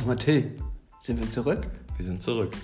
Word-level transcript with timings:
Sag 0.00 0.06
mal, 0.06 0.16
Till, 0.16 0.56
sind 0.98 1.20
wir 1.20 1.28
zurück? 1.28 1.66
Wir 1.98 2.06
sind 2.06 2.22
zurück. 2.22 2.56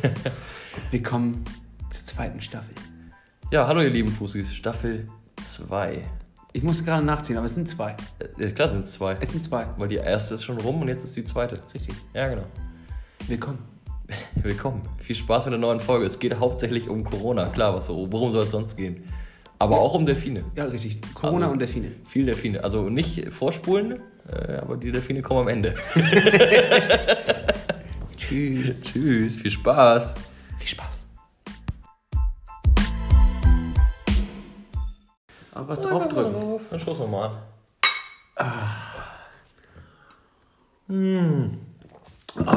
Willkommen 0.92 1.42
zur 1.90 2.04
zweiten 2.04 2.40
Staffel. 2.40 2.72
Ja, 3.50 3.66
hallo 3.66 3.80
ihr 3.80 3.90
lieben 3.90 4.12
Fußis, 4.12 4.54
Staffel 4.54 5.08
2. 5.40 6.02
Ich 6.52 6.62
musste 6.62 6.84
gerade 6.84 7.04
nachziehen, 7.04 7.36
aber 7.36 7.46
es 7.46 7.54
sind 7.54 7.66
zwei. 7.66 7.96
Äh, 8.38 8.52
klar 8.52 8.68
sind 8.68 8.84
es 8.84 8.92
zwei. 8.92 9.16
Es 9.20 9.32
sind 9.32 9.42
zwei. 9.42 9.66
Weil 9.76 9.88
die 9.88 9.96
erste 9.96 10.34
ist 10.34 10.44
schon 10.44 10.58
rum 10.58 10.82
und 10.82 10.86
jetzt 10.86 11.02
ist 11.02 11.16
die 11.16 11.24
zweite. 11.24 11.58
Richtig. 11.74 11.96
Ja, 12.14 12.28
genau. 12.28 12.46
Willkommen. 13.26 13.58
Willkommen. 14.36 14.82
Viel 14.98 15.16
Spaß 15.16 15.46
mit 15.46 15.52
der 15.54 15.58
neuen 15.58 15.80
Folge. 15.80 16.06
Es 16.06 16.20
geht 16.20 16.38
hauptsächlich 16.38 16.88
um 16.88 17.02
Corona. 17.02 17.46
Klar, 17.46 17.74
was 17.74 17.86
so. 17.86 18.06
Worum 18.12 18.30
soll 18.30 18.44
es 18.44 18.52
sonst 18.52 18.76
gehen? 18.76 19.02
Aber 19.58 19.80
auch 19.80 19.94
um 19.94 20.06
Delfine. 20.06 20.44
Ja, 20.54 20.66
richtig. 20.66 21.00
Corona 21.14 21.46
Also- 21.46 21.54
und 21.54 21.58
Delfine. 21.58 21.90
Viel 22.06 22.24
Delfine. 22.26 22.62
Also 22.62 22.88
nicht 22.88 23.32
vorspulen, 23.32 24.00
aber 24.62 24.76
die 24.76 24.92
Delfine 24.92 25.22
kommen 25.22 25.40
am 25.40 25.48
Ende. 25.48 25.74
Tschüss. 28.16 28.82
Tschüss, 28.82 29.36
viel 29.36 29.50
Spaß. 29.50 30.14
Viel 30.58 30.68
Spaß. 30.68 31.00
Einfach 35.54 35.76
draufdrücken. 35.80 36.60
Dann 36.70 36.80
stoßen 36.80 37.04
wir 37.04 37.08
mal 37.08 37.26
an. 37.26 37.38
Mmh. 40.86 41.50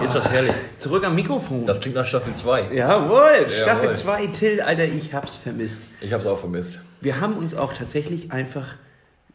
Ist 0.04 0.16
das 0.16 0.30
herrlich. 0.30 0.54
Zurück 0.80 1.04
am 1.04 1.16
Mikrofon. 1.16 1.66
Das 1.66 1.82
klingt 1.82 1.96
nach 1.96 2.06
Staffel 2.06 2.34
2. 2.34 2.74
Jawohl, 2.74 3.50
Staffel 3.50 3.86
Jawohl. 3.86 3.96
2, 3.96 4.28
Till, 4.28 4.62
Alter, 4.62 4.86
ich 4.86 5.14
hab's 5.14 5.36
vermisst. 5.36 5.90
Ich 6.00 6.14
hab's 6.14 6.26
auch 6.26 6.40
vermisst. 6.40 6.80
Wir 7.02 7.20
haben 7.20 7.38
uns 7.38 7.54
auch 7.54 7.74
tatsächlich 7.74 8.32
einfach 8.32 8.76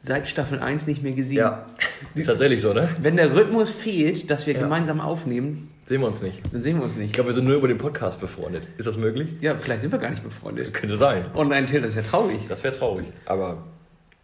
seit 0.03 0.27
Staffel 0.27 0.59
1 0.61 0.87
nicht 0.87 1.03
mehr 1.03 1.13
gesehen. 1.13 1.37
Ja. 1.39 1.67
Ist 2.15 2.27
tatsächlich 2.27 2.61
so, 2.63 2.73
ne? 2.73 2.89
Wenn 3.01 3.17
der 3.17 3.35
Rhythmus 3.37 3.71
fehlt, 3.71 4.31
dass 4.31 4.47
wir 4.47 4.55
Ja. 4.55 4.61
gemeinsam 4.61 5.01
aufnehmen, 5.01 5.69
Sehen 5.85 6.01
wir 6.01 6.07
uns 6.09 6.23
nicht. 6.23 6.41
dann 6.53 6.63
sehen 6.63 6.77
wir 6.79 6.83
uns 6.85 6.95
Ich 6.95 6.99
nicht. 6.99 7.13
glaube, 7.15 7.29
wir 7.31 7.35
sind 7.35 7.45
nur 7.47 7.57
über 7.57 7.69
den 7.69 7.79
Podcast 7.79 8.21
befreundet. 8.21 8.67
Ist 8.79 8.87
das 8.87 8.97
möglich? 8.97 9.29
Ja, 9.41 9.57
vielleicht 9.57 9.83
sind 9.83 9.93
wir 9.93 9.99
gar 9.99 10.11
nicht 10.11 10.23
befreundet. 10.25 10.73
Könnte 10.73 10.97
sein. 10.97 11.27
Oh 11.35 11.45
nein, 11.45 11.67
Till, 11.67 11.81
das 11.83 11.91
ist 11.91 11.97
ja 11.97 12.03
traurig. 12.03 12.39
Das 12.49 12.65
wäre 12.65 12.75
traurig. 12.77 13.07
Aber 13.27 13.63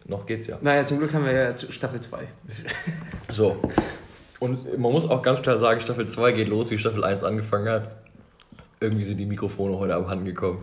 noch 0.07 0.25
geht's 0.27 0.47
ja. 0.47 0.59
Naja, 0.63 0.85
zum 0.87 0.99
Glück 0.99 1.13
haben 1.13 1.25
wir 1.25 1.33
ja 1.33 1.55
Staffel 1.57 2.01
2. 2.01 2.21
So. 3.31 3.57
Und 4.39 4.79
man 4.79 4.93
muss 4.93 5.09
auch 5.09 5.23
ganz 5.23 5.43
klar 5.43 5.59
sagen, 5.59 5.81
Staffel 5.81 6.09
2 6.09 6.33
geht 6.33 6.49
los, 6.49 6.71
wie 6.71 6.79
Staffel 6.79 7.05
1 7.05 7.23
angefangen 7.23 7.69
hat. 7.69 7.97
Irgendwie 8.81 9.05
sind 9.05 9.17
die 9.19 9.27
Mikrofone 9.27 9.77
heute 9.79 9.95
abhanden 9.95 10.25
gekommen. 10.27 10.59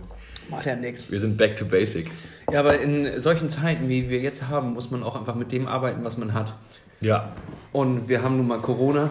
Macht 0.49 0.65
ja 0.67 0.75
nichts. 0.75 1.09
Wir 1.11 1.19
sind 1.19 1.37
back 1.37 1.55
to 1.55 1.65
basic. 1.65 2.11
Ja, 2.53 2.59
aber 2.59 2.79
in 2.79 3.19
solchen 3.19 3.49
Zeiten, 3.49 3.89
wie 3.89 4.11
wir 4.11 4.19
jetzt 4.19 4.47
haben, 4.47 4.73
muss 4.73 4.91
man 4.91 5.01
auch 5.01 5.15
einfach 5.15 5.33
mit 5.33 5.51
dem 5.51 5.67
arbeiten, 5.67 6.03
was 6.03 6.19
man 6.19 6.35
hat. 6.35 6.53
Ja. 7.01 7.33
Und 7.71 8.07
wir 8.07 8.21
haben 8.21 8.37
nun 8.37 8.47
mal 8.47 8.59
Corona. 8.59 9.09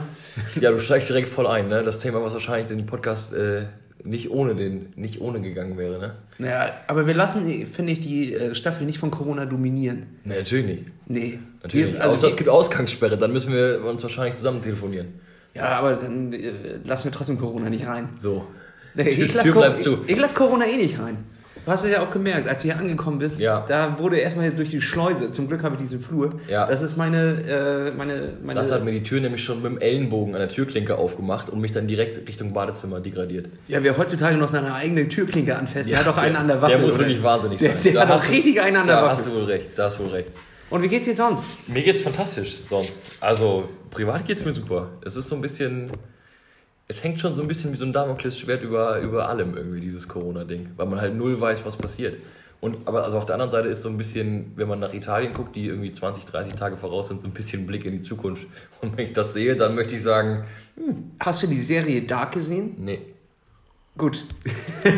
Ja, 0.60 0.70
du 0.70 0.78
steigst 0.78 1.08
direkt 1.08 1.28
voll 1.28 1.48
ein, 1.48 1.68
ne? 1.68 1.82
Das 1.82 1.98
Thema, 1.98 2.22
was 2.22 2.34
wahrscheinlich 2.34 2.68
den 2.68 2.86
Podcast 2.86 3.32
äh, 3.32 3.64
nicht 4.04 4.30
ohne 4.30 4.54
den, 4.54 4.90
nicht 4.94 5.20
ohne 5.20 5.40
gegangen 5.40 5.76
wäre, 5.76 5.98
ne? 5.98 6.14
Naja, 6.38 6.72
aber 6.86 7.08
wir 7.08 7.14
lassen, 7.14 7.66
finde 7.66 7.92
ich, 7.92 7.98
die 7.98 8.32
äh, 8.32 8.54
Staffel 8.54 8.86
nicht 8.86 8.98
von 8.98 9.10
Corona 9.10 9.44
dominieren. 9.44 10.06
Ne, 10.24 10.36
natürlich 10.36 10.66
nicht. 10.66 10.84
Nee. 11.08 11.38
Natürlich. 11.64 11.94
Wir, 11.94 12.00
also 12.00 12.14
Außer 12.14 12.28
es 12.28 12.36
gibt 12.36 12.48
Ausgangssperre, 12.48 13.18
dann 13.18 13.32
müssen 13.32 13.52
wir 13.52 13.84
uns 13.84 14.04
wahrscheinlich 14.04 14.36
zusammen 14.36 14.62
telefonieren. 14.62 15.08
ja, 15.54 15.70
aber 15.70 15.94
dann 15.94 16.32
äh, 16.32 16.78
lassen 16.84 17.04
wir 17.04 17.12
trotzdem 17.12 17.38
Corona 17.38 17.68
nicht 17.68 17.88
rein. 17.88 18.08
So. 18.20 18.46
Nee, 18.94 19.08
ich 19.08 19.34
lasse 19.34 19.50
ich 20.06 20.18
lass 20.18 20.34
Corona 20.34 20.64
eh 20.66 20.76
nicht 20.76 21.00
rein. 21.00 21.16
Du 21.64 21.70
hast 21.70 21.84
es 21.84 21.91
ja 21.92 22.02
auch 22.02 22.10
gemerkt, 22.10 22.48
als 22.48 22.62
du 22.62 22.68
hier 22.68 22.77
angekommen 22.77 23.18
bist, 23.20 23.38
Ja. 23.38 23.64
da 23.68 23.96
wurde 23.98 24.18
erstmal 24.18 24.50
durch 24.50 24.70
die 24.70 24.80
Schleuse, 24.82 25.30
zum 25.30 25.46
Glück 25.46 25.62
habe 25.62 25.77
ich 25.77 25.80
diesen 25.80 26.00
Flur, 26.00 26.30
Ja. 26.48 26.66
das 26.66 26.82
ist 26.82 26.96
meine, 26.96 27.88
äh, 27.88 27.96
meine, 27.96 28.32
meine 28.42 28.58
Das 28.58 28.72
hat 28.72 28.84
mir 28.84 28.91
die 28.91 29.04
Tür 29.04 29.20
nämlich 29.20 29.44
schon 29.44 29.62
mit 29.62 29.70
dem 29.70 29.78
Ellenbogen 29.80 30.34
an 30.34 30.41
der 30.41 30.48
Türklinke 30.48 30.97
aufgemacht 30.98 31.48
und 31.50 31.60
mich 31.60 31.70
dann 31.70 31.87
direkt 31.87 32.28
Richtung 32.28 32.53
Badezimmer 32.53 32.98
degradiert. 32.98 33.47
ja, 33.69 33.81
wer 33.84 33.97
heutzutage 33.97 34.37
noch 34.37 34.48
seine 34.48 34.75
eigene 34.75 35.09
Türklinke 35.09 35.56
anfasst, 35.56 35.88
der 35.88 36.00
hat 36.00 36.06
doch 36.09 36.19
einen 36.19 36.34
an 36.34 36.48
der 36.48 36.60
Waffe. 36.60 36.72
Der 36.72 36.81
muss 36.81 36.94
oder? 36.97 37.00
wirklich 37.06 37.22
wahnsinnig 37.22 37.59
Der- 37.59 37.70
sein. 37.75 37.81
der 37.84 37.92
Da 37.92 38.08
hat 38.08 38.25
du- 38.25 38.32
richtig 38.32 38.60
einen 38.60 38.76
an 38.78 38.87
der 38.87 38.97
Da 38.97 39.03
Waffe. 39.03 39.16
hast 39.19 39.26
du 39.28 39.34
wohl 39.34 39.44
recht, 39.44 39.69
da 39.76 39.84
hast 39.84 40.00
du 40.00 40.04
wohl 40.04 40.10
recht. 40.10 40.28
Und 40.70 40.82
wie 40.82 40.88
geht's 40.88 41.04
dir 41.04 41.14
sonst? 41.14 41.44
Mir 41.69 41.82
geht's 41.82 42.00
fantastisch 42.00 42.58
sonst. 42.69 43.10
Also, 43.20 43.69
privat 43.91 44.26
geht's 44.26 44.44
mir 44.44 44.53
super. 44.53 44.88
Es 45.04 45.14
ist 45.16 45.28
so 45.28 45.37
ein 45.37 45.41
bisschen. 45.42 45.91
Es 46.92 47.03
hängt 47.03 47.19
schon 47.20 47.34
so 47.34 47.41
ein 47.41 47.48
bisschen 47.48 47.72
wie 47.72 47.78
so 47.78 47.86
ein 47.86 47.92
Damoklesschwert 47.94 48.62
über, 48.62 48.98
über 49.00 49.26
allem 49.26 49.56
irgendwie, 49.56 49.80
dieses 49.80 50.06
Corona-Ding. 50.08 50.72
Weil 50.76 50.86
man 50.86 51.00
halt 51.00 51.16
null 51.16 51.41
weiß, 51.41 51.64
was 51.64 51.75
passiert. 51.75 52.19
Und, 52.60 52.86
aber 52.86 53.04
also 53.04 53.16
auf 53.16 53.25
der 53.25 53.36
anderen 53.36 53.50
Seite 53.50 53.69
ist 53.69 53.80
so 53.80 53.88
ein 53.88 53.97
bisschen, 53.97 54.53
wenn 54.56 54.69
man 54.69 54.78
nach 54.78 54.92
Italien 54.92 55.32
guckt, 55.32 55.56
die 55.56 55.69
irgendwie 55.69 55.91
20, 55.91 56.26
30 56.26 56.52
Tage 56.52 56.76
voraus 56.76 57.08
sind, 57.08 57.22
so 57.22 57.26
ein 57.26 57.32
bisschen 57.32 57.66
Blick 57.66 57.86
in 57.86 57.92
die 57.92 58.02
Zukunft. 58.02 58.47
Und 58.82 58.94
wenn 58.94 59.06
ich 59.06 59.14
das 59.14 59.32
sehe, 59.32 59.56
dann 59.56 59.75
möchte 59.75 59.94
ich 59.94 60.02
sagen, 60.02 60.44
Hast 61.19 61.42
du 61.42 61.47
die 61.47 61.60
Serie 61.60 62.02
Dark 62.02 62.32
gesehen? 62.32 62.75
nee. 62.78 63.00
Gut. 63.98 64.25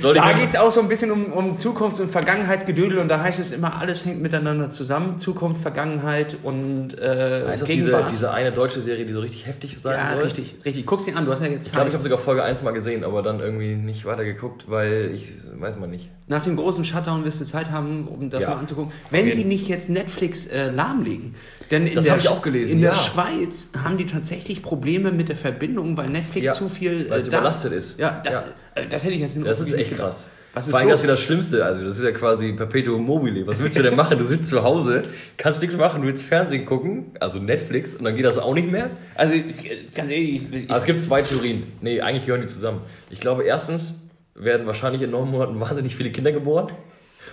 Da 0.00 0.12
mal- 0.14 0.34
geht 0.36 0.50
es 0.50 0.56
auch 0.56 0.70
so 0.70 0.80
ein 0.80 0.86
bisschen 0.88 1.10
um, 1.10 1.32
um 1.32 1.56
Zukunfts- 1.56 2.00
und 2.00 2.10
Vergangenheitsgedödel 2.10 2.98
und 2.98 3.08
da 3.08 3.20
heißt 3.20 3.40
es 3.40 3.50
immer, 3.50 3.80
alles 3.80 4.04
hängt 4.06 4.22
miteinander 4.22 4.70
zusammen. 4.70 5.18
Zukunft, 5.18 5.60
Vergangenheit 5.60 6.36
und 6.44 6.96
äh, 6.98 7.54
Ist 7.54 7.62
das 7.62 7.68
diese, 7.68 7.86
Gegenwart. 7.90 8.12
diese 8.12 8.30
eine 8.30 8.52
deutsche 8.52 8.80
Serie, 8.80 9.06
die 9.06 9.12
so 9.12 9.18
richtig 9.20 9.46
heftig 9.46 9.76
sein 9.80 9.96
ja, 9.98 10.14
soll? 10.14 10.22
richtig, 10.24 10.54
richtig. 10.64 10.86
Guck's 10.86 11.06
dir 11.06 11.16
an, 11.16 11.24
du 11.24 11.32
hast 11.32 11.40
ja 11.42 11.48
jetzt 11.48 11.66
Ich 11.66 11.72
glaube, 11.72 11.86
Zeit. 11.86 11.88
ich 11.88 11.94
habe 11.94 12.02
sogar 12.04 12.18
Folge 12.18 12.44
1 12.44 12.62
mal 12.62 12.70
gesehen, 12.72 13.02
aber 13.02 13.22
dann 13.22 13.40
irgendwie 13.40 13.74
nicht 13.74 14.04
weiter 14.04 14.24
geguckt, 14.24 14.66
weil 14.68 15.10
ich, 15.12 15.32
weiß 15.58 15.76
man 15.78 15.90
nicht. 15.90 16.10
Nach 16.28 16.44
dem 16.44 16.56
großen 16.56 16.84
Shutdown 16.84 17.24
wirst 17.24 17.40
du 17.40 17.44
Zeit 17.44 17.70
haben, 17.72 18.06
um 18.06 18.30
das 18.30 18.42
Ja. 18.42 18.50
mal 18.50 18.56
anzugucken. 18.58 18.92
Wenn 19.10 19.26
Auf 19.26 19.32
sie 19.32 19.44
nicht 19.44 19.66
jetzt 19.66 19.88
Netflix 19.90 20.46
äh, 20.46 20.70
lahmlegen. 20.70 21.34
Denn 21.70 21.86
in 21.86 21.94
Das 21.96 22.04
der, 22.04 22.18
ich 22.18 22.28
auch 22.28 22.42
gelesen, 22.42 22.74
In 22.74 22.80
der 22.82 22.92
ja. 22.92 22.96
Schweiz 22.98 23.70
haben 23.82 23.96
die 23.96 24.06
tatsächlich 24.06 24.62
Probleme 24.62 25.10
mit 25.10 25.28
der 25.30 25.36
Verbindung, 25.36 25.96
weil 25.96 26.08
Netflix 26.10 26.46
Ja, 26.46 26.52
zu 26.54 26.68
viel 26.68 27.04
da- 27.04 27.16
überlastet 27.28 27.72
ist. 27.72 27.98
Ja, 27.98 28.20
das, 28.24 28.52
äh, 28.74 28.86
das 28.88 29.04
hätte 29.04 29.14
ich 29.14 29.20
jetzt 29.20 29.36
Das 29.44 29.60
ist 29.60 29.72
echt 29.72 29.90
nicht 29.92 30.00
krass. 30.00 30.26
Was 30.54 30.64
ist 30.64 30.70
Vor 30.70 30.80
allem 30.80 30.88
das 30.88 31.00
ist 31.00 31.04
ja 31.04 31.10
das 31.12 31.20
Schlimmste. 31.20 31.64
Also, 31.64 31.84
das 31.84 31.98
ist 31.98 32.04
ja 32.04 32.10
quasi 32.10 32.52
Perpetuum 32.52 33.04
mobile. 33.04 33.46
Was 33.46 33.58
willst 33.58 33.78
du 33.78 33.82
denn 33.82 33.94
machen? 33.94 34.18
Du 34.18 34.24
sitzt 34.24 34.48
zu 34.48 34.62
Hause, 34.62 35.04
kannst 35.36 35.60
nichts 35.60 35.76
machen, 35.76 36.00
du 36.00 36.08
willst 36.08 36.24
Fernsehen 36.24 36.64
gucken, 36.64 37.12
also 37.20 37.38
Netflix, 37.38 37.94
und 37.94 38.04
dann 38.04 38.16
geht 38.16 38.24
das 38.24 38.38
auch 38.38 38.54
nicht 38.54 38.70
mehr. 38.70 38.88
Also, 39.14 39.34
ich- 39.34 39.94
ganz 39.94 40.10
ehrlich, 40.10 40.42
ich, 40.50 40.70
Aber 40.70 40.78
es 40.78 40.84
gibt 40.86 41.02
zwei 41.02 41.20
Theorien. 41.22 41.64
Nee, 41.82 42.00
eigentlich 42.00 42.24
gehören 42.24 42.40
die 42.40 42.48
zusammen. 42.48 42.80
Ich 43.10 43.20
glaube, 43.20 43.44
erstens 43.44 43.94
werden 44.34 44.66
wahrscheinlich 44.66 45.02
in 45.02 45.10
neun 45.10 45.30
Monaten 45.30 45.60
wahnsinnig 45.60 45.94
viele 45.94 46.10
Kinder 46.10 46.32
geboren. 46.32 46.72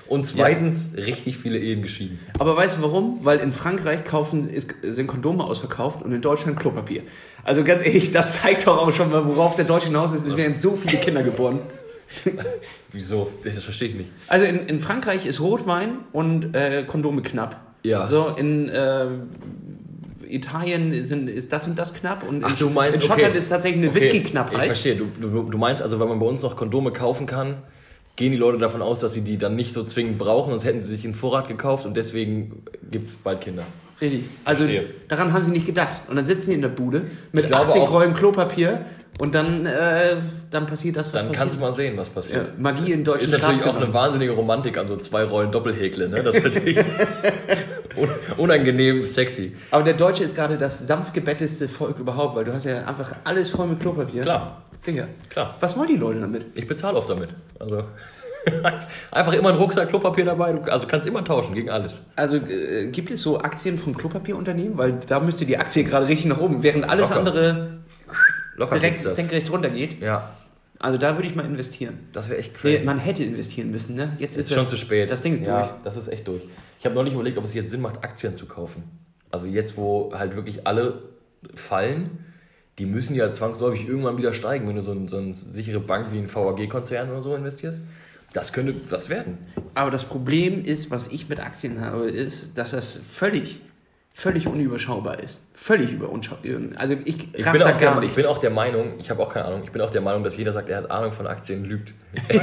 Und 0.08 0.26
zweitens 0.26 0.92
richtig 0.96 1.38
viele 1.38 1.58
Ehen 1.58 1.82
geschieden. 1.82 2.20
Aber 2.38 2.56
weißt 2.56 2.78
du 2.78 2.82
warum? 2.84 3.20
Weil 3.24 3.40
in 3.40 3.52
Frankreich 3.52 4.04
kaufen, 4.04 4.50
ist, 4.50 4.74
sind 4.84 5.08
Kondome 5.08 5.44
ausverkauft 5.44 6.04
und 6.04 6.12
in 6.12 6.22
Deutschland 6.22 6.60
Klopapier. 6.60 7.02
Also 7.44 7.64
ganz 7.64 7.86
ehrlich, 7.86 8.12
das 8.12 8.42
zeigt 8.42 8.68
doch 8.68 8.78
auch 8.78 8.92
schon 8.92 9.10
mal, 9.12 9.26
worauf 9.26 9.56
der 9.56 9.66
Deutsche 9.66 9.88
hinaus 9.88 10.12
ist. 10.12 10.28
Es 10.28 10.38
werden 10.38 10.56
so 10.56 10.76
viele 10.76 10.98
Kinder 10.98 11.24
geboren. 11.24 11.60
Wieso? 12.92 13.32
Das 13.44 13.64
verstehe 13.64 13.90
ich 13.90 13.96
nicht. 13.96 14.10
Also 14.28 14.46
in, 14.46 14.68
in 14.68 14.80
Frankreich 14.80 15.26
ist 15.26 15.42
Rotwein 15.42 16.00
und 16.12 16.56
äh, 16.56 16.84
Kondome 16.86 17.22
knapp. 17.24 17.60
Ja. 17.84 18.08
So 18.08 18.30
in 18.30 18.70
äh, 18.70 19.08
Italien 20.28 21.06
sind, 21.06 21.30
ist 21.30 21.52
das 21.52 21.68
und 21.68 21.78
das 21.78 21.94
knapp 21.94 22.28
und 22.28 22.44
Ach, 22.44 22.52
in, 22.52 22.58
du 22.58 22.70
meinst, 22.70 22.98
in 23.02 23.08
Schottland 23.08 23.32
okay. 23.32 23.40
ist 23.40 23.50
tatsächlich 23.50 23.82
eine 23.82 23.90
Okay, 23.92 24.06
Ich 24.06 24.14
Whisky-Knappheit. 24.14 24.66
verstehe. 24.66 24.96
Du, 24.96 25.06
du, 25.20 25.44
du 25.44 25.58
meinst 25.58 25.82
also, 25.84 26.00
wenn 26.00 26.08
man 26.08 26.20
bei 26.20 26.26
uns 26.26 26.42
noch 26.42 26.56
Kondome 26.56 26.92
kaufen 26.92 27.26
kann, 27.26 27.58
gehen 28.16 28.32
die 28.32 28.38
Leute 28.38 28.58
davon 28.58 28.82
aus, 28.82 29.00
dass 29.00 29.14
sie 29.14 29.22
die 29.22 29.38
dann 29.38 29.56
nicht 29.56 29.74
so 29.74 29.84
zwingend 29.84 30.18
brauchen, 30.18 30.52
sonst 30.52 30.66
hätten 30.66 30.80
sie 30.80 30.88
sich 30.88 31.06
in 31.06 31.14
Vorrat 31.14 31.48
gekauft 31.48 31.86
und 31.86 31.96
deswegen 31.96 32.64
gibt 32.90 33.08
es 33.08 33.16
bald 33.16 33.42
Kinder. 33.42 33.64
Richtig. 34.02 34.26
Also 34.44 34.66
Verstehe. 34.66 34.88
daran 35.08 35.32
haben 35.32 35.44
sie 35.44 35.52
nicht 35.52 35.66
gedacht. 35.66 36.02
Und 36.10 36.18
dann 36.18 36.26
sitzen 36.26 36.50
die 36.50 36.56
in 36.56 36.62
der 36.62 36.70
Bude 36.70 37.04
mit 37.32 37.46
Ich 37.46 37.50
glaube 37.50 37.66
80 37.68 37.82
auch- 37.82 37.94
Rollen 37.94 38.14
Klopapier 38.14 38.82
und 39.20 39.34
dann, 39.34 39.66
äh, 39.66 40.18
dann 40.52 40.66
passiert 40.66 40.98
das, 40.98 41.14
was 41.14 41.22
Dann 41.22 41.32
kannst 41.32 41.56
du 41.56 41.62
mal 41.62 41.72
sehen, 41.72 41.96
was 41.96 42.10
passiert. 42.10 42.48
ja, 42.48 42.54
Magie 42.58 42.92
in 42.92 43.06
deutschen 43.06 43.32
Ist 43.34 43.40
natürlich 43.42 43.64
auch 43.66 43.78
eine 43.78 43.94
wahnsinnige 43.94 44.34
Romantik 44.34 44.78
an 44.78 44.90
so 44.90 44.98
zwei 44.98 45.24
Rollen 45.24 45.52
Doppelhäkle, 45.52 46.10
ne? 46.10 46.22
Das 46.22 46.36
ist 46.36 46.44
natürlich 46.44 46.78
un- 47.98 48.10
unangenehm 48.38 49.06
sexy. 49.06 49.56
Aber 49.72 49.84
der 49.84 49.94
Deutsche 49.94 50.24
ist 50.26 50.36
gerade 50.36 50.58
das 50.58 50.86
sanft 50.86 51.14
gebetteste 51.14 51.70
Volk 51.70 51.98
überhaupt, 52.00 52.36
weil 52.36 52.44
du 52.44 52.54
hast 52.54 52.66
ja 52.66 52.86
einfach 52.86 53.16
alles 53.24 53.50
voll 53.50 53.68
mit 53.68 53.80
Klopapier. 53.80 54.24
Klar, 54.24 54.62
Sicher. 54.80 55.08
klar. 55.30 55.56
Was 55.62 55.78
wollen 55.78 55.88
die 55.88 55.96
Leute 55.98 56.20
damit? 56.20 56.46
Ich 56.54 56.68
bezahle 56.68 56.98
oft 56.98 57.10
damit. 57.10 57.30
Also 57.60 57.84
einfach 59.12 59.34
immer 59.34 59.50
ein 59.50 59.56
Rucksack 59.56 59.90
Klopapier 59.90 60.26
dabei, 60.26 60.54
du 60.54 60.72
also 60.72 60.88
kannst 60.88 61.08
immer 61.08 61.24
tauschen 61.24 61.56
gegen 61.56 61.70
alles. 61.70 62.02
Also 62.16 62.38
äh, 62.38 62.88
gibt 62.92 63.12
es 63.12 63.22
so 63.22 63.40
Aktien 63.40 63.78
von 63.78 63.96
Klopapierunternehmen? 63.96 64.78
Weil 64.78 64.94
da 65.08 65.20
müsste 65.20 65.46
die 65.46 65.58
Aktie 65.58 65.84
gerade 65.84 66.08
richtig 66.08 66.28
nach 66.28 66.40
oben, 66.40 66.64
während 66.64 66.88
alles 66.90 67.10
Locker. 67.10 67.20
andere 67.20 67.80
Locker 68.56 68.76
direkt 68.80 69.00
senkrecht 69.00 69.52
runtergeht. 69.52 70.02
Ja, 70.02 70.30
Also 70.80 70.98
da 70.98 71.16
würde 71.16 71.28
ich 71.28 71.36
mal 71.36 71.46
investieren. 71.46 72.00
das 72.14 72.30
wäre 72.30 72.40
echt 72.40 72.54
Nee, 72.64 72.74
crazy. 72.76 72.86
man 72.86 73.00
hätte 73.00 73.24
investieren 73.24 73.72
müssen, 73.72 73.96
ne? 73.96 74.14
Jetzt 74.20 74.38
ist 74.38 74.50
ist, 74.50 74.56
schon 74.56 74.68
zu 74.68 74.78
spät. 74.78 75.12
Das 75.12 75.22
Ding 75.22 75.34
ist 75.34 75.46
ja, 75.46 75.60
durch. 75.62 75.72
Das 75.84 75.98
ist 75.98 76.08
echt 76.08 76.28
durch. 76.28 76.42
Ich 76.80 76.86
habe 76.86 76.96
neulich 76.96 77.14
überlegt, 77.14 77.38
ob 77.38 77.46
es 77.46 77.54
jetzt 77.54 77.72
Sinn 77.72 77.82
macht, 77.82 78.04
Aktien 78.04 78.36
zu 78.36 78.46
kaufen. 78.46 78.84
Also 79.32 79.48
jetzt, 79.48 79.76
wo 79.78 80.12
halt 80.14 80.36
wirklich 80.36 80.66
alle 80.68 81.02
fallen, 81.56 82.20
die 82.80 82.86
müssen 82.86 83.16
ja 83.16 83.32
zwangsläufig 83.32 83.88
irgendwann 83.88 84.18
wieder 84.18 84.34
steigen, 84.34 84.68
wenn 84.68 84.76
du 84.76 84.82
so, 84.82 84.92
ein, 84.92 85.08
so 85.08 85.18
eine 85.18 85.34
sichere 85.34 85.80
Bank 85.80 86.08
wie 86.12 86.18
ein 86.20 86.34
VAG-Konzern 86.34 87.10
oder 87.10 87.22
so 87.22 87.34
investierst. 87.36 87.82
Das 88.36 88.52
könnte 88.52 88.76
was 88.90 89.08
werden. 89.08 89.38
Aber 89.76 89.92
das 89.92 90.04
Problem 90.04 90.66
ist, 90.66 90.92
was 90.92 91.08
ich 91.08 91.30
mit 91.30 91.40
Aktien 91.40 91.80
habe, 91.80 92.10
ist, 92.10 92.58
dass 92.58 92.72
das 92.72 93.00
völlig 93.08 93.62
völlig 94.18 94.48
unüberschaubar 94.48 95.20
ist. 95.20 95.42
Völlig 95.54 95.92
überunschaubar. 95.92 96.46
Also 96.78 96.94
ich, 97.04 97.28
Ich 97.34 97.46
bin, 97.52 97.62
auch 97.62 97.76
der, 97.78 98.02
ich 98.02 98.14
bin 98.16 98.26
auch 98.28 98.38
der 98.38 98.50
Meinung, 98.50 98.94
ich 98.98 99.10
habe 99.10 99.22
auch 99.22 99.32
keine 99.34 99.46
Ahnung, 99.46 99.62
ich 99.66 99.72
bin 99.72 99.82
auch 99.82 99.90
der 99.90 100.00
Meinung, 100.00 100.24
dass 100.24 100.38
jeder 100.38 100.54
sagt, 100.54 100.70
er 100.70 100.78
hat 100.78 100.90
Ahnung 100.90 101.12
von 101.12 101.28
Aktien, 101.28 101.66
lügt. 101.66 101.94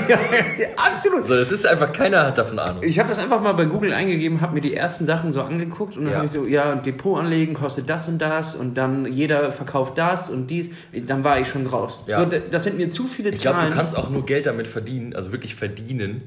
Absolut. 0.76 1.22
Also 1.22 1.36
das 1.36 1.50
ist 1.50 1.66
einfach, 1.66 1.92
keiner 1.94 2.26
hat 2.26 2.36
davon 2.36 2.58
Ahnung. 2.58 2.82
Ich 2.84 2.98
habe 2.98 3.08
das 3.08 3.18
einfach 3.18 3.40
mal 3.40 3.52
bei 3.54 3.64
Google 3.64 3.94
eingegeben, 3.94 4.42
habe 4.42 4.54
mir 4.54 4.60
die 4.60 4.74
ersten 4.74 5.06
Sachen 5.06 5.32
so 5.32 5.40
angeguckt 5.42 5.96
und 5.96 6.04
dann 6.04 6.10
Ja. 6.12 6.16
habe 6.18 6.26
ich 6.26 6.32
so, 6.32 6.44
ja, 6.46 6.74
Depot 6.74 7.18
anlegen 7.18 7.54
kostet 7.54 7.88
das 7.88 8.06
und 8.06 8.18
das 8.18 8.54
und 8.54 8.76
dann 8.76 9.10
jeder 9.10 9.50
verkauft 9.50 9.96
das 9.96 10.28
und 10.28 10.48
dies. 10.48 10.68
Dann 11.06 11.24
war 11.24 11.40
ich 11.40 11.48
schon 11.48 11.66
raus. 11.66 12.00
Ja. 12.06 12.18
So, 12.18 12.26
das 12.50 12.64
sind 12.64 12.76
mir 12.76 12.90
zu 12.90 13.06
viele 13.06 13.30
Ich 13.30 13.40
glaube, 13.40 13.58
Zahlen. 13.58 13.70
du 13.70 13.76
kannst 13.76 13.96
auch 13.96 14.10
nur 14.10 14.26
Geld 14.26 14.44
damit 14.44 14.68
verdienen, 14.68 15.14
also 15.14 15.32
wirklich 15.32 15.54
verdienen, 15.54 16.22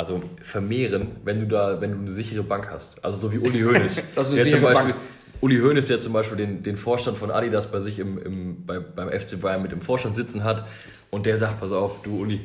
also 0.00 0.22
vermehren, 0.40 1.08
wenn 1.24 1.40
du 1.40 1.46
da, 1.46 1.78
wenn 1.82 1.92
du 1.92 1.98
eine 1.98 2.10
sichere 2.10 2.42
Bank 2.42 2.70
hast. 2.70 3.04
Also 3.04 3.18
so 3.18 3.32
wie 3.32 3.38
Uli 3.38 3.60
Hoeneß. 3.60 4.02
Das 4.14 4.32
ist 4.32 4.50
zum 4.50 4.62
Beispiel, 4.62 4.92
Bank. 4.92 4.94
Uli 5.42 5.58
Hoeneß, 5.60 5.84
der 5.84 6.00
zum 6.00 6.14
Beispiel 6.14 6.38
den, 6.38 6.62
den 6.62 6.78
Vorstand 6.78 7.18
von 7.18 7.30
Adidas 7.30 7.70
bei 7.70 7.80
sich 7.80 7.98
im, 7.98 8.16
im, 8.18 8.64
bei, 8.66 8.78
beim 8.78 9.10
FC 9.10 9.38
Bayern 9.38 9.60
mit 9.60 9.72
dem 9.72 9.82
Vorstand 9.82 10.16
sitzen 10.16 10.42
hat 10.42 10.66
und 11.10 11.26
der 11.26 11.36
sagt, 11.36 11.60
pass 11.60 11.70
auf, 11.70 12.00
du 12.02 12.18
Uli, 12.22 12.40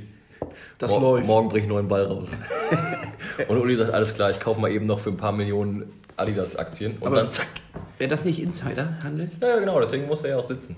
Das 0.78 0.92
mor- 0.92 1.00
läuft. 1.02 1.28
morgen 1.28 1.48
bring 1.48 1.60
ich 1.60 1.64
einen 1.64 1.74
neuen 1.74 1.88
Ball 1.88 2.04
raus. 2.04 2.32
und 3.48 3.58
Uli 3.58 3.78
sagt, 3.78 3.94
alles 3.94 4.14
klar, 4.14 4.32
ich 4.32 4.40
kaufe 4.42 4.60
mal 4.60 4.70
eben 4.70 4.86
noch 4.86 5.00
für 5.00 5.10
ein 5.10 5.18
paar 5.18 5.32
Millionen 5.32 5.86
Adidas-Aktien 6.18 6.98
und 7.00 7.08
Aber- 7.08 7.16
dann 7.16 7.32
zack. 7.32 7.48
Wäre 7.98 8.10
das 8.10 8.26
nicht 8.26 8.42
Insiderhandel? 8.42 9.32
Ja, 9.40 9.48
ja, 9.48 9.60
genau, 9.60 9.80
deswegen 9.80 10.08
musste 10.08 10.28
er 10.28 10.36
ja 10.36 10.42
auch 10.42 10.46
sitzen. 10.48 10.76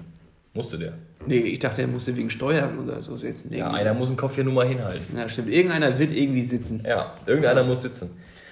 Musste 0.57 0.80
der. 0.80 0.94
Nee, 1.27 1.38
ich 1.38 1.59
dachte, 1.59 1.81
er 1.81 1.88
musste 1.88 2.18
wegen 2.18 2.31
Steuern 2.31 2.80
oder 2.80 3.00
so 3.00 3.15
sitzen. 3.15 3.54
Ja, 3.54 3.69
einer 3.69 3.94
muss 3.94 4.07
den 4.07 4.18
Kopf 4.18 4.33
hier 4.33 4.44
nur 4.44 4.54
mal 4.54 4.68
hinhalten. 4.68 5.15
Ja, 5.15 5.30
stimmt. 5.30 5.50
Irgendeiner 5.50 6.00
wird 6.00 6.12
irgendwie 6.12 6.42
sitzen. 6.42 6.83
Ja, 6.83 7.13
irgendeiner 7.27 7.63
muss 7.63 7.83
sitzen. 7.83 8.09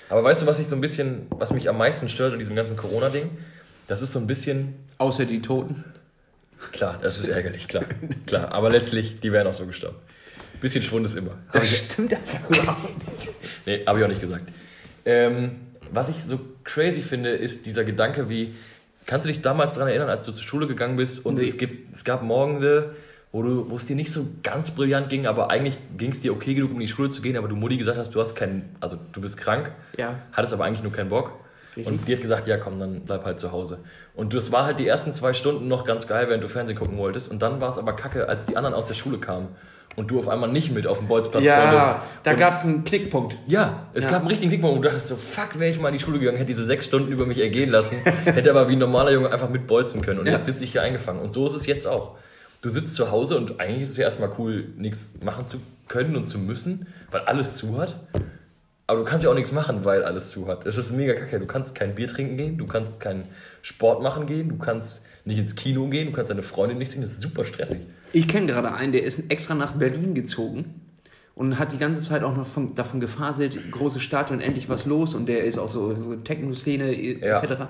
Aber 0.07 0.23
weißt 0.23 0.43
du, 0.43 0.45
was 0.45 0.59
ich 0.59 0.67
so 0.67 0.75
ein 0.75 0.81
bisschen, 0.81 1.25
was 1.31 1.51
mich 1.51 1.67
am 1.67 1.79
meisten 1.79 2.07
stört 2.07 2.33
an 2.33 2.37
diesem 2.37 2.55
ganzen 2.55 2.77
Corona-Ding? 2.77 3.27
Das 3.87 4.03
ist 4.03 4.11
so 4.11 4.19
ein 4.19 4.27
bisschen, 4.27 4.75
Außer 4.99 5.25
die 5.25 5.41
Toten. 5.41 5.83
klar, 6.71 6.99
das 7.01 7.19
ist 7.19 7.27
ärgerlich, 7.27 7.67
klar, 7.67 7.85
klar. 8.27 8.51
Aber 8.51 8.69
letztlich, 8.69 9.19
die 9.19 9.31
wären 9.31 9.47
auch 9.47 9.55
so 9.55 9.65
gestorben. 9.65 9.97
Bisschen 10.61 10.83
Schwund 10.83 11.07
ist 11.07 11.15
immer. 11.15 11.39
Hab 11.51 11.63
ich, 11.63 11.75
stimmt 11.75 12.13
einfach 12.13 12.49
überhaupt 12.49 13.07
nicht. 13.07 13.29
nee, 13.65 13.83
habe 13.83 13.97
ich 13.97 14.05
auch 14.05 14.09
nicht 14.09 14.21
gesagt. 14.21 14.43
Ähm, 15.05 15.55
was 15.91 16.09
ich 16.09 16.23
so 16.23 16.39
crazy 16.63 17.01
finde, 17.01 17.31
ist 17.31 17.65
dieser 17.65 17.83
Gedanke, 17.83 18.29
wie, 18.29 18.53
kannst 19.05 19.25
du 19.25 19.29
dich 19.29 19.41
damals 19.41 19.75
daran 19.75 19.89
erinnern, 19.89 20.09
als 20.09 20.25
du 20.25 20.31
zur 20.31 20.43
Schule 20.43 20.67
gegangen 20.67 20.95
bist 20.97 21.25
und 21.25 21.35
Nee. 21.35 21.45
es, 21.47 21.57
gibt, 21.57 21.93
es 21.93 22.03
gab 22.03 22.23
Morgende, 22.23 22.95
wo, 23.31 23.43
du, 23.43 23.69
wo 23.69 23.75
es 23.75 23.85
dir 23.85 23.95
nicht 23.95 24.11
so 24.11 24.27
ganz 24.43 24.71
brillant 24.71 25.09
ging, 25.09 25.25
aber 25.27 25.49
eigentlich 25.49 25.77
ging 25.97 26.11
es 26.11 26.21
dir 26.21 26.33
okay 26.33 26.53
genug, 26.53 26.69
um 26.71 26.75
in 26.77 26.81
die 26.81 26.87
Schule 26.87 27.09
zu 27.09 27.21
gehen, 27.21 27.37
aber 27.37 27.47
du 27.47 27.55
Mutti 27.55 27.77
gesagt 27.77 27.97
hast, 27.97 28.15
du 28.15 28.19
hast 28.19 28.35
keinen, 28.35 28.75
also 28.79 28.97
du 29.11 29.21
bist 29.21 29.37
krank, 29.37 29.71
Ja. 29.97 30.15
hattest 30.31 30.53
aber 30.53 30.63
eigentlich 30.65 30.83
nur 30.83 30.91
keinen 30.93 31.09
Bock. 31.09 31.31
Richtig. 31.77 31.87
Und 31.87 32.07
die 32.07 32.13
hat 32.13 32.21
gesagt, 32.21 32.47
ja 32.47 32.57
komm, 32.57 32.79
dann 32.79 33.01
bleib 33.01 33.25
halt 33.25 33.39
zu 33.39 33.51
Hause. 33.51 33.79
Und 34.15 34.33
das 34.33 34.51
war 34.51 34.65
halt 34.65 34.79
die 34.79 34.87
ersten 34.87 35.11
zwei 35.11 35.33
Stunden 35.33 35.67
noch 35.67 35.83
ganz 35.85 36.07
geil, 36.07 36.27
während 36.29 36.43
du 36.43 36.47
Fernsehen 36.47 36.77
gucken 36.77 36.97
wolltest. 36.97 37.29
Und 37.29 37.41
dann 37.41 37.59
war 37.61 37.69
es 37.69 37.77
aber 37.77 37.93
kacke, 37.93 38.29
als 38.29 38.45
die 38.45 38.55
anderen 38.55 38.73
aus 38.75 38.85
der 38.87 38.93
Schule 38.93 39.17
kamen 39.17 39.49
und 39.97 40.09
du 40.11 40.19
auf 40.19 40.27
einmal 40.29 40.49
nicht 40.51 40.71
mit 40.73 40.87
auf 40.87 40.99
dem 40.99 41.07
Bolzplatz 41.07 41.43
Ja, 41.43 41.71
wolltest. 41.71 41.97
da 42.23 42.33
gab 42.33 42.53
es 42.53 42.63
einen 42.63 42.83
Knickpunkt. 42.85 43.37
ja, 43.47 43.87
es 43.93 44.05
Ja. 44.05 44.11
gab 44.11 44.19
einen 44.21 44.27
richtigen 44.29 44.49
Klickmoment, 44.51 44.79
wo 44.79 44.81
du 44.83 44.87
dachtest 44.89 45.07
so, 45.07 45.15
fuck, 45.15 45.59
wäre 45.59 45.69
ich 45.71 45.79
mal 45.79 45.89
in 45.89 45.93
die 45.95 45.99
Schule 45.99 46.19
gegangen, 46.19 46.37
hätte 46.37 46.53
diese 46.53 46.65
sechs 46.65 46.85
Stunden 46.85 47.11
über 47.11 47.25
mich 47.25 47.39
ergehen 47.39 47.69
lassen, 47.71 47.97
hätte 48.25 48.49
aber 48.49 48.67
wie 48.69 48.73
ein 48.73 48.79
normaler 48.79 49.11
Junge 49.11 49.31
einfach 49.31 49.49
mitbolzen 49.49 50.01
können. 50.01 50.19
Und 50.19 50.27
Ja. 50.27 50.33
jetzt 50.33 50.45
sitze 50.45 50.63
ich 50.63 50.71
hier 50.73 50.81
eingefangen. 50.81 51.21
Und 51.21 51.33
so 51.33 51.45
ist 51.47 51.53
es 51.55 51.65
jetzt 51.65 51.87
auch. 51.87 52.17
Du 52.61 52.69
sitzt 52.69 52.95
zu 52.95 53.11
Hause 53.11 53.37
und 53.37 53.59
eigentlich 53.59 53.83
ist 53.83 53.91
es 53.91 53.97
ja 53.97 54.05
erstmal 54.05 54.31
cool, 54.39 54.69
nichts 54.77 55.15
machen 55.23 55.47
zu 55.47 55.57
können 55.87 56.15
und 56.15 56.25
zu 56.25 56.39
müssen, 56.39 56.87
weil 57.11 57.21
alles 57.21 57.55
zu 57.57 57.77
hat. 57.79 57.95
Aber 58.87 58.99
du 58.99 59.05
kannst 59.05 59.23
ja 59.23 59.31
auch 59.31 59.35
nichts 59.35 59.51
machen, 59.51 59.83
weil 59.83 60.03
alles 60.03 60.29
zu 60.29 60.47
hat. 60.47 60.65
Es 60.67 60.77
ist 60.77 60.91
mega 60.91 61.13
kacke. 61.13 61.39
Du 61.39 61.47
kannst 61.47 61.73
kein 61.73 61.95
Bier 61.95 62.07
trinken 62.07 62.37
gehen, 62.37 62.57
du 62.57 62.67
kannst 62.67 62.99
keinen 62.99 63.23
Sport 63.63 64.03
machen 64.03 64.27
gehen, 64.27 64.49
du 64.49 64.57
kannst 64.57 65.01
nicht 65.25 65.39
ins 65.39 65.55
Kino 65.55 65.87
gehen, 65.87 66.07
du 66.11 66.13
kannst 66.13 66.29
deine 66.29 66.43
Freundin 66.43 66.77
nicht 66.77 66.91
sehen. 66.91 67.01
Das 67.01 67.11
ist 67.11 67.21
super 67.21 67.45
stressig. 67.45 67.79
Ich 68.13 68.27
kenne 68.27 68.45
gerade 68.45 68.71
einen, 68.73 68.91
der 68.91 69.03
ist 69.03 69.31
extra 69.31 69.55
nach 69.55 69.71
Berlin 69.71 70.13
gezogen 70.13 70.81
und 71.33 71.57
hat 71.57 71.71
die 71.73 71.79
ganze 71.79 72.05
Zeit 72.07 72.23
auch 72.23 72.35
noch 72.37 72.45
von, 72.45 72.75
davon 72.75 72.99
gefaselt, 72.99 73.71
große 73.71 73.99
Stadt 73.99 74.29
und 74.29 74.39
endlich 74.39 74.69
was 74.69 74.85
los 74.85 75.15
und 75.15 75.25
der 75.25 75.43
ist 75.45 75.57
auch 75.57 75.67
so, 75.69 75.95
so 75.95 76.15
Techno-Szene 76.15 76.93
Ja. 76.93 77.41
etc. 77.41 77.63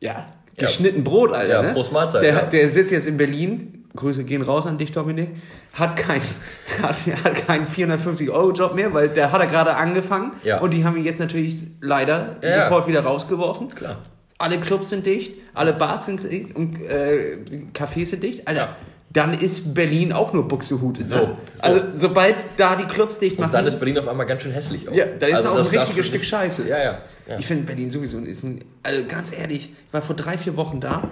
Ja, 0.00 0.26
geschnitten 0.56 1.02
Brot, 1.02 1.32
Alter. 1.32 1.52
Ja, 1.52 1.62
ne? 1.62 1.72
Prost 1.72 1.92
Mahlzeit, 1.92 2.22
Der, 2.22 2.34
ja. 2.34 2.42
der 2.44 2.68
sitzt 2.68 2.92
jetzt 2.92 3.08
in 3.08 3.16
Berlin, 3.16 3.77
Grüße 3.98 4.24
gehen 4.24 4.42
raus 4.42 4.66
an 4.66 4.78
dich, 4.78 4.92
Dominik, 4.92 5.28
hat 5.74 5.96
keinen 5.96 6.22
hat, 6.82 6.96
hat 7.24 7.46
keinen 7.46 7.66
450-Euro-Job 7.66 8.74
mehr, 8.74 8.92
weil 8.94 9.08
der 9.08 9.32
hat 9.32 9.40
er 9.40 9.46
gerade 9.46 9.74
angefangen 9.76 10.32
Ja. 10.44 10.60
und 10.60 10.72
die 10.72 10.84
haben 10.84 10.96
ihn 10.96 11.04
jetzt 11.04 11.20
natürlich 11.20 11.66
leider 11.80 12.34
Ja, 12.42 12.64
sofort 12.64 12.86
wieder 12.86 13.00
rausgeworfen. 13.00 13.68
Klar. 13.74 13.96
Alle 14.38 14.60
Clubs 14.60 14.90
sind 14.90 15.04
dicht, 15.04 15.32
alle 15.52 15.72
Bars 15.72 16.06
sind 16.06 16.22
dicht 16.30 16.54
und 16.54 16.80
äh, 16.82 17.38
Cafés 17.74 18.06
sind 18.06 18.22
dicht. 18.22 18.46
Alter, 18.46 18.60
Ja. 18.60 18.76
dann 19.12 19.32
ist 19.34 19.74
Berlin 19.74 20.12
auch 20.12 20.32
nur 20.32 20.46
Buxtehude. 20.46 21.04
So, 21.04 21.16
ne? 21.16 21.22
so. 21.22 21.36
Also 21.58 21.84
sobald 21.96 22.36
da 22.56 22.76
die 22.76 22.84
Clubs 22.84 23.18
dicht 23.18 23.36
Und 23.36 23.40
machen, 23.46 23.52
dann 23.52 23.66
ist 23.66 23.80
Berlin 23.80 23.98
auf 23.98 24.06
einmal 24.06 24.26
ganz 24.26 24.42
schön 24.42 24.52
hässlich. 24.52 24.88
Auch. 24.88 24.94
ja, 24.94 25.06
da 25.18 25.26
ist 25.26 25.34
Also 25.34 25.48
auch 25.50 25.56
ein 25.58 25.66
richtiges 25.66 26.06
Stück 26.06 26.20
nicht- 26.20 26.30
Scheiße. 26.30 26.68
Ja, 26.68 26.78
ja. 26.78 26.98
ja. 27.26 27.36
Ich 27.36 27.46
finde 27.46 27.64
Berlin 27.64 27.90
sowieso 27.90 28.18
ist 28.20 28.44
ein, 28.44 28.64
also 28.84 29.00
ganz 29.08 29.36
ehrlich, 29.36 29.70
ich 29.88 29.92
war 29.92 30.02
vor 30.02 30.14
drei, 30.14 30.38
vier 30.38 30.56
Wochen 30.56 30.80
da 30.80 31.08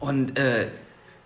und 0.00 0.36
äh, 0.36 0.66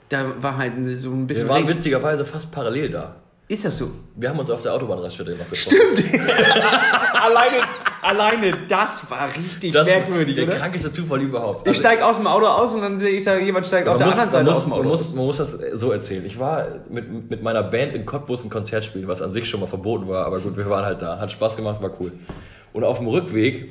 da 0.09 0.25
war 0.41 0.57
halt 0.57 0.73
so 0.97 1.11
ein 1.11 1.27
bisschen 1.27 1.45
Wir 1.45 1.49
waren 1.51 1.65
Regen. 1.65 1.77
witzigerweise 1.79 2.25
fast 2.25 2.51
parallel 2.53 2.91
da. 2.91 3.17
Ist 3.49 3.65
das 3.65 3.79
so? 3.79 3.89
Wir 4.17 4.29
haben 4.31 4.39
uns 4.41 4.51
auf 4.51 4.63
der 4.63 4.73
Autobahnraststätte 4.75 5.31
noch 5.37 5.49
getroffen. 5.49 5.79
alleine, 7.23 7.57
alleine 8.03 8.57
das 8.69 9.09
war 9.11 9.29
richtig 9.29 9.73
Das 9.73 9.87
merkwürdig, 9.87 10.35
der 10.35 10.49
oder? 10.49 10.57
krankeste 10.57 10.93
Zufall 10.93 11.21
überhaupt. 11.23 11.63
Ich 11.63 11.69
Also, 11.69 11.81
steige 11.81 12.05
aus 12.05 12.17
dem 12.17 12.27
Auto 12.27 12.47
aus 12.47 12.75
und 12.75 12.81
dann 12.81 12.99
sehe 13.01 13.11
ich 13.11 13.25
da, 13.25 13.37
jemand 13.39 13.67
steigt 13.67 13.87
auf 13.89 13.99
man, 13.99 13.99
der 13.99 14.07
muss, 14.09 14.19
anderen 14.19 14.47
man, 14.47 14.47
Seite 14.47 14.51
aus 14.51 14.57
muss, 14.57 14.65
dem 14.65 14.71
man, 14.71 14.79
Auto 14.81 14.89
muss, 14.89 15.01
aus. 15.01 15.15
man 15.15 15.25
muss 15.27 15.37
das 15.71 15.81
so 15.81 15.93
erzählen. 15.93 16.27
Ich 16.27 16.39
war 16.41 16.67
mit, 16.91 17.31
mit 17.31 17.43
meiner 17.43 17.63
Band 17.63 17.95
in 17.95 18.05
Cottbus 18.05 18.45
ein 18.45 18.51
Konzert 18.51 18.85
spielen, 18.85 19.07
was 19.07 19.23
an 19.23 19.31
sich 19.31 19.49
schon 19.49 19.61
mal 19.61 19.67
verboten 19.67 20.09
war, 20.09 20.25
aber 20.27 20.41
gut, 20.41 20.57
wir 20.57 20.69
waren 20.69 20.85
halt 20.85 21.01
da. 21.03 21.19
Hat 21.21 21.31
Spaß 21.31 21.57
gemacht, 21.57 21.81
war 21.83 21.91
cool. 22.01 22.13
Und 22.73 22.83
auf 22.83 22.99
dem 22.99 23.07
Rückweg 23.07 23.71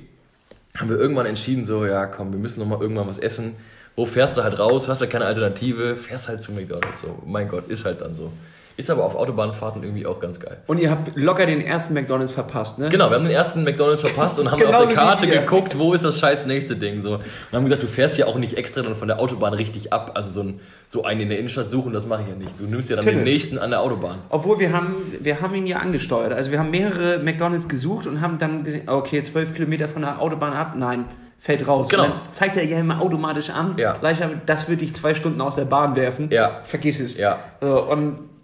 haben 0.77 0.89
wir 0.89 0.97
irgendwann 0.97 1.25
entschieden, 1.25 1.65
so, 1.65 1.85
ja 1.85 2.05
komm, 2.05 2.31
wir 2.31 2.39
müssen 2.39 2.61
noch 2.61 2.67
mal 2.67 2.81
irgendwann 2.81 3.07
was 3.07 3.17
essen. 3.19 3.55
Wo 3.95 4.05
fährst 4.05 4.37
du 4.37 4.43
halt 4.43 4.59
raus, 4.59 4.87
hast 4.89 5.01
ja 5.01 5.07
keine 5.07 5.25
Alternative, 5.25 5.95
fährst 5.95 6.27
halt 6.27 6.41
zu 6.41 6.51
McDonalds. 6.51 6.99
So, 6.99 7.21
mein 7.25 7.47
Gott, 7.47 7.69
ist 7.69 7.85
halt 7.85 8.01
dann 8.01 8.15
so. 8.15 8.31
Ist 8.77 8.89
aber 8.89 9.05
auf 9.05 9.15
Autobahnfahrten 9.15 9.83
irgendwie 9.83 10.05
auch 10.05 10.19
ganz 10.19 10.37
geil. 10.37 10.57
Und 10.67 10.81
ihr 10.81 10.91
habt 10.91 11.15
locker 11.15 11.45
den 11.45 11.61
ersten 11.61 11.93
McDonalds 11.93 12.33
verpasst, 12.33 12.77
ne? 12.77 12.89
Genau, 12.89 13.09
wir 13.09 13.15
haben 13.15 13.23
den 13.23 13.33
ersten 13.33 13.63
McDonalds 13.63 14.01
verpasst 14.01 14.37
und 14.37 14.51
haben 14.51 14.61
auf 14.61 14.67
Genauso 14.67 14.85
der 14.87 14.95
Karte 14.95 15.27
geguckt, 15.27 15.79
wo 15.79 15.93
ist 15.93 16.03
das 16.03 16.19
scheiß 16.19 16.45
nächste 16.45 16.75
Ding 16.75 17.01
so. 17.01 17.13
Und 17.13 17.21
haben 17.53 17.63
gesagt, 17.63 17.83
du 17.83 17.87
fährst 17.87 18.17
ja 18.17 18.25
auch 18.25 18.35
nicht 18.35 18.57
extra 18.57 18.81
dann 18.81 18.95
von 18.95 19.07
der 19.07 19.21
Autobahn 19.21 19.53
richtig 19.53 19.93
ab. 19.93 20.11
Also 20.15 20.31
so, 20.31 20.41
ein, 20.41 20.59
so 20.89 21.05
einen 21.05 21.21
in 21.21 21.29
der 21.29 21.39
Innenstadt 21.39 21.71
suchen, 21.71 21.93
das 21.93 22.05
mache 22.05 22.23
ich 22.23 22.27
ja 22.27 22.35
nicht. 22.35 22.59
Du 22.59 22.65
nimmst 22.65 22.89
ja 22.89 22.97
dann 22.97 23.05
den 23.05 23.15
Natürlich. 23.15 23.33
nächsten 23.33 23.59
an 23.59 23.69
der 23.69 23.79
Autobahn. 23.79 24.17
Obwohl 24.29 24.59
wir 24.59 24.73
haben, 24.73 24.93
wir 25.21 25.39
haben 25.39 25.55
ihn 25.55 25.67
ja 25.67 25.77
angesteuert. 25.77 26.33
Also 26.33 26.51
wir 26.51 26.59
haben 26.59 26.71
mehrere 26.71 27.19
McDonalds 27.19 27.69
gesucht 27.69 28.07
und 28.07 28.19
haben 28.19 28.39
dann 28.39 28.65
gesehen, 28.65 28.89
okay, 28.89 29.21
zwölf 29.23 29.53
Kilometer 29.53 29.87
von 29.87 30.01
der 30.01 30.21
Autobahn 30.21 30.51
ab, 30.51 30.73
nein, 30.75 31.05
fällt 31.37 31.65
raus. 31.65 31.87
Genau. 31.87 32.07
Zeigt 32.29 32.57
er 32.57 32.65
ja 32.65 32.79
immer 32.79 33.01
automatisch 33.01 33.51
an. 33.51 33.75
Ja. 33.77 33.95
Leichter, 34.01 34.31
das 34.45 34.67
wird 34.67 34.81
dich 34.81 34.93
zwei 34.93 35.13
Stunden 35.13 35.39
aus 35.39 35.55
der 35.55 35.65
Bahn 35.65 35.95
werfen. 35.95 36.29
Ja. 36.29 36.59
Vergiss 36.63 36.99
es. 36.99 37.17
Ja. 37.17 37.39
So, 37.61 37.83
und 37.83 38.34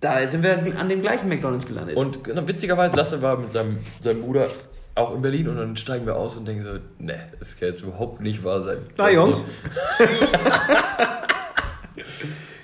da 0.00 0.26
sind 0.26 0.42
wir 0.42 0.78
an 0.78 0.88
dem 0.88 1.02
gleichen 1.02 1.28
McDonalds 1.28 1.66
gelandet. 1.66 1.96
Und 1.96 2.20
dann 2.26 2.46
witzigerweise, 2.46 2.96
Lasse 2.96 3.22
war 3.22 3.38
mit 3.38 3.52
seinem, 3.52 3.78
seinem 4.00 4.22
Bruder 4.22 4.48
auch 4.94 5.14
in 5.14 5.22
Berlin 5.22 5.48
und 5.48 5.56
dann 5.56 5.76
steigen 5.76 6.04
wir 6.06 6.16
aus 6.16 6.36
und 6.36 6.46
denken 6.46 6.64
so, 6.64 6.78
ne, 6.98 7.32
das 7.38 7.56
kann 7.58 7.68
jetzt 7.68 7.82
überhaupt 7.82 8.20
nicht 8.20 8.44
wahr 8.44 8.62
sein. 8.62 8.78
Na, 8.96 9.10
Jungs. 9.10 9.44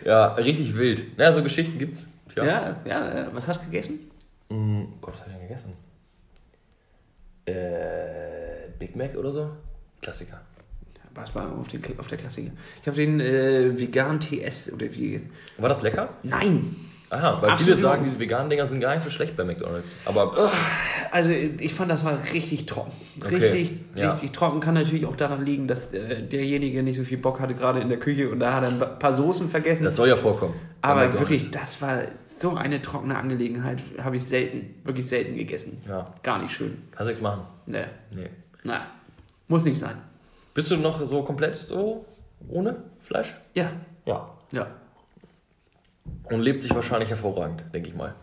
Ja, 0.07 0.35
richtig 0.35 0.77
wild. 0.77 1.19
Naja, 1.19 1.33
so 1.33 1.43
Geschichten 1.43 1.79
gibt's. 1.79 2.07
Tja. 2.33 2.45
ja, 2.45 2.77
ja, 2.87 3.29
was 3.33 3.49
hast 3.49 3.63
du 3.63 3.67
gegessen? 3.67 3.99
Mm, 4.49 4.85
Gott, 5.01 5.15
was 5.15 5.21
hab 5.21 5.27
ich 5.27 5.33
denn 5.33 5.49
gegessen? 5.49 5.73
Äh, 7.45 8.71
Big 8.79 8.95
Mac 8.95 9.17
oder 9.17 9.33
so? 9.33 9.51
Klassiker. 10.01 10.41
Was 11.13 11.35
war 11.35 11.51
auf, 11.51 11.67
den, 11.67 11.83
auf 11.99 12.07
der 12.07 12.19
Klassiker? 12.19 12.53
Ich 12.81 12.87
habe 12.87 12.97
den 12.97 13.19
äh, 13.19 13.77
vegan 13.77 14.21
TS 14.21 14.73
oder 14.73 14.87
wie. 14.93 15.29
War 15.59 15.69
das 15.69 15.83
lecker? 15.83 16.11
Nein! 16.23 16.77
Aha, 17.09 17.41
weil 17.41 17.51
Absolut 17.51 17.75
viele 17.75 17.77
sagen, 17.77 18.05
diese 18.05 18.19
veganen 18.19 18.51
Dinger 18.51 18.67
sind 18.67 18.81
gar 18.81 18.95
nicht 18.95 19.05
so 19.05 19.11
schlecht 19.11 19.37
bei 19.37 19.45
McDonalds. 19.45 19.95
Aber 20.07 20.51
Also 21.13 21.31
ich 21.31 21.73
fand, 21.73 21.89
das 21.91 22.05
war 22.05 22.19
richtig 22.33 22.67
trocken. 22.67 22.91
Okay, 23.21 23.37
Richtig, 23.37 23.73
ja. 23.95 24.11
richtig 24.11 24.33
trocken. 24.33 24.59
Kann 24.59 24.75
natürlich 24.75 25.07
auch 25.07 25.15
daran 25.15 25.45
liegen, 25.47 25.69
dass 25.69 25.95
äh, 25.95 26.23
derjenige 26.23 26.83
nicht 26.83 26.97
so 26.97 27.05
viel 27.05 27.19
Bock 27.19 27.39
hatte, 27.41 27.55
gerade 27.55 27.79
in 27.81 27.89
der 27.89 27.99
Küche 28.01 28.29
und 28.29 28.41
da 28.41 28.55
hat 28.55 28.65
er 28.65 28.71
ein 28.71 28.99
paar 28.99 29.15
Soßen 29.15 29.49
vergessen. 29.49 29.85
das 29.85 29.95
soll 29.97 30.09
ja 30.09 30.17
vorkommen. 30.17 30.55
Aber 30.83 31.13
wirklich, 31.19 31.51
das 31.53 31.81
war 31.81 32.03
so 32.23 32.55
eine 32.57 32.83
trockene 32.83 33.17
Angelegenheit. 33.17 33.79
Habe 34.03 34.17
ich 34.17 34.25
selten, 34.25 34.75
wirklich 34.85 35.07
selten 35.07 35.37
gegessen. 35.37 35.81
Ja. 35.89 36.11
Gar 36.25 36.43
nicht 36.43 36.53
schön. 36.53 36.77
Kannst 36.91 37.03
du 37.03 37.07
nichts 37.07 37.23
machen. 37.23 37.43
Nee. 37.67 37.85
Nee. 38.11 38.31
Na, 38.65 38.81
muss 39.49 39.65
nicht 39.65 39.79
sein. 39.79 39.97
Bist 40.55 40.71
du 40.73 40.77
noch 40.77 41.05
so 41.07 41.23
komplett 41.23 41.55
so 41.55 42.05
ohne 42.49 42.77
Fleisch? 43.03 43.35
Ja, 43.55 43.71
Ja. 44.07 44.29
ja. 44.53 44.67
Und 46.25 46.41
lebt 46.41 46.63
sich 46.63 46.75
wahrscheinlich 46.75 47.09
hervorragend, 47.11 47.65
denke 47.73 47.89
ich 47.89 47.95
mal. 47.95 48.15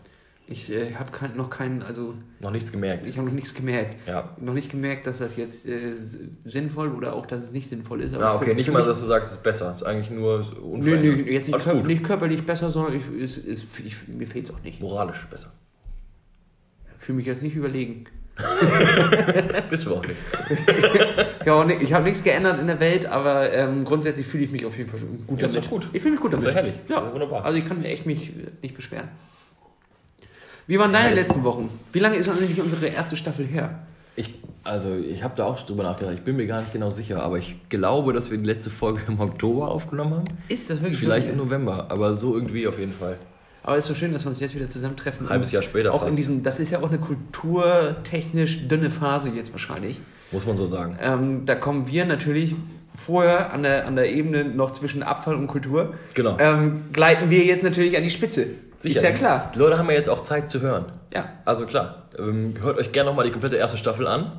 Ich 0.46 0.70
äh, 0.70 0.94
habe 0.94 1.10
kein, 1.10 1.36
noch 1.38 1.48
keinen, 1.48 1.82
also 1.82 2.14
Noch 2.40 2.50
nichts 2.50 2.70
gemerkt. 2.70 3.06
ich 3.06 3.16
habe 3.16 3.26
noch 3.26 3.32
nichts 3.34 3.54
gemerkt. 3.54 4.06
Ja. 4.06 4.36
Noch 4.38 4.52
nicht 4.52 4.70
gemerkt, 4.70 5.06
dass 5.06 5.18
das 5.18 5.36
jetzt 5.36 5.66
äh, 5.66 5.94
sinnvoll 6.44 6.92
oder 6.94 7.14
auch, 7.14 7.24
dass 7.24 7.42
es 7.44 7.50
nicht 7.50 7.66
sinnvoll 7.66 8.02
ist. 8.02 8.14
Ah, 8.14 8.34
okay, 8.36 8.50
für- 8.50 8.54
nicht 8.54 8.66
für 8.66 8.72
mal, 8.72 8.84
dass 8.84 9.00
du 9.00 9.06
sagst, 9.06 9.30
es 9.30 9.36
ist 9.38 9.42
besser. 9.42 9.70
Es 9.70 9.76
ist 9.76 9.86
eigentlich 9.86 10.10
nur 10.10 10.42
so 10.42 10.76
Nö, 10.76 10.98
nö, 11.00 11.14
jetzt 11.30 11.46
nicht, 11.48 11.58
kör 11.60 11.74
gut. 11.76 11.86
nicht 11.86 12.04
körperlich 12.04 12.44
besser, 12.44 12.70
sondern 12.70 12.94
ich, 12.94 13.10
ist, 13.22 13.38
ist, 13.38 13.66
ich, 13.80 14.06
mir 14.06 14.26
fehlt 14.26 14.46
es 14.50 14.54
auch 14.54 14.60
nicht. 14.62 14.82
Moralisch 14.82 15.26
besser. 15.30 15.50
fühle 16.98 17.16
mich 17.16 17.26
jetzt 17.26 17.42
nicht 17.42 17.56
überlegen. 17.56 18.04
Bist 19.70 19.86
du 19.86 19.94
auch 19.96 20.04
nicht. 20.06 20.18
Ja, 21.44 21.68
ich 21.68 21.92
habe 21.92 22.04
nichts 22.04 22.22
geändert 22.22 22.58
in 22.58 22.66
der 22.68 22.80
Welt, 22.80 23.04
aber 23.04 23.52
ähm, 23.52 23.84
grundsätzlich 23.84 24.26
fühle 24.26 24.44
ich 24.44 24.50
mich 24.50 24.64
auf 24.64 24.78
jeden 24.78 24.88
Fall 24.88 24.98
schon 24.98 25.26
gut 25.26 25.38
Ja, 25.40 25.44
ist 25.46 25.54
damit. 25.54 25.66
doch 25.66 25.70
gut. 25.72 25.88
Ich 25.92 26.00
fühle 26.00 26.12
mich 26.12 26.20
gut 26.22 26.32
Das 26.32 26.40
damit. 26.42 26.56
ist 26.56 26.62
ja 26.62 26.62
herrlich. 26.66 26.80
Ja, 26.88 27.12
wunderbar. 27.12 27.44
Also 27.44 27.58
ich 27.58 27.68
kann 27.68 27.82
mir 27.82 27.88
echt 27.88 28.06
mich 28.06 28.30
äh, 28.30 28.46
nicht 28.62 28.74
beschweren. 28.74 29.08
Wie 30.66 30.78
waren 30.78 30.90
deine 30.92 31.10
Ja, 31.10 31.14
letzten 31.16 31.44
Wochen? 31.44 31.68
Wie 31.92 31.98
lange 31.98 32.16
ist 32.16 32.30
eigentlich 32.30 32.58
unsere 32.62 32.86
erste 32.86 33.18
Staffel 33.18 33.44
her? 33.46 33.80
Ich, 34.16 34.34
also, 34.62 34.96
ich 34.96 35.22
habe 35.22 35.34
da 35.36 35.44
auch 35.44 35.60
drüber 35.66 35.82
nachgedacht. 35.82 36.14
Ich 36.14 36.22
bin 36.22 36.36
mir 36.36 36.46
gar 36.46 36.60
nicht 36.60 36.72
genau 36.72 36.90
sicher, 36.92 37.22
aber 37.22 37.36
ich 37.36 37.56
glaube, 37.68 38.14
dass 38.14 38.30
wir 38.30 38.38
die 38.38 38.44
letzte 38.46 38.70
Folge 38.70 39.00
im 39.06 39.20
Oktober 39.20 39.68
aufgenommen 39.70 40.14
haben. 40.14 40.24
Ist 40.48 40.70
das 40.70 40.80
wirklich 40.80 40.98
Vielleicht 40.98 41.26
so? 41.26 41.32
im 41.32 41.38
November, 41.38 41.88
aber 41.90 42.14
so 42.14 42.34
irgendwie 42.34 42.66
auf 42.66 42.78
jeden 42.78 42.92
Fall. 42.94 43.18
Aber 43.64 43.78
es 43.78 43.84
ist 43.84 43.88
so 43.88 43.94
schön, 43.94 44.12
dass 44.12 44.24
wir 44.24 44.28
uns 44.28 44.40
jetzt 44.40 44.54
wieder 44.54 44.68
zusammentreffen. 44.68 45.26
Ein 45.26 45.30
halbes 45.30 45.50
Jahr 45.50 45.62
später 45.62 45.92
Auch 45.94 46.02
in 46.02 46.08
fast. 46.08 46.18
diesen, 46.18 46.42
das 46.42 46.60
ist 46.60 46.70
ja 46.70 46.80
auch 46.80 46.90
eine 46.90 46.98
kulturtechnisch 46.98 48.68
dünne 48.68 48.90
Phase 48.90 49.30
jetzt 49.30 49.52
wahrscheinlich. 49.52 50.00
Muss 50.32 50.46
man 50.46 50.58
so 50.58 50.66
sagen. 50.66 50.98
Ähm, 51.00 51.46
da 51.46 51.54
kommen 51.54 51.88
wir 51.88 52.04
natürlich 52.04 52.54
vorher 52.94 53.52
an 53.54 53.62
der, 53.62 53.86
an 53.86 53.96
der 53.96 54.12
Ebene 54.12 54.44
noch 54.44 54.72
zwischen 54.72 55.02
Abfall 55.02 55.34
und 55.34 55.46
Kultur. 55.46 55.94
Genau. 56.12 56.36
Ähm, 56.38 56.84
gleiten 56.92 57.30
wir 57.30 57.42
jetzt 57.44 57.64
natürlich 57.64 57.96
an 57.96 58.02
die 58.02 58.10
Spitze. 58.10 58.46
Ist 58.82 59.02
ja 59.02 59.12
klar. 59.12 59.50
Die 59.54 59.58
Leute 59.58 59.78
haben 59.78 59.88
ja 59.88 59.94
jetzt 59.94 60.10
auch 60.10 60.20
Zeit 60.20 60.50
zu 60.50 60.60
hören. 60.60 60.84
Ja. 61.14 61.30
Also 61.46 61.64
klar, 61.64 62.08
ähm, 62.18 62.54
hört 62.60 62.76
euch 62.76 62.92
gerne 62.92 63.08
nochmal 63.08 63.24
die 63.24 63.30
komplette 63.32 63.56
erste 63.56 63.78
Staffel 63.78 64.06
an. 64.06 64.32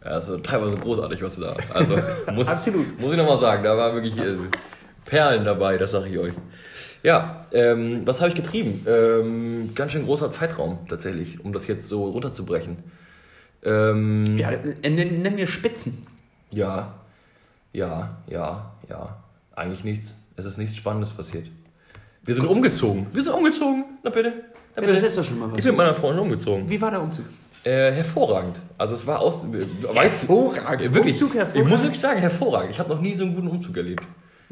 Also 0.00 0.38
teilweise 0.38 0.76
großartig, 0.76 1.22
was 1.22 1.34
du 1.36 1.42
da. 1.42 1.56
Also 1.74 1.96
muss, 2.32 2.48
Absolut. 2.48 2.98
Muss 2.98 3.10
ich 3.10 3.16
nochmal 3.18 3.38
sagen, 3.38 3.62
da 3.62 3.76
waren 3.76 3.94
wirklich 3.94 4.18
äh, 4.18 4.36
Perlen 5.04 5.44
dabei, 5.44 5.76
das 5.76 5.90
sage 5.90 6.08
ich 6.08 6.18
euch. 6.18 6.32
Ja, 7.04 7.46
ähm, 7.52 8.00
was 8.06 8.20
habe 8.20 8.30
ich 8.30 8.34
getrieben? 8.34 8.84
Ähm, 8.88 9.74
ganz 9.74 9.92
schön 9.92 10.06
großer 10.06 10.30
Zeitraum 10.30 10.78
tatsächlich, 10.88 11.44
um 11.44 11.52
das 11.52 11.66
jetzt 11.66 11.86
so 11.88 12.06
runterzubrechen. 12.06 12.78
Ähm, 13.62 14.38
Ja, 14.38 14.50
äh, 14.50 14.90
nenn, 14.90 15.22
nenn 15.22 15.34
mir 15.36 15.46
Spitzen. 15.46 16.06
ja, 16.50 16.94
ja, 17.72 18.16
ja, 18.28 18.72
ja. 18.88 19.16
Eigentlich 19.54 19.84
nichts. 19.84 20.16
Es 20.36 20.46
ist 20.46 20.58
nichts 20.58 20.76
Spannendes 20.76 21.10
passiert. 21.12 21.46
Wir 22.24 22.34
sind 22.34 22.46
umgezogen. 22.46 23.06
Wir 23.12 23.22
sind 23.22 23.34
umgezogen. 23.34 23.84
Na 24.02 24.10
bitte. 24.10 24.32
Na 24.74 24.82
Ja, 24.82 24.88
bitte. 24.88 24.92
das 24.94 25.02
ist 25.10 25.18
doch 25.18 25.24
schon 25.24 25.38
mal 25.38 25.50
was. 25.52 25.58
Ich 25.58 25.64
bin 25.64 25.72
mit 25.72 25.78
meiner 25.78 25.94
Freundin 25.94 26.22
umgezogen. 26.22 26.68
Wie 26.68 26.80
war 26.80 26.90
der 26.90 27.02
Umzug? 27.02 27.26
Äh, 27.64 27.92
hervorragend. 27.92 28.60
Also 28.78 28.94
es 28.94 29.06
war 29.06 29.20
aus. 29.20 29.46
Weißt, 29.46 30.22
Hervorragend. 30.28 30.94
Wirklich. 30.94 31.14
Umzug 31.20 31.34
hervorragend. 31.34 31.64
Ich 31.66 31.70
muss 31.70 31.82
wirklich 31.82 32.00
sagen, 32.00 32.20
hervorragend. 32.20 32.70
Ich 32.70 32.78
habe 32.78 32.88
noch 32.88 33.00
nie 33.00 33.14
so 33.14 33.24
einen 33.24 33.34
guten 33.34 33.48
Umzug 33.48 33.76
erlebt. 33.76 34.04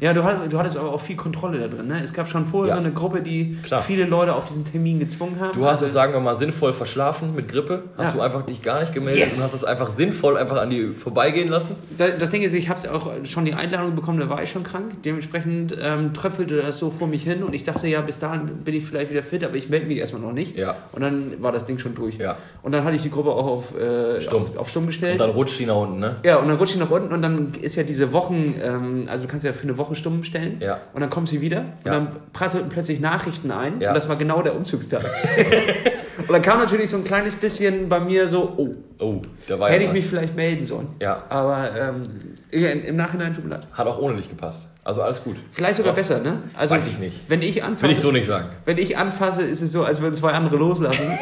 Ja, 0.03 0.13
du 0.13 0.21
hattest, 0.25 0.51
du 0.51 0.59
hattest 0.59 0.75
aber 0.75 0.91
auch 0.91 0.99
viel 0.99 1.15
Kontrolle 1.15 1.59
da 1.59 1.67
drin. 1.69 1.87
Ne? 1.87 2.01
Es 2.03 2.11
gab 2.11 2.27
schon 2.27 2.45
vorher 2.45 2.71
Ja. 2.71 2.75
so 2.75 2.83
eine 2.83 2.91
Gruppe, 2.93 3.21
die 3.21 3.55
Klar. 3.63 3.81
viele 3.81 4.03
Leute 4.03 4.35
auf 4.35 4.43
diesen 4.43 4.65
Termin 4.65 4.99
gezwungen 4.99 5.37
haben. 5.39 5.53
Du 5.53 5.65
hast 5.65 5.81
es, 5.81 5.93
sagen 5.93 6.11
wir 6.11 6.19
mal, 6.19 6.35
sinnvoll 6.35 6.73
verschlafen 6.73 7.33
mit 7.35 7.47
Grippe. 7.47 7.83
Hast 7.97 8.07
Ja. 8.07 8.11
du 8.11 8.19
einfach 8.21 8.45
dich 8.45 8.61
gar 8.61 8.81
nicht 8.81 8.93
gemeldet 8.93 9.27
Yes. 9.29 9.37
und 9.37 9.43
hast 9.43 9.53
es 9.53 9.63
einfach 9.63 9.89
sinnvoll 9.89 10.35
einfach 10.35 10.57
an 10.57 10.69
die 10.71 10.87
vorbeigehen 10.87 11.47
lassen. 11.47 11.77
Da- 11.97 12.09
Das 12.09 12.31
Ding 12.31 12.41
ist, 12.41 12.53
ich 12.53 12.67
habe 12.67 12.93
auch 12.93 13.09
schon 13.23 13.45
die 13.45 13.53
Einladung 13.53 13.95
bekommen, 13.95 14.19
da 14.19 14.27
war 14.29 14.43
ich 14.43 14.51
schon 14.51 14.63
krank. 14.63 15.01
Dementsprechend 15.05 15.73
ähm, 15.81 16.13
tröpfelte 16.13 16.57
das 16.57 16.79
so 16.79 16.89
vor 16.89 17.07
mich 17.07 17.23
hin 17.23 17.41
und 17.41 17.53
ich 17.53 17.63
dachte, 17.63 17.87
ja, 17.87 18.01
bis 18.01 18.19
dahin 18.19 18.47
bin 18.65 18.75
ich 18.75 18.83
vielleicht 18.83 19.09
wieder 19.09 19.23
fit, 19.23 19.45
aber 19.45 19.55
ich 19.55 19.69
melde 19.69 19.85
mich 19.85 19.99
erstmal 19.99 20.21
noch 20.21 20.33
nicht. 20.33 20.57
Ja. 20.57 20.75
Und 20.91 21.01
dann 21.01 21.41
war 21.41 21.53
das 21.53 21.65
Ding 21.65 21.79
schon 21.79 21.95
durch. 21.95 22.17
Ja. 22.17 22.35
Und 22.61 22.73
dann 22.73 22.83
hatte 22.83 22.97
ich 22.97 23.03
die 23.03 23.09
Gruppe 23.09 23.29
auch 23.29 23.45
auf, 23.47 23.77
äh, 23.79 24.19
Stumm. 24.21 24.41
auf, 24.43 24.57
auf 24.57 24.69
stumm 24.69 24.85
gestellt. 24.87 25.13
Und 25.13 25.27
dann 25.27 25.29
rutscht 25.29 25.57
die 25.59 25.65
nach 25.65 25.77
unten, 25.77 25.99
ne? 25.99 26.17
ja, 26.25 26.35
und 26.39 26.49
dann 26.49 26.57
rutscht 26.57 26.73
sie 26.73 26.79
nach 26.79 26.91
unten 26.91 27.13
und 27.13 27.21
dann 27.21 27.53
ist 27.61 27.77
ja 27.77 27.83
diese 27.83 28.11
Wochen, 28.11 28.55
ähm, 28.61 29.03
also 29.07 29.23
du 29.23 29.29
kannst 29.31 29.45
ja 29.45 29.53
für 29.53 29.63
eine 29.63 29.77
Woche 29.77 29.92
stumm 29.95 30.23
stellen. 30.23 30.57
Ja. 30.59 30.79
Und 30.93 31.01
dann 31.01 31.09
kommt 31.09 31.27
sie 31.29 31.41
wieder 31.41 31.59
und 31.83 31.85
dann 31.85 32.07
prasselten 32.33 32.69
plötzlich 32.69 32.99
Nachrichten 32.99 33.51
ein 33.51 33.73
und 33.75 33.81
das 33.81 34.09
war 34.09 34.15
genau 34.15 34.41
der 34.41 34.55
Umzugstag. 34.55 35.03
und 36.17 36.31
dann 36.31 36.41
kam 36.41 36.59
natürlich 36.59 36.89
so 36.89 36.97
ein 36.97 37.03
kleines 37.03 37.35
bisschen 37.35 37.89
bei 37.89 37.99
mir 37.99 38.27
so, 38.27 38.53
oh, 38.57 38.75
Oh, 38.99 39.21
da 39.47 39.59
war 39.59 39.69
hätte 39.69 39.83
ich 39.85 39.91
mich 39.91 40.03
was. 40.03 40.09
vielleicht 40.11 40.35
melden 40.35 40.65
sollen. 40.65 40.87
Ja. 41.01 41.23
Aber 41.27 41.69
ähm, 41.75 42.03
im 42.51 42.95
Nachhinein 42.95 43.33
tut 43.33 43.43
mir 43.43 43.49
leid. 43.55 43.67
Hat 43.73 43.85
auch 43.85 43.99
ohne 43.99 44.15
dich 44.15 44.29
gepasst. 44.29 44.69
Also 44.85 45.01
alles 45.01 45.23
gut. 45.23 45.35
Vielleicht 45.51 45.75
sogar 45.75 45.91
Was? 45.91 46.07
besser, 46.07 46.21
ne? 46.21 46.37
Also, 46.53 46.75
Weiß 46.75 46.87
ich 46.87 46.99
nicht. 46.99 47.29
Wenn 47.29 47.41
ich 47.41 47.55
Will 47.55 47.63
anfasse, 47.63 47.91
ich 47.91 47.99
so 47.99 48.11
nicht 48.11 48.27
sagen. 48.27 48.49
wenn 48.65 48.77
ich 48.77 48.97
anfasse, 48.97 49.41
ist 49.41 49.61
es 49.61 49.71
so, 49.73 49.83
als 49.83 49.99
würden 49.99 50.15
zwei 50.15 50.31
andere 50.31 50.55
loslassen. 50.55 51.03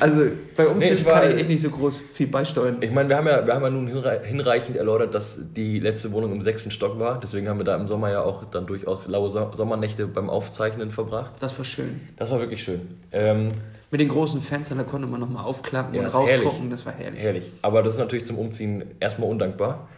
also 0.00 0.26
bei 0.56 0.66
uns 0.66 0.84
Nee, 0.84 1.04
war- 1.06 1.20
kann 1.20 1.30
ich 1.32 1.36
echt 1.38 1.48
nicht 1.48 1.62
so 1.62 1.70
groß 1.70 1.98
viel 2.14 2.26
beisteuern. 2.26 2.78
Ich 2.80 2.90
meine, 2.90 3.08
wir 3.08 3.16
haben 3.16 3.26
ja, 3.26 3.46
wir 3.46 3.54
haben 3.54 3.62
ja 3.62 3.70
nun 3.70 3.88
hinrei- 3.88 4.22
hinreichend 4.24 4.76
erläutert, 4.76 5.14
dass 5.14 5.38
die 5.56 5.78
letzte 5.80 6.12
Wohnung 6.12 6.32
im 6.32 6.42
sechsten 6.42 6.70
Stock 6.70 6.98
war. 6.98 7.20
Deswegen 7.20 7.48
haben 7.48 7.58
wir 7.58 7.64
da 7.64 7.76
im 7.76 7.86
Sommer 7.88 8.10
ja 8.10 8.22
auch 8.22 8.44
dann 8.50 8.66
durchaus 8.66 9.06
laue 9.08 9.30
So- 9.30 9.50
Sommernächte 9.54 10.06
beim 10.06 10.28
Aufzeichnen 10.30 10.90
verbracht. 10.90 11.34
Das 11.40 11.56
war 11.58 11.64
schön. 11.64 12.00
Das 12.16 12.30
war 12.30 12.40
wirklich 12.40 12.62
schön. 12.62 12.80
Ähm, 13.12 13.48
Mit 13.90 14.00
den 14.00 14.08
großen 14.08 14.40
Fenstern, 14.40 14.78
da 14.78 14.84
konnte 14.84 15.06
man 15.06 15.20
nochmal 15.20 15.44
aufklappen 15.44 15.94
Ja, 15.94 16.02
und 16.02 16.08
rausgucken. 16.14 16.68
Das 16.70 16.84
war 16.84 16.92
herrlich. 16.92 17.20
herrlich. 17.22 17.52
Aber 17.62 17.82
das 17.82 17.94
ist 17.94 18.00
natürlich 18.00 18.26
zum 18.26 18.36
Umziehen 18.38 18.84
erstmal 19.00 19.30
undankbar. 19.30 19.88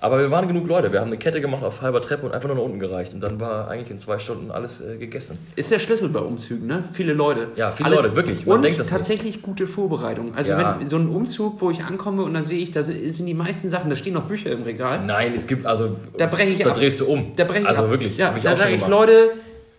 Aber 0.00 0.18
wir 0.20 0.30
waren 0.30 0.46
genug 0.48 0.66
Leute. 0.68 0.92
Wir 0.92 1.00
haben 1.00 1.08
eine 1.08 1.18
Kette 1.18 1.40
gemacht 1.40 1.62
auf 1.64 1.82
halber 1.82 2.00
Treppe 2.00 2.26
und 2.26 2.32
einfach 2.32 2.48
nur 2.48 2.56
nach 2.56 2.62
unten 2.62 2.78
gereicht. 2.78 3.14
Und 3.14 3.20
dann 3.20 3.40
war 3.40 3.68
eigentlich 3.68 3.90
in 3.90 3.98
zwei 3.98 4.18
Stunden 4.18 4.50
alles 4.50 4.80
äh, 4.80 4.96
gegessen. 4.96 5.38
Ist 5.56 5.70
der 5.70 5.78
Schlüssel 5.78 6.08
bei 6.08 6.20
Umzügen, 6.20 6.66
ne? 6.66 6.84
Viele 6.92 7.12
Leute. 7.14 7.48
Ja, 7.56 7.72
viele 7.72 7.90
Leute, 7.90 8.14
wirklich. 8.14 8.46
Man 8.46 8.56
und 8.56 8.62
denkt 8.62 8.78
das 8.78 8.86
nicht. 8.88 8.96
tatsächlich 8.96 9.42
gute 9.42 9.66
Vorbereitung. 9.66 10.34
Also 10.34 10.52
Ja. 10.52 10.76
wenn 10.80 10.88
so 10.88 10.96
ein 10.96 11.08
Umzug, 11.08 11.60
wo 11.60 11.70
ich 11.70 11.82
ankomme 11.84 12.22
und 12.22 12.34
dann 12.34 12.44
sehe 12.44 12.58
ich, 12.58 12.70
da 12.70 12.82
sind 12.82 13.26
die 13.26 13.34
meisten 13.34 13.68
Sachen, 13.68 13.90
da 13.90 13.96
stehen 13.96 14.14
noch 14.14 14.24
Bücher 14.24 14.52
im 14.52 14.62
Regal. 14.62 15.04
Nein, 15.04 15.32
es 15.34 15.46
gibt 15.46 15.66
also. 15.66 15.96
Da 16.16 16.26
breche 16.26 16.50
ich 16.50 16.58
Da 16.58 16.70
ab. 16.70 16.74
drehst 16.76 17.00
du 17.00 17.06
um. 17.06 17.32
Da 17.36 17.44
breche 17.44 17.60
ich 17.62 17.68
Also 17.68 17.82
ab. 17.82 17.90
wirklich. 17.90 18.16
Ja, 18.16 18.28
hab 18.28 18.36
ich 18.36 18.42
da 18.44 18.52
auch 18.52 18.56
schon 18.58 18.68
ich, 18.68 18.74
gemacht. 18.74 18.90
Leute, 18.90 19.12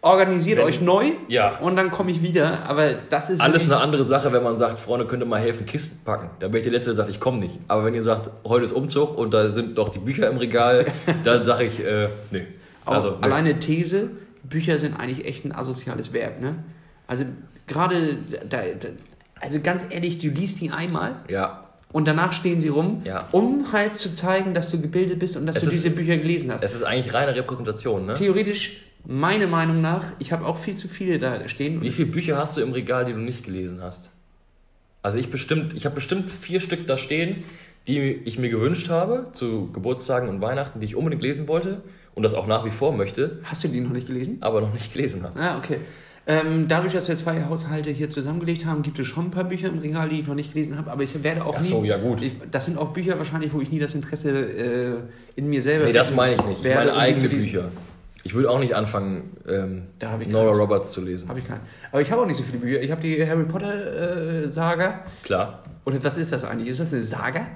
organisiert 0.01 0.60
Wenn- 0.60 0.65
euch 0.65 0.82
neu 0.82 1.12
Ja. 1.27 1.58
und 1.60 1.75
dann 1.75 1.91
komme 1.91 2.12
ich 2.12 2.22
wieder. 2.22 2.60
Aber 2.68 2.94
das 3.10 3.29
ist 3.29 3.41
Alles 3.41 3.63
eine 3.65 3.77
andere 3.77 4.06
Sache, 4.06 4.32
wenn 4.32 4.44
man 4.44 4.58
sagt, 4.58 4.79
Freunde, 4.79 5.06
könnt 5.06 5.22
ihr 5.22 5.25
mal 5.25 5.39
helfen, 5.41 5.65
Kisten 5.65 6.00
packen. 6.06 6.29
Da 6.39 6.48
bin 6.48 6.58
ich 6.58 6.63
der 6.63 6.72
Letzte, 6.72 6.91
der 6.91 6.98
sagt, 6.98 7.10
ich 7.10 7.20
komme 7.20 7.39
nicht. 7.39 7.60
Aber 7.68 7.84
wenn 7.86 7.94
ihr 7.94 8.03
sagt, 8.03 8.29
heute 8.46 8.65
ist 8.65 8.72
Umzug 8.72 9.18
und 9.18 9.34
da 9.34 9.50
sind 9.50 9.77
doch 9.77 9.89
die 9.89 10.00
Bücher 10.00 10.29
im 10.29 10.38
Regal, 10.38 10.86
dann 11.24 11.44
sage 11.44 11.65
ich, 11.65 11.79
äh, 11.86 12.10
nee. 12.32 12.46
Also, 12.86 13.10
nee. 13.12 13.18
alleine 13.22 13.60
These, 13.60 14.10
Bücher 14.44 14.77
sind 14.77 15.00
eigentlich 15.00 15.25
echt 15.25 15.44
ein 15.46 15.53
asoziales 15.53 16.13
Werk, 16.13 16.41
ne? 16.41 16.56
Also 17.06 17.25
gerade, 17.68 17.96
da, 18.50 18.58
da, 18.79 18.88
also 19.41 19.60
ganz 19.60 19.86
ehrlich, 19.89 20.18
du 20.18 20.29
liest 20.29 20.62
die 20.62 20.72
einmal 20.72 21.15
Ja, 21.27 21.65
und 21.91 22.08
danach 22.08 22.34
stehen 22.34 22.60
sie 22.60 22.70
rum, 22.70 23.01
Ja. 23.03 23.25
um 23.32 23.72
halt 23.74 23.98
zu 23.98 24.13
zeigen, 24.13 24.53
dass 24.53 24.72
du 24.72 24.79
gebildet 24.79 25.20
bist 25.20 25.36
und 25.38 25.46
dass 25.46 25.58
Es 25.58 25.63
du 25.63 25.68
ist- 25.70 25.74
diese 25.75 25.89
Bücher 25.91 26.18
gelesen 26.18 26.51
hast. 26.51 26.63
es 26.63 26.74
ist 26.74 26.84
eigentlich 26.84 27.13
reine 27.13 27.36
Repräsentation, 27.36 28.06
ne? 28.06 28.13
Theoretisch, 28.13 28.82
meine 29.06 29.48
Meinung 29.48 29.82
nach, 29.82 30.03
ich 30.20 30.32
habe 30.32 30.46
auch 30.46 30.58
viel 30.58 30.75
zu 30.75 30.88
viele 30.88 31.20
da 31.20 31.48
stehen. 31.48 31.82
Wie 31.82 31.89
viele 31.91 32.10
Bücher 32.10 32.38
hast 32.38 32.58
du 32.58 32.62
im 32.62 32.72
Regal, 32.74 33.06
die 33.06 33.13
du 33.13 33.20
nicht 33.20 33.44
gelesen 33.44 33.82
hast? 33.82 34.12
Also 35.01 35.18
ich 35.18 35.29
bestimmt, 35.32 35.74
ich 35.74 35.86
habe 35.86 35.96
bestimmt 35.96 36.29
vier 36.29 36.60
Stück 36.60 36.86
da 36.88 36.98
stehen, 36.98 37.44
die 37.88 38.00
ich 38.25 38.38
mir 38.38 38.50
gewünscht 38.50 38.89
habe 38.89 39.27
zu 39.34 39.72
Geburtstagen 39.72 40.29
und 40.29 40.41
Weihnachten, 40.41 40.79
die 40.79 40.86
ich 40.86 40.96
unbedingt 40.96 41.24
lesen 41.24 41.48
wollte 41.48 41.82
und 42.13 42.24
das 42.24 42.34
auch 42.36 42.46
nach 42.48 42.65
wie 42.65 42.70
vor 42.70 42.91
möchte, 42.91 43.39
Hast 43.44 43.63
du 43.63 43.68
die 43.70 43.79
noch 43.82 43.91
nicht 43.91 44.08
gelesen? 44.08 44.38
aber 44.41 44.62
noch 44.62 44.74
nicht 44.74 44.91
gelesen 44.94 45.24
habe. 45.24 45.39
Ah, 45.39 45.58
okay. 45.58 45.77
Ähm, 46.27 46.68
dadurch, 46.68 46.94
dass 46.94 47.08
wir 47.08 47.15
zwei 47.15 47.44
Haushalte 47.46 47.89
hier 47.89 48.10
zusammengelegt 48.12 48.65
haben, 48.65 48.84
gibt 48.84 49.00
es 49.00 49.08
schon 49.08 49.27
ein 49.27 49.32
paar 49.32 49.46
Bücher 49.46 49.70
im 49.70 49.79
Regal, 49.79 50.10
die 50.10 50.20
ich 50.20 50.27
noch 50.27 50.36
nicht 50.36 50.53
gelesen 50.53 50.77
habe, 50.77 50.91
aber 50.91 51.01
ich 51.01 51.24
werde 51.24 51.44
auch 51.44 51.56
Ach 51.58 51.62
nie. 51.62 51.68
so, 51.70 51.84
ja 51.84 51.98
gut. 51.98 52.22
Ich, 52.22 52.34
das 52.51 52.65
sind 52.65 52.77
auch 52.77 52.89
Bücher 52.89 53.18
wahrscheinlich, 53.18 53.51
wo 53.53 53.62
ich 53.62 53.72
nie 53.72 53.79
das 53.79 53.96
Interesse 53.96 54.29
äh, 54.29 54.91
in 55.38 55.50
mir 55.50 55.62
selber 55.63 55.86
Nee, 55.86 55.94
das 55.94 56.13
meine 56.13 56.36
ich 56.36 56.46
nicht. 56.46 56.63
Ich 56.63 56.75
meine 56.75 56.96
eigene. 56.96 57.29
Bücher. 57.29 57.72
Ich 58.24 58.34
würde 58.34 58.50
auch 58.50 58.60
nicht 58.60 58.76
anfangen, 58.76 59.38
ähm, 59.48 59.84
Nora 60.30 60.46
keins. 60.48 60.58
Roberts 60.60 60.92
zu 60.92 61.02
lesen. 61.02 61.30
Habe 61.30 61.40
ich 61.40 61.48
keinen. 61.48 61.62
Aber 61.92 62.02
ich 62.02 62.12
habe 62.12 62.22
auch 62.22 62.26
nicht 62.26 62.38
so 62.38 62.44
viele 62.44 62.58
Bücher. 62.60 62.82
Ich 62.82 62.92
habe 62.92 63.02
die 63.02 63.26
Harry 63.26 63.46
Potter 63.46 64.44
äh, 64.44 64.50
Saga. 64.50 65.00
Klar. 65.24 65.64
Oder 65.86 66.04
was 66.04 66.18
ist 66.18 66.32
das 66.32 66.44
eigentlich? 66.44 66.68
Ist 66.70 66.80
das 66.80 66.94
eine 66.94 67.04
Saga? 67.04 67.48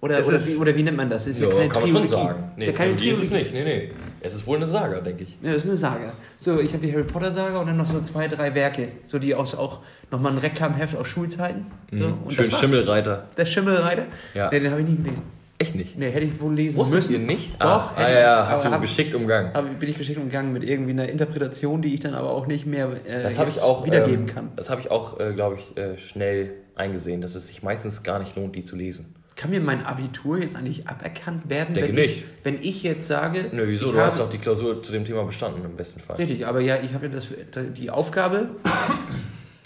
Oder, 0.00 0.18
Es 0.20 0.26
oder, 0.28 0.38
ist- 0.38 0.48
wie, 0.48 0.56
oder 0.56 0.74
wie 0.74 0.82
nennt 0.82 0.96
man 0.96 1.10
das? 1.10 1.26
Ist 1.26 1.40
ja, 1.40 1.46
Ja, 1.48 1.52
keine 1.54 1.68
kann 1.68 1.82
man 1.82 1.90
schon 1.90 2.02
Trilogie. 2.08 2.26
sagen. 2.26 2.44
ist 2.56 2.66
ja 2.66 2.72
keine 2.72 2.96
Trilogie 2.96 3.10
ist 3.10 3.18
es 3.22 3.28
Trilogie. 3.28 3.42
nicht. 3.44 3.54
Nee, 3.54 3.64
nee. 3.64 3.90
Es 4.22 4.34
ist 4.34 4.46
wohl 4.46 4.56
eine 4.56 4.66
Saga, 4.66 5.00
denke 5.00 5.24
ich. 5.24 5.36
Ja, 5.42 5.52
das 5.52 5.64
ist 5.64 5.68
eine 5.68 5.76
Saga. 5.76 6.12
So, 6.38 6.58
ich 6.58 6.72
habe 6.72 6.86
die 6.86 6.92
Harry 6.92 7.04
Potter 7.04 7.30
Saga 7.32 7.58
und 7.60 7.66
dann 7.66 7.76
noch 7.76 7.86
so 7.86 8.00
zwei, 8.00 8.26
drei 8.26 8.54
Werke. 8.54 8.88
So 9.06 9.18
die 9.18 9.34
aus 9.34 9.54
auch 9.54 9.80
nochmal 10.10 10.32
ein 10.32 10.38
Reklamheft 10.38 10.96
aus 10.96 11.06
Schulzeiten. 11.08 11.66
So, 11.92 11.96
Mhm. 12.08 12.14
und 12.24 12.32
Schön 12.34 12.48
das. 12.48 12.58
Schimmelreiter. 12.58 13.26
Der 13.36 13.44
Schimmelreiter? 13.44 14.04
Ja. 14.32 14.48
Nee, 14.50 14.60
den 14.60 14.70
habe 14.70 14.80
ich 14.80 14.88
nie 14.88 14.96
gelesen. 14.96 15.22
Echt 15.60 15.74
nicht. 15.74 15.98
Nee, 15.98 16.10
hätte 16.10 16.24
ich 16.24 16.40
wohl 16.40 16.54
lesen 16.54 16.78
Musstet 16.78 16.96
müssen. 17.00 17.12
ihr 17.12 17.18
nicht? 17.18 17.52
Doch, 17.60 17.94
Ah, 17.94 17.94
ah 17.96 18.10
ja. 18.10 18.48
Hast 18.48 18.64
du 18.64 18.70
hab- 18.70 18.80
geschickt 18.80 19.14
umgangen. 19.14 19.50
Aber 19.52 19.68
bin 19.68 19.90
ich 19.90 19.98
geschickt 19.98 20.16
umgegangen 20.16 20.54
mit 20.54 20.64
irgendwie 20.64 20.92
einer 20.92 21.06
Interpretation, 21.06 21.82
die 21.82 21.92
ich 21.92 22.00
dann 22.00 22.14
aber 22.14 22.30
auch 22.30 22.46
nicht 22.46 22.64
mehr 22.64 22.88
äh, 23.04 23.22
Das 23.22 23.38
ich 23.38 23.60
auch 23.60 23.84
wiedergeben 23.84 24.20
ähm, 24.26 24.34
kann. 24.34 24.52
Das 24.56 24.70
habe 24.70 24.80
ich 24.80 24.90
auch, 24.90 25.20
äh, 25.20 25.34
glaube 25.34 25.58
ich, 25.58 25.76
äh, 25.76 25.98
schnell 25.98 26.52
eingesehen, 26.76 27.20
dass 27.20 27.34
es 27.34 27.46
sich 27.48 27.62
meistens 27.62 28.02
gar 28.02 28.18
nicht 28.20 28.36
lohnt, 28.36 28.56
die 28.56 28.62
zu 28.64 28.74
lesen. 28.74 29.14
Kann 29.36 29.50
mir 29.50 29.60
mein 29.60 29.84
Abitur 29.84 30.38
jetzt 30.38 30.56
eigentlich 30.56 30.88
aberkannt 30.88 31.50
werden, 31.50 31.74
Denke 31.74 31.88
wenn, 31.90 31.94
nicht. 31.96 32.16
Ich, 32.16 32.24
wenn 32.42 32.58
ich 32.62 32.82
jetzt 32.82 33.06
sage. 33.06 33.44
Nö, 33.52 33.64
wieso? 33.66 33.92
Du 33.92 34.00
hast 34.00 34.18
doch 34.18 34.30
die 34.30 34.38
Klausur 34.38 34.82
zu 34.82 34.92
dem 34.92 35.04
Thema 35.04 35.24
bestanden 35.24 35.62
im 35.62 35.76
besten 35.76 36.00
Fall. 36.00 36.16
Richtig, 36.16 36.46
aber 36.46 36.60
ja, 36.60 36.78
ich 36.82 36.94
habe 36.94 37.06
ja 37.08 37.12
das, 37.12 37.28
die 37.76 37.90
Aufgabe, 37.90 38.48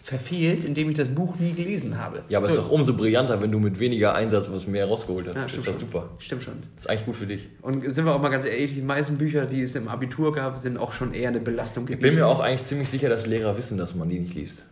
verfehlt, 0.05 0.67
indem 0.67 0.91
ich 0.91 0.97
das 0.97 1.09
Buch 1.09 1.37
nie 1.39 1.55
gelesen 1.55 1.99
habe. 1.99 2.25
Ja, 2.29 2.37
aber 2.37 2.49
es 2.49 2.57
so. 2.57 2.61
ist 2.61 2.67
doch 2.69 2.73
umso 2.73 2.93
brillanter, 2.93 3.41
wenn 3.41 3.51
du 3.51 3.59
mit 3.59 3.79
weniger 3.81 4.15
Einsatz 4.15 4.51
was 4.53 4.67
mehr 4.67 4.85
rausgeholt 4.85 5.29
hast. 5.29 5.35
Ja, 5.37 5.47
ist 5.47 5.67
das 5.67 5.79
super. 5.79 6.11
Stimmt 6.19 6.43
schon. 6.43 6.55
Das 6.77 6.85
ist 6.85 6.91
eigentlich 6.91 7.07
gut 7.07 7.17
für 7.17 7.27
dich. 7.27 7.49
Und 7.63 7.91
sind 7.91 8.05
wir 8.05 8.15
auch 8.15 8.21
mal 8.21 8.29
ganz 8.29 8.45
ehrlich, 8.45 8.75
die 8.75 8.83
meisten 8.83 9.17
Bücher, 9.17 9.47
die 9.47 9.63
es 9.63 9.75
im 9.77 9.89
Abitur 9.89 10.35
gab, 10.35 10.59
sind 10.59 10.77
auch 10.77 10.93
schon 10.93 11.15
eher 11.15 11.31
eine 11.31 11.41
Belastung 11.41 11.87
gewesen. 11.87 12.05
Ich 12.05 12.11
bin 12.11 12.17
mir 12.17 12.27
auch 12.27 12.41
eigentlich 12.41 12.65
ziemlich 12.65 12.91
sicher, 12.91 13.09
dass 13.09 13.25
Lehrer 13.25 13.57
wissen, 13.57 13.79
dass 13.79 13.95
man 13.95 14.11
die 14.11 14.19
nicht 14.21 14.35
liest. 14.35 14.67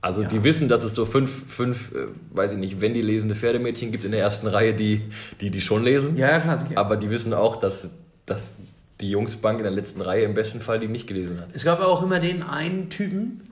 Also 0.00 0.22
Ja. 0.22 0.28
die 0.28 0.42
wissen, 0.42 0.68
dass 0.68 0.82
es 0.82 0.92
so 0.92 1.06
fünf, 1.06 1.30
fünf, 1.46 1.92
äh, 1.94 2.08
weiß 2.32 2.54
ich 2.54 2.58
nicht, 2.58 2.80
wenn 2.80 2.94
die 2.94 3.02
lesende 3.02 3.36
Pferdemädchen 3.36 3.92
gibt 3.92 4.04
in 4.04 4.10
der 4.10 4.20
ersten 4.20 4.48
Reihe, 4.48 4.74
die 4.74 5.02
die, 5.40 5.52
die 5.52 5.60
schon 5.60 5.84
lesen. 5.84 6.16
Ja, 6.16 6.30
ja, 6.30 6.40
klar. 6.40 6.58
sicher. 6.58 6.76
Aber 6.76 6.96
die 6.96 7.10
wissen 7.10 7.32
auch, 7.32 7.56
dass, 7.60 7.90
dass 8.26 8.58
die 9.00 9.10
Jungsbank 9.10 9.58
in 9.58 9.62
der 9.62 9.72
letzten 9.72 10.00
Reihe 10.00 10.24
im 10.24 10.34
besten 10.34 10.58
Fall 10.58 10.80
die 10.80 10.88
nicht 10.88 11.06
gelesen 11.06 11.40
hat. 11.40 11.50
Es 11.52 11.64
gab 11.64 11.80
auch 11.80 12.02
immer 12.02 12.18
den 12.18 12.42
einen 12.42 12.90
Typen, 12.90 13.42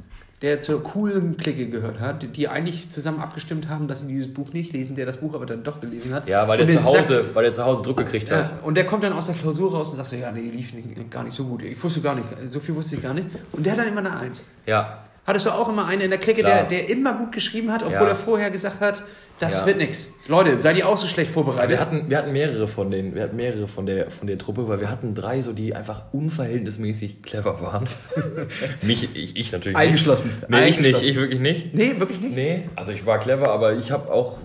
der 0.42 0.60
zur 0.60 0.82
coolen 0.82 1.36
Clique 1.38 1.68
gehört 1.68 1.98
hat, 1.98 2.36
die 2.36 2.48
eigentlich 2.48 2.90
zusammen 2.90 3.20
abgestimmt 3.20 3.68
haben, 3.68 3.88
dass 3.88 4.00
sie 4.02 4.06
dieses 4.08 4.32
Buch 4.32 4.52
nicht 4.52 4.72
lesen, 4.74 4.94
der 4.94 5.06
das 5.06 5.16
Buch 5.16 5.34
aber 5.34 5.46
dann 5.46 5.64
doch 5.64 5.80
gelesen 5.80 6.12
hat. 6.12 6.28
Ja, 6.28 6.46
weil 6.46 6.58
der, 6.58 6.66
Und 6.66 6.72
zu 6.72 6.78
sagt- 6.78 6.98
Hause, 6.98 7.24
weil 7.32 7.44
der 7.44 7.52
zu 7.54 7.64
Hause 7.64 7.80
Druck 7.82 7.96
gekriegt 7.96 8.30
hat. 8.30 8.50
Ja, 8.50 8.58
und 8.62 8.74
der 8.74 8.84
kommt 8.84 9.02
dann 9.02 9.14
aus 9.14 9.26
der 9.26 9.34
Klausur 9.34 9.72
raus 9.72 9.88
und 9.90 9.96
sagt 9.96 10.08
so, 10.08 10.16
ja, 10.16 10.30
nee, 10.32 10.40
lief 10.50 10.74
nicht, 10.74 11.10
gar 11.10 11.24
nicht 11.24 11.34
so 11.34 11.44
gut. 11.44 11.62
Ich 11.62 11.82
wusste 11.82 12.00
gar 12.02 12.14
nicht, 12.14 12.26
so 12.48 12.60
viel 12.60 12.74
wusste 12.74 12.96
ich 12.96 13.02
gar 13.02 13.14
nicht. 13.14 13.26
Und 13.52 13.64
der 13.64 13.72
hat 13.72 13.78
dann 13.80 13.88
immer 13.88 14.00
eine 14.00 14.14
Eins. 14.14 14.44
Ja. 14.66 15.04
Hattest 15.26 15.46
du 15.46 15.50
auch 15.50 15.68
immer 15.68 15.86
einen 15.86 16.02
in 16.02 16.10
der 16.10 16.20
Clique, 16.20 16.40
Klar. 16.42 16.64
der, 16.64 16.78
der 16.84 16.90
immer 16.90 17.14
gut 17.14 17.32
geschrieben 17.32 17.72
hat, 17.72 17.82
obwohl 17.82 17.94
Ja. 17.94 18.08
er 18.08 18.14
vorher 18.16 18.50
gesagt 18.50 18.80
hat, 18.80 19.02
das 19.40 19.58
Ja. 19.58 19.66
wird 19.66 19.76
nichts. 19.78 20.08
Leute, 20.28 20.60
seid 20.60 20.76
ihr 20.78 20.88
auch 20.88 20.96
so 20.96 21.06
schlecht 21.06 21.30
vorbereitet? 21.30 21.68
Wir 21.70 21.80
hatten, 21.80 22.08
wir 22.08 22.16
hatten 22.16 22.32
mehrere 22.32 22.66
von 22.68 22.90
den, 22.90 23.14
wir 23.14 23.22
hatten 23.24 23.36
mehrere 23.36 23.68
von 23.68 23.84
der, 23.84 24.10
von 24.10 24.26
der 24.26 24.38
Truppe, 24.38 24.66
weil 24.68 24.80
wir 24.80 24.88
hatten 24.90 25.14
drei 25.14 25.42
so, 25.42 25.52
die 25.52 25.74
einfach 25.74 26.04
unverhältnismäßig 26.12 27.22
clever 27.22 27.60
waren. 27.60 27.86
Mich, 28.82 29.08
ich, 29.14 29.36
ich 29.36 29.52
natürlich 29.52 29.76
Eingeschlossen. 29.76 30.28
nicht. 30.28 30.48
Nee, 30.48 30.68
ich 30.68 30.76
nicht, 30.78 30.86
Eingeschlossen. 30.86 31.08
ich 31.08 31.16
wirklich 31.16 31.40
nicht. 31.40 31.74
nee, 31.74 31.94
wirklich 31.98 32.20
nicht? 32.20 32.34
Nee, 32.34 32.68
also 32.76 32.92
ich 32.92 33.04
war 33.04 33.18
clever, 33.20 33.50
aber 33.50 33.74
ich 33.74 33.90
habe 33.90 34.10
auch, 34.12 34.36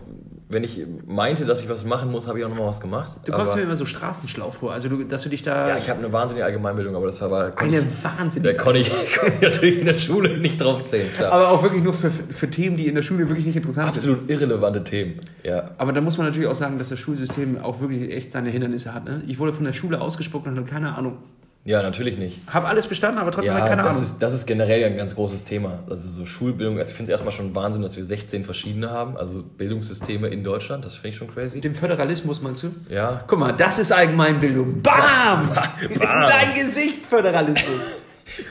wenn 0.51 0.63
ich 0.63 0.85
meinte, 1.07 1.45
dass 1.45 1.61
ich 1.61 1.69
was 1.69 1.85
machen 1.85 2.11
muss, 2.11 2.27
habe 2.27 2.39
ich 2.39 2.45
auch 2.45 2.49
nochmal 2.49 2.67
was 2.67 2.81
gemacht. 2.81 3.15
Du 3.25 3.31
kommst 3.31 3.53
aber, 3.53 3.61
mir 3.61 3.67
immer 3.67 3.75
so 3.75 3.85
straßenschlau 3.85 4.51
vor, 4.51 4.73
also 4.73 4.89
du, 4.89 5.03
dass 5.03 5.23
du 5.23 5.29
dich 5.29 5.41
da... 5.41 5.69
Ja, 5.69 5.77
ich 5.77 5.89
habe 5.89 5.99
eine 5.99 6.11
wahnsinnige 6.11 6.45
Allgemeinbildung, 6.45 6.95
aber 6.95 7.05
das 7.05 7.21
war, 7.21 7.57
eine 7.57 7.81
Da 7.81 8.17
wahnsinnige... 8.19 8.55
konnte 8.55 8.79
ich, 8.79 8.89
konnte 9.19 9.35
ich 9.35 9.41
natürlich 9.41 9.79
in 9.79 9.85
der 9.85 9.99
Schule 9.99 10.37
nicht 10.37 10.59
drauf 10.59 10.81
zählen, 10.81 11.07
klar. 11.13 11.31
Aber 11.31 11.51
auch 11.51 11.63
wirklich 11.63 11.83
nur 11.83 11.93
für, 11.93 12.09
für 12.09 12.49
Themen, 12.49 12.75
die 12.75 12.87
in 12.87 12.95
der 12.95 13.01
Schule 13.01 13.29
wirklich 13.29 13.45
nicht 13.45 13.55
interessant 13.55 13.95
sind. 13.95 14.11
Absolut 14.11 14.29
irrelevante 14.29 14.83
Themen. 14.83 15.21
Ja. 15.43 15.71
Aber 15.77 15.93
da 15.93 16.01
muss 16.01 16.17
man 16.17 16.27
natürlich 16.27 16.49
auch 16.49 16.55
sagen, 16.55 16.77
dass 16.77 16.89
das 16.89 16.99
Schulsystem 16.99 17.57
auch 17.61 17.79
wirklich 17.79 18.11
echt 18.13 18.31
seine 18.31 18.49
Hindernisse 18.49 18.93
hat. 18.93 19.05
Ne? 19.05 19.23
Ich 19.27 19.39
wurde 19.39 19.53
von 19.53 19.63
der 19.63 19.73
Schule 19.73 20.01
ausgespuckt 20.01 20.47
und 20.47 20.57
hatte 20.57 20.69
keine 20.69 20.95
Ahnung. 20.95 21.19
Ja, 21.63 21.81
natürlich 21.83 22.17
nicht. 22.17 22.39
Habe 22.47 22.67
alles 22.67 22.87
bestanden, 22.87 23.19
aber 23.19 23.31
trotzdem 23.31 23.53
Ja, 23.53 23.59
halt 23.59 23.69
keine 23.69 23.83
das 23.83 23.91
Ahnung. 23.97 24.03
ist, 24.03 24.17
das 24.19 24.33
ist 24.33 24.47
generell 24.47 24.83
ein 24.83 24.97
ganz 24.97 25.13
großes 25.15 25.43
Thema. 25.43 25.79
Also 25.89 26.09
so 26.09 26.25
Schulbildung, 26.25 26.79
also 26.79 26.89
ich 26.89 26.95
finde 26.97 27.11
es 27.11 27.19
erstmal 27.19 27.31
schon 27.33 27.53
Wahnsinn, 27.53 27.81
dass 27.83 27.95
wir 27.97 28.03
16 28.03 28.43
verschiedene 28.45 28.89
haben, 28.89 29.15
also 29.15 29.43
Bildungssysteme 29.43 30.27
in 30.29 30.43
Deutschland, 30.43 30.83
das 30.85 30.95
finde 30.95 31.09
ich 31.09 31.15
schon 31.17 31.27
crazy. 31.31 31.61
Dem 31.61 31.75
Föderalismus 31.75 32.41
meinst 32.41 32.63
du? 32.63 32.71
Ja, 32.89 33.23
Guck 33.27 33.39
mal, 33.39 33.51
das 33.51 33.77
ist 33.79 33.91
Allgemeinbildung. 33.91 34.81
Bam! 34.81 35.49
In 35.89 35.99
Bam. 35.99 36.25
dein 36.27 36.53
Gesicht, 36.55 37.05
Föderalismus. 37.05 37.91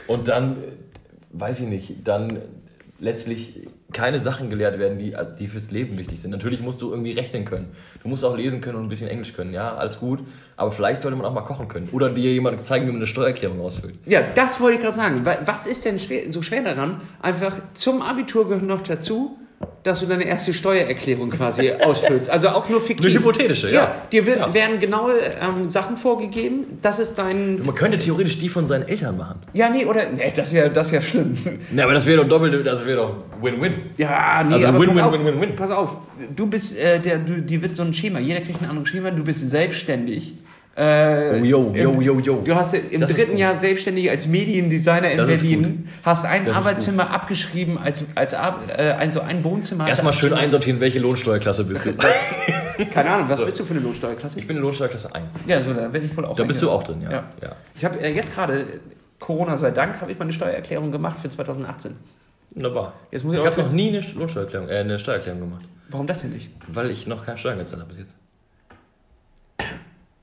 und 0.07 0.29
dann, 0.29 0.53
äh, 0.53 0.57
weiß 1.33 1.61
ich 1.61 1.67
nicht, 1.67 1.97
dann 2.07 2.39
letztlich 3.01 3.67
keine 3.93 4.21
Sachen 4.21 4.51
gelehrt 4.51 4.79
werden, 4.79 4.99
die, 4.99 5.17
die 5.39 5.49
fürs 5.49 5.71
Leben 5.71 5.99
wichtig 5.99 6.21
sind. 6.21 6.31
Natürlich 6.31 6.61
musst 6.61 6.81
du 6.83 6.91
irgendwie 6.91 7.13
rechnen 7.13 7.45
können. 7.45 7.69
Du 8.03 8.09
musst 8.09 8.25
auch 8.25 8.37
lesen 8.37 8.61
können 8.61 8.77
und 8.77 8.85
ein 8.85 8.89
bisschen 8.89 9.09
Englisch 9.09 9.33
können. 9.33 9.53
Ja, 9.53 9.75
alles 9.75 9.99
gut. 9.99 10.21
Aber 10.57 10.71
vielleicht 10.71 11.03
sollte 11.03 11.17
man 11.17 11.27
auch 11.27 11.33
mal 11.35 11.41
kochen 11.41 11.67
können. 11.67 11.89
Oder 11.93 12.11
dir 12.11 12.33
jemand 12.33 12.65
zeigen, 12.67 12.85
wie 12.87 12.91
man 12.91 12.97
eine 12.99 13.07
Steuererklärung 13.07 13.61
ausfüllt. 13.61 13.95
Ja, 14.07 14.21
das 14.35 14.61
wollte 14.61 14.77
ich 14.77 14.83
gerade 14.83 14.95
sagen. 14.97 15.25
Wa- 15.27 15.39
Was 15.45 15.67
ist 15.67 15.85
denn 15.85 15.99
schwer, 15.99 16.31
so 16.31 16.43
schwer 16.43 16.63
daran? 16.63 17.01
Einfach 17.21 17.57
zum 17.75 18.03
Abitur 18.03 18.45
gehört 18.47 18.63
noch 18.65 18.83
dazu, 18.83 19.37
dass 19.83 20.01
du 20.01 20.07
deine 20.07 20.25
erste 20.25 20.53
Steuererklärung 20.55 21.31
quasi 21.31 21.71
ausfüllst. 21.85 22.29
Also 22.31 22.49
auch 22.51 22.69
nur 22.69 22.81
fiktiv. 22.81 23.11
Eine 23.11 23.19
hypothetische, 23.19 23.69
ja. 23.69 23.75
Ja, 23.75 23.95
dir 24.13 24.27
wird, 24.27 24.39
Ja. 24.39 24.53
werden 24.55 24.79
genaue 24.79 25.15
ähm, 25.41 25.69
Sachen 25.71 25.97
vorgegeben. 25.97 26.79
Das 26.83 26.99
ist 26.99 27.15
dein. 27.17 27.65
Man 27.65 27.75
könnte 27.75 27.99
theoretisch 27.99 28.39
die 28.39 28.49
von 28.49 28.67
seinen 28.67 28.89
Eltern 28.89 29.17
machen. 29.17 29.39
Ja, 29.53 29.69
nee, 29.71 29.85
oder. 29.87 30.09
Nee, 30.11 30.33
das 30.35 30.49
ist 30.49 30.53
ja, 30.55 30.69
das 30.69 30.89
ist 30.89 30.93
ja 30.93 31.03
schlimm. 31.03 31.37
Ja, 31.77 31.85
aber 31.85 31.95
das 31.95 32.07
wäre 32.07 32.23
doch 32.23 32.29
doppelt, 32.29 32.67
das 32.67 32.87
wäre 32.87 32.97
doch 32.99 33.17
Win-Win. 33.43 33.75
Ja, 33.97 34.43
nee, 34.45 34.55
Also 34.55 34.67
aber 34.67 34.81
win, 34.81 34.89
pass 34.89 34.97
win, 34.97 35.05
auf, 35.05 35.13
win, 35.13 35.25
win, 35.27 35.41
win. 35.41 35.57
Pass 35.57 35.71
auf, 35.71 35.97
du 36.37 36.47
bist, 36.47 36.77
äh, 36.79 36.99
der, 37.01 37.19
du, 37.19 37.41
dir 37.41 37.63
wird 37.63 37.75
so 37.77 37.83
ein 37.83 37.95
Schema, 37.95 38.19
jeder 38.19 38.41
kriegt 38.41 38.63
ein 38.63 38.69
anderes 38.69 38.89
Schema, 38.89 39.11
du 39.11 39.23
bist 39.25 39.49
selbstständig. 39.49 40.35
Äh, 40.77 41.33
Oh, 41.41 41.45
yo, 41.45 41.73
yo, 41.75 41.91
im- 41.93 42.01
yo, 42.01 42.21
yo. 42.21 42.43
Du 42.45 42.55
hast 42.55 42.75
im 42.75 43.01
Das 43.01 43.13
dritten. 43.13 43.37
Jahr 43.37 43.57
selbstständig 43.57 44.09
als 44.09 44.27
Mediendesigner 44.29 45.11
in 45.11 45.19
Das 45.19 45.27
Berlin, 45.27 45.89
hast 46.03 46.25
ein 46.25 46.45
Das 46.45 46.57
Arbeitszimmer 46.57 47.11
abgeschrieben, 47.11 47.77
als, 47.77 48.05
als 48.15 48.33
äh, 48.33 48.37
ein, 48.99 49.11
so 49.11 49.21
ein 49.21 49.43
Wohnzimmer. 49.45 49.89
Erstmal 49.89 50.13
schön 50.13 50.33
einsortieren, 50.33 50.81
welche 50.81 51.01
Lohnsteuerklasse 51.01 51.65
bist 51.65 51.87
du. 51.87 51.93
Keine 52.95 53.11
Ahnung, 53.11 53.29
was 53.29 53.45
bist 53.45 53.59
du 53.61 53.65
für 53.65 53.75
eine 53.75 53.83
Lohnsteuerklasse? 53.83 54.39
Ich 54.39 54.47
bin 54.47 54.57
in 54.57 54.63
Lohnsteuerklasse 54.63 55.15
1. 55.15 55.45
ja, 55.47 55.61
so, 55.61 55.75
da 55.75 55.89
bin 55.89 56.05
ich 56.07 56.17
wohl 56.17 56.25
auch. 56.25 56.37
Da 56.37 56.45
bist 56.45 56.63
du 56.63 56.71
auch 56.71 56.83
drin, 56.83 57.03
ja. 57.03 57.11
ja. 57.13 57.57
Ich 57.75 57.85
habe 57.85 58.01
äh, 58.01 58.15
jetzt 58.15 58.33
gerade, 58.35 58.65
Corona 59.19 59.59
sei 59.59 59.73
Dank, 59.73 60.01
habe 60.01 60.13
ich 60.13 60.19
meine 60.19 60.33
Steuererklärung 60.33 60.91
gemacht 60.93 61.19
für 61.19 61.29
2018. 61.29 61.95
Wunderbar. 62.53 62.95
Jetzt 63.11 63.25
muss 63.25 63.35
ich 63.35 63.41
ich 63.41 63.47
auch 63.47 63.51
habe 63.53 63.63
noch 63.65 63.73
nie 63.73 63.89
eine 63.89 64.01
Lohnsteuererklärung, 64.15 64.69
äh, 64.69 64.77
eine 64.79 64.99
Steuererklärung 64.99 65.41
gemacht. 65.41 65.63
Warum 65.91 66.07
das 66.07 66.21
denn 66.23 66.31
nicht? 66.31 66.51
Weil 66.69 66.91
ich 66.91 67.07
noch 67.07 67.27
keine 67.27 67.37
Steuern 67.37 67.59
gezahlt 67.59 67.83
habe 67.83 67.91
bis 67.93 67.99
jetzt. 67.99 68.17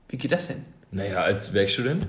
Wie 0.08 0.16
geht 0.16 0.32
das 0.32 0.48
denn? 0.48 0.64
Naja, 0.90 1.22
als 1.22 1.52
Werkstudent. 1.52 2.06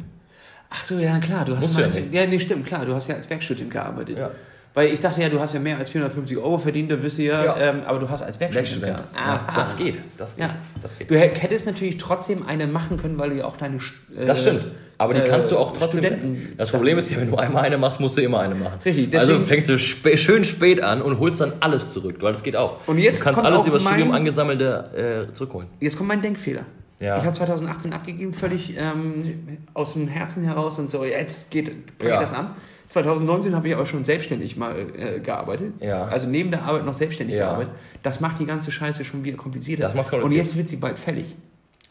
Ach 0.69 0.83
so, 0.83 0.99
ja 0.99 1.17
klar, 1.19 1.45
du 1.45 1.55
hast 1.55 1.63
Musst 1.63 1.75
mal 1.75 1.83
als, 1.85 1.95
ja 2.11 2.25
nee, 2.27 2.39
stimmt, 2.39 2.65
klar, 2.65 2.85
du 2.85 2.93
hast 2.93 3.07
ja 3.07 3.15
als 3.15 3.29
Werkstudent 3.29 3.71
gearbeitet. 3.71 4.19
Ja. 4.19 4.31
Weil 4.75 4.89
ich 4.93 4.99
dachte 4.99 5.19
ja, 5.19 5.29
du 5.29 5.39
hast 5.39 5.53
ja 5.55 5.59
mehr 5.59 5.77
als 5.79 5.89
450 5.89 6.37
Euro 6.37 6.59
verdient, 6.59 6.91
dann 6.91 7.01
bist 7.01 7.17
du 7.17 7.23
ja, 7.23 7.43
Ja. 7.43 7.57
Ähm, 7.57 7.81
aber 7.87 7.97
du 7.99 8.07
hast 8.07 8.21
als 8.21 8.39
Werkstudent, 8.39 8.83
Werkstudent. 8.83 9.13
gearbeitet. 9.15 9.47
Ja, 9.49 9.53
das 9.55 9.77
geht. 9.77 9.97
Das 10.17 10.35
geht. 10.35 10.45
Ja. 10.45 10.55
Das 10.83 10.97
geht. 10.97 11.09
Du 11.09 11.15
hä- 11.15 11.31
hättest 11.39 11.65
natürlich 11.65 11.97
trotzdem 11.97 12.45
eine 12.45 12.67
machen 12.67 12.97
können, 12.97 13.17
weil 13.17 13.31
du 13.31 13.37
ja 13.37 13.45
auch 13.45 13.57
deine 13.57 13.77
äh, 13.77 14.25
Das 14.27 14.41
stimmt. 14.41 14.67
Aber 14.99 15.15
die 15.15 15.21
äh, 15.21 15.27
kannst 15.27 15.51
du 15.51 15.57
auch 15.57 15.71
trotzdem. 15.71 16.03
Studenten 16.03 16.53
das 16.55 16.69
Problem 16.69 16.99
ist 16.99 17.09
ja, 17.09 17.17
wenn 17.17 17.31
du 17.31 17.37
einmal 17.37 17.63
eine 17.63 17.79
machst, 17.79 17.99
musst 17.99 18.15
du 18.17 18.21
immer 18.21 18.41
eine 18.41 18.53
machen. 18.53 18.77
Richtig, 18.85 19.13
Also 19.15 19.31
deswegen- 19.31 19.47
fängst 19.47 19.69
du 19.69 19.79
spä 19.79 20.17
schön 20.17 20.43
spät 20.43 20.81
an 20.83 21.01
und 21.01 21.17
holst 21.19 21.41
dann 21.41 21.53
alles 21.61 21.91
zurück, 21.91 22.17
weil 22.19 22.33
das 22.33 22.43
geht 22.43 22.55
auch. 22.55 22.77
Und 22.87 22.99
jetzt 22.99 23.21
du 23.21 23.23
kannst 23.23 23.41
alles 23.43 23.65
über 23.65 23.77
das 23.79 23.83
Studium 23.87 24.11
angesammelte 24.11 25.27
äh, 25.29 25.33
zurückholen. 25.33 25.67
Jetzt 25.79 25.97
kommt 25.97 26.09
mein 26.09 26.21
Denkfehler. 26.21 26.61
Ja. 26.99 27.17
Ich 27.17 27.23
habe 27.23 27.33
2018 27.33 27.93
abgegeben, 27.93 28.33
völlig 28.33 28.75
ähm, 28.77 29.57
aus 29.73 29.93
dem 29.93 30.07
Herzen 30.07 30.43
heraus 30.43 30.79
und 30.79 30.89
so, 30.91 31.05
jetzt 31.05 31.49
geht 31.51 31.97
pack 31.97 32.09
Ja. 32.09 32.19
das 32.21 32.33
an. 32.33 32.55
2019 32.89 33.55
habe 33.55 33.67
ich 33.67 33.73
aber 33.75 33.85
schon 33.85 34.03
selbstständig 34.03 34.57
mal 34.57 34.75
äh, 34.97 35.19
gearbeitet. 35.19 35.73
Ja. 35.79 36.05
Also 36.05 36.27
neben 36.27 36.49
der 36.51 36.63
Arbeit 36.63 36.85
noch 36.85 36.93
selbstständig 36.95 37.37
Ja. 37.37 37.45
gearbeitet. 37.49 37.73
Das 38.03 38.19
macht 38.19 38.39
die 38.39 38.45
ganze 38.45 38.71
Scheiße 38.71 39.05
schon 39.05 39.23
wieder 39.23 39.37
komplizierter. 39.37 39.83
Das 39.83 39.93
macht's 39.93 40.11
und 40.11 40.19
kompliziert. 40.21 40.45
jetzt 40.47 40.57
wird 40.57 40.67
sie 40.67 40.75
bald 40.77 40.97
fällig. 40.99 41.35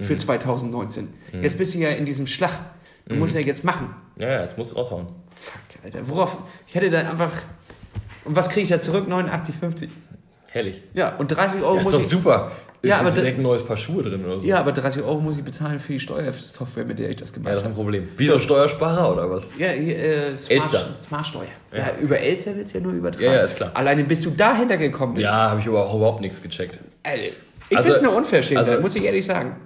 Für 0.01 0.13
Mhm. 0.15 0.19
2019. 0.19 1.09
Jetzt 1.41 1.57
bist 1.59 1.75
du 1.75 1.79
ja 1.79 1.89
in 1.91 2.05
diesem 2.05 2.27
Schlag. 2.27 2.53
Du 3.07 3.15
musst 3.17 3.35
ja 3.35 3.41
jetzt 3.41 3.65
machen. 3.65 3.95
Ja, 4.17 4.43
jetzt 4.43 4.59
musst 4.59 4.73
du 4.73 4.77
raushauen. 4.77 5.07
Fuck, 5.35 5.61
Alter. 5.85 6.07
Worauf? 6.09 6.37
Ich 6.67 6.75
hätte 6.75 6.91
dann 6.91 7.07
einfach. 7.07 7.31
Und 8.25 8.37
was 8.37 8.49
kriege 8.51 8.65
ich 8.65 8.69
da 8.71 8.79
zurück? 8.81 9.09
89,50. 9.09 9.89
Herrlich. 10.51 10.83
Ja, 10.95 11.17
und 11.17 11.29
30 11.29 11.63
Euro 11.63 11.77
Das 11.77 11.87
ist 11.87 11.95
doch 11.95 12.01
ich. 12.01 12.09
super. 12.09 12.53
Ja, 12.83 12.99
aber 13.01 13.11
direkt 13.11 13.39
ein 13.39 13.43
neues 13.43 13.65
Paar 13.65 13.77
Schuhe 13.77 14.03
drin 14.05 14.25
oder 14.25 14.39
so. 14.41 14.47
Ja, 14.47 14.61
aber 14.61 14.71
30 14.73 15.03
Euro 15.03 15.21
muss 15.21 15.37
ich 15.37 15.45
bezahlen 15.45 15.79
für 15.81 15.95
die 15.95 16.01
Steuersoftware, 16.01 16.85
mit 16.85 16.99
der 16.99 17.11
ich 17.11 17.17
das 17.17 17.33
gemacht 17.33 17.49
Ja, 17.49 17.55
das 17.57 17.65
habe. 17.65 17.73
ist 17.73 17.79
ein 17.79 17.83
Problem. 17.83 18.09
Wie 18.17 18.27
so 18.27 18.35
ein 18.35 18.41
Steuersparer 18.41 19.13
oder 19.13 19.29
was? 19.31 19.49
Ja, 19.59 19.67
äh, 19.69 20.37
Smart. 20.37 20.99
Smartsteuer. 20.99 21.43
Ja. 21.73 21.79
Ja. 21.79 21.87
über 22.01 22.19
Elster 22.21 22.55
wird 22.55 22.67
es 22.67 22.73
ja 22.73 22.81
nur 22.81 22.93
übertragen. 22.93 23.25
Ja, 23.25 23.33
ja, 23.35 23.41
ist 23.43 23.57
klar. 23.57 23.73
Alleine 23.75 24.05
bis 24.05 24.21
du 24.23 24.31
dahinter 24.31 24.77
gekommen 24.77 25.15
bist. 25.15 25.25
Ja, 25.25 25.51
habe 25.51 25.61
ich 25.61 25.67
aber 25.67 25.85
auch 25.87 25.95
überhaupt 25.97 26.21
nichts 26.21 26.41
gecheckt. 26.43 26.79
Alter, 27.03 27.23
ich 27.25 27.77
Also- 27.77 27.83
finde 27.91 27.99
es 27.99 27.99
eine 28.05 28.11
Unverschämtheit, 28.17 28.69
also- 28.69 28.81
muss 28.81 28.95
ich 28.95 29.03
ehrlich 29.05 29.27
sagen. 29.27 29.57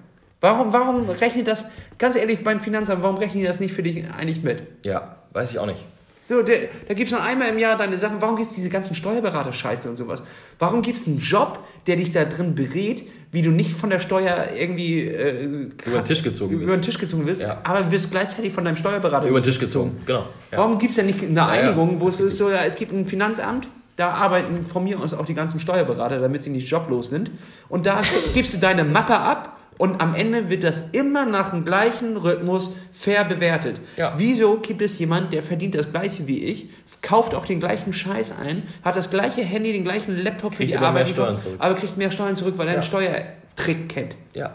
Warum, 0.41 0.73
warum 0.73 1.09
rechnet 1.09 1.47
das, 1.47 1.67
ganz 1.99 2.17
ehrlich, 2.17 2.43
beim 2.43 2.61
Finanzamt, 2.61 3.03
warum 3.03 3.17
rechnen 3.17 3.43
die 3.43 3.47
das 3.47 3.61
nicht 3.61 3.73
für 3.75 3.83
dich 3.85 4.03
eigentlich 4.19 4.43
mit? 4.43 4.61
Ja, 4.85 5.17
weiß 5.33 5.53
ich 5.53 5.59
auch 5.61 5.67
nicht. 5.67 5.85
So, 6.25 6.43
der, 6.43 6.69
da 6.87 6.95
gibst 6.95 7.13
du 7.13 7.17
nur 7.17 7.25
einmal 7.25 7.49
im 7.49 7.59
Jahr 7.59 7.77
deine 7.77 7.99
Sachen. 7.99 8.17
Warum 8.21 8.37
gibst 8.37 8.53
du 8.53 8.57
diese 8.57 8.71
ganzen 8.71 8.95
Steuerberater-Scheiße 8.95 9.89
und 9.89 9.97
sowas? 9.97 10.23
Warum 10.59 10.83
gibst 10.83 11.07
du 11.07 11.11
einen 11.11 11.19
Job, 11.19 11.59
der 11.89 11.97
dich 11.97 12.13
da 12.13 12.25
drin 12.25 12.55
berät, 12.55 13.09
wie 13.33 13.43
du 13.43 13.51
nicht 13.51 13.73
von 13.73 13.91
der 13.91 13.99
Steuer 13.99 14.49
irgendwie 14.57 15.01
äh, 15.01 15.45
Über 15.85 15.99
den 15.99 16.05
Tisch 16.05 16.23
gezogen 16.23 16.55
über 16.55 16.63
wirst. 16.67 16.75
den 16.75 16.83
Tisch 16.83 16.99
gezogen 16.99 17.27
wirst, 17.27 17.43
Ja. 17.43 17.59
aber 17.65 17.91
wirst 17.91 18.11
gleichzeitig 18.11 18.53
von 18.53 18.65
deinem 18.65 18.77
Steuerberater 18.77 19.27
Über 19.27 19.41
den 19.41 19.45
Tisch 19.45 19.59
gezogen, 19.59 20.01
genau. 20.07 20.27
Ja. 20.53 20.59
Warum 20.59 20.79
gibt 20.79 20.91
es 20.91 20.97
denn 20.97 21.07
nicht 21.07 21.23
eine 21.23 21.35
ja. 21.35 21.49
Einigung, 21.49 21.99
wo 21.99 22.09
es 22.09 22.21
ist 22.21 22.37
so, 22.37 22.51
ja, 22.51 22.65
es 22.67 22.77
gibt 22.77 22.93
ein 22.93 23.07
Finanzamt, 23.07 23.67
da 23.97 24.11
arbeiten 24.11 24.63
von 24.63 24.85
mir 24.85 25.01
aus 25.01 25.15
auch 25.15 25.25
die 25.25 25.35
ganzen 25.35 25.61
Steuerberater, 25.61 26.19
damit 26.21 26.43
sie 26.43 26.51
nicht 26.51 26.69
joblos 26.71 27.09
sind. 27.09 27.31
Und 27.69 27.87
da 27.87 28.03
gibst 28.35 28.55
du 28.55 28.59
deine 28.59 28.85
Mappe 28.85 29.19
ab 29.19 29.59
und 29.83 30.01
am 30.01 30.15
Ende 30.15 30.49
wird 30.49 30.63
das 30.63 30.91
immer 30.91 31.27
nach 31.27 31.51
dem 31.51 31.65
gleichen 31.65 32.17
Rhythmus 32.17 32.77
fair 32.93 33.25
bewertet. 33.25 33.81
Ja. 33.97 34.15
Wieso 34.17 34.59
gibt 34.59 34.81
es 34.81 34.97
jemanden, 35.01 35.31
der 35.31 35.43
verdient 35.43 35.75
das 35.75 35.91
gleiche 35.91 36.29
wie 36.29 36.45
ich, 36.45 36.69
kauft 37.03 37.35
auch 37.35 37.45
den 37.45 37.59
gleichen 37.59 37.93
Scheiß 37.93 38.33
ein, 38.41 38.63
hat 38.85 38.95
das 38.95 39.11
gleiche 39.11 39.43
Handy, 39.43 39.73
den 39.73 39.83
gleichen 39.83 40.17
Laptop 40.17 40.53
für 40.53 40.59
Kriegt 40.59 40.71
die 40.71 40.77
aber 40.77 40.93
mehr 40.93 41.01
Arbeit, 41.01 41.09
Steuern 41.09 41.27
gekauft, 41.31 41.43
zurück. 41.47 41.57
aber 41.59 41.75
kriegt 41.75 41.97
mehr 41.97 42.13
Steuern 42.13 42.37
zurück, 42.37 42.55
weil 42.59 42.69
er 42.69 42.75
einen 42.75 42.83
Ja. 42.83 42.87
Steuertrick 42.87 43.89
kennt. 43.89 44.17
Ja. 44.35 44.53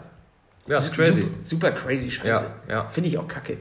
Ja, 0.66 0.78
ist 0.78 0.94
crazy. 0.94 1.20
Super, 1.20 1.26
super 1.42 1.70
crazy 1.72 2.10
Scheiße. 2.10 2.46
Ja, 2.66 2.74
ja. 2.74 2.88
Finde 2.88 3.10
ich 3.10 3.18
auch 3.18 3.28
kacke. 3.28 3.58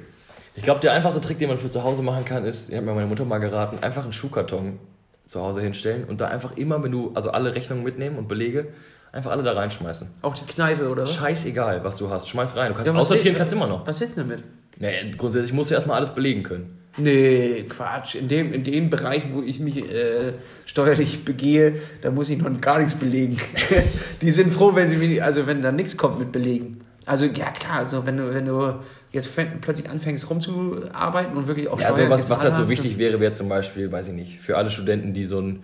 Ich 0.56 0.63
glaube, 0.63 0.80
der 0.80 0.93
einfachste 0.93 1.19
Trick, 1.19 1.38
den 1.38 1.49
man 1.49 1.58
für 1.58 1.69
zu 1.69 1.84
Hause 1.84 2.01
machen 2.01 2.23
kann, 2.23 2.45
ist, 2.45 2.69
ich 2.69 2.75
habe 2.77 2.86
mir 2.86 2.93
meine 2.93 3.08
Mutter 3.08 3.25
mal 3.25 3.39
geraten, 3.39 3.80
einfach 3.82 4.03
einen 4.03 4.13
Schuhkarton 4.13 4.80
zu 5.25 5.41
Hause 5.41 5.60
hinstellen 5.60 6.06
und 6.06 6.21
da 6.21 6.30
einfach 6.30 6.56
immer, 6.56 6.82
wenn 6.82 6.93
du, 6.93 7.12
also 7.13 7.32
alle 7.32 7.56
Rechnungen 7.56 7.84
mitnehmen 7.84 8.17
und 8.17 8.30
Belege, 8.30 8.69
einfach 9.17 9.32
alle 9.32 9.43
da 9.43 9.53
reinschmeißen. 9.53 10.08
Auch 10.21 10.36
die 10.36 10.45
Kneipe, 10.45 10.88
oder? 10.89 11.06
Scheißegal, 11.08 11.84
was 11.84 11.97
du 11.97 12.10
hast. 12.10 12.30
Schmeiß 12.30 12.56
rein. 12.56 12.69
Du 12.69 12.75
kannst 12.75 12.88
Ja, 12.88 12.93
aussortieren 12.93 13.36
kannst 13.36 13.53
immer 13.53 13.67
noch. 13.67 13.86
Was 13.86 13.99
willst 13.99 14.15
du 14.17 14.21
damit? 14.21 14.43
Naja, 14.80 14.99
grundsätzlich 15.17 15.53
musst 15.53 15.71
du 15.71 15.75
erstmal 15.75 15.97
alles 15.97 16.12
belegen 16.12 16.43
können. 16.43 16.77
Nee, 16.97 17.65
Quatsch. 17.67 18.15
In, 18.15 18.27
dem, 18.27 18.53
in 18.53 18.63
den 18.63 18.89
Bereichen, 18.89 19.34
wo 19.34 19.41
ich 19.41 19.60
mich 19.60 19.77
äh, 19.77 20.34
steuerlich 20.65 21.25
begehe, 21.25 21.75
da 22.01 22.12
muss 22.12 22.30
ich 22.30 22.38
noch 22.38 22.62
gar 22.62 22.80
nichts 22.80 22.95
belegen. 22.95 23.38
die 24.21 24.32
sind 24.32 24.51
froh, 24.51 24.73
wenn 24.73 24.89
sie 24.89 24.97
mir, 24.97 25.23
also 25.23 25.45
wenn 25.47 25.62
da 25.62 25.71
nichts 25.71 25.97
kommt 25.97 26.19
mit 26.19 26.32
Belegen. 26.32 26.80
Also 27.06 27.25
ja 27.25 27.51
klar, 27.51 27.77
also 27.77 28.06
wenn 28.06 28.17
du, 28.17 28.34
wenn 28.34 28.45
du 28.45 28.73
jetzt 29.12 29.32
plötzlich 29.62 29.89
anfängst 29.89 30.30
rumzuarbeiten 30.30 31.38
und 31.38 31.47
wirklich 31.47 31.69
auch 31.69 31.80
Ja, 31.80 31.88
also 31.88 32.10
was, 32.10 32.30
was 32.30 32.43
halt 32.43 32.56
so 32.56 32.69
wichtig 32.69 32.97
wäre, 32.97 33.19
wäre 33.19 33.32
zum 33.32 33.47
Beispiel, 33.47 33.91
weiß 33.91 34.10
ich 34.10 34.13
nicht, 34.13 34.39
für 34.41 34.58
alle 34.58 34.69
Studenten, 34.69 35.13
die 35.13 35.23
so 35.23 35.39
ein, 35.39 35.63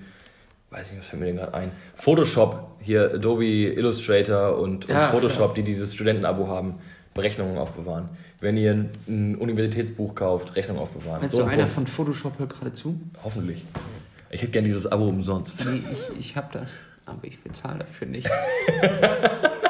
weiß 0.73 0.91
nicht, 0.91 0.99
was 1.01 1.07
fällt 1.07 1.21
mir 1.21 1.27
denn 1.27 1.37
gerade 1.37 1.53
ein, 1.53 1.71
Photoshop, 1.95 2.67
hier 2.81 3.13
Adobe 3.13 3.45
Illustrator 3.45 4.57
und, 4.57 4.85
und 4.85 4.91
Ja, 4.91 5.07
Photoshop, 5.07 5.55
die 5.55 5.63
dieses 5.63 5.93
Studentenabo 5.93 6.47
haben, 6.47 6.75
Rechnungen 7.17 7.57
aufbewahren. 7.57 8.09
Wenn 8.39 8.57
ihr 8.57 8.89
ein 9.07 9.35
Universitätsbuch 9.37 10.15
kauft, 10.15 10.55
Rechnungen 10.55 10.81
aufbewahren. 10.81 11.21
Meinst 11.21 11.35
So 11.35 11.43
du, 11.43 11.47
ein 11.47 11.59
einer 11.59 11.67
von 11.67 11.85
Photoshop 11.85 12.39
hört 12.39 12.53
gerade 12.53 12.73
zu? 12.73 12.99
Hoffentlich. 13.23 13.63
Ich 14.31 14.41
hätte 14.41 14.51
gern 14.51 14.65
dieses 14.65 14.91
Abo 14.91 15.05
umsonst. 15.07 15.63
Nee, 15.65 15.81
ich, 15.91 16.19
ich 16.19 16.35
hab 16.35 16.51
das, 16.51 16.73
aber 17.05 17.19
ich 17.23 17.39
bezahle 17.41 17.79
dafür 17.79 18.07
nicht. 18.07 18.27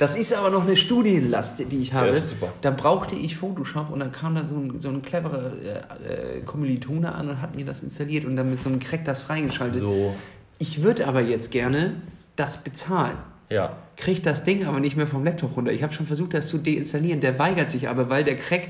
Das 0.00 0.16
ist 0.16 0.32
aber 0.32 0.48
noch 0.50 0.62
eine 0.66 0.76
Studienlast, 0.76 1.62
die 1.70 1.82
ich 1.82 1.92
habe. 1.92 2.06
das 2.08 2.18
ist 2.20 2.30
super. 2.30 2.48
Da 2.62 2.70
brauchte 2.70 3.14
ich 3.14 3.36
Photoshop 3.36 3.90
und 3.90 4.00
dann 4.00 4.10
kam 4.10 4.34
da 4.34 4.44
so 4.46 4.56
ein, 4.56 4.80
so 4.80 4.88
ein 4.88 5.02
cleverer 5.02 5.52
äh, 5.62 6.38
äh, 6.38 6.40
Kommilitone 6.40 7.14
an 7.14 7.28
und 7.28 7.42
hat 7.42 7.54
mir 7.54 7.66
das 7.66 7.82
installiert 7.82 8.24
und 8.24 8.34
dann 8.34 8.48
mit 8.48 8.60
so 8.62 8.70
einem 8.70 8.80
Crack 8.80 9.04
das 9.04 9.20
freigeschaltet. 9.20 9.80
So, 9.80 10.14
Ich 10.58 10.82
würde 10.82 11.06
aber 11.06 11.20
jetzt 11.20 11.50
gerne 11.50 12.00
das 12.34 12.56
bezahlen. 12.64 13.18
ja. 13.50 13.76
Krieg 13.96 14.22
das 14.22 14.44
Ding 14.44 14.64
aber 14.64 14.80
nicht 14.80 14.96
mehr 14.96 15.06
vom 15.06 15.22
Laptop 15.22 15.54
runter. 15.54 15.70
Ich 15.72 15.82
habe 15.82 15.92
schon 15.92 16.06
versucht, 16.06 16.32
das 16.32 16.48
zu 16.48 16.56
deinstallieren. 16.56 17.20
Der 17.20 17.38
weigert 17.38 17.68
sich 17.68 17.86
aber, 17.86 18.08
weil 18.08 18.24
der 18.24 18.36
Crack, 18.36 18.68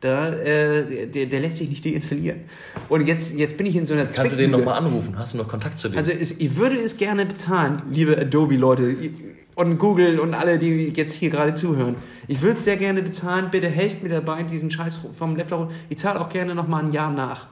da, 0.00 0.30
äh, 0.30 1.06
der, 1.06 1.26
der 1.26 1.40
lässt 1.40 1.58
sich 1.58 1.68
nicht 1.68 1.84
deinstallieren. 1.84 2.40
Und 2.88 3.06
jetzt, 3.06 3.34
jetzt 3.34 3.58
bin 3.58 3.66
ich 3.66 3.76
in 3.76 3.84
so 3.84 3.92
einer 3.92 4.06
Kannst 4.06 4.32
du 4.32 4.36
den 4.38 4.50
nochmal 4.50 4.78
anrufen? 4.78 5.18
Hast 5.18 5.34
du 5.34 5.36
noch 5.36 5.48
Kontakt 5.48 5.78
zu 5.78 5.90
dem? 5.90 5.98
Also 5.98 6.10
es, 6.10 6.30
ich 6.32 6.56
würde 6.56 6.78
es 6.78 6.96
gerne 6.96 7.26
bezahlen, 7.26 7.82
liebe 7.90 8.16
Adobe-Leute 8.16 8.96
und 9.60 9.78
Google 9.78 10.18
und 10.18 10.34
alle, 10.34 10.58
die 10.58 10.88
jetzt 10.94 11.14
hier 11.14 11.30
gerade 11.30 11.54
zuhören. 11.54 11.96
Ich 12.28 12.40
würde 12.40 12.58
es 12.58 12.64
sehr 12.64 12.76
gerne 12.76 13.02
bezahlen. 13.02 13.48
Bitte 13.50 13.68
helft 13.68 14.02
mir 14.02 14.08
dabei, 14.08 14.42
diesen 14.42 14.70
Scheiß 14.70 15.00
vom 15.16 15.36
Laptop. 15.36 15.70
Ich 15.88 15.98
zahle 15.98 16.20
auch 16.20 16.28
gerne 16.28 16.54
noch 16.54 16.66
mal 16.66 16.82
ein 16.84 16.92
Jahr 16.92 17.10
nach. 17.12 17.46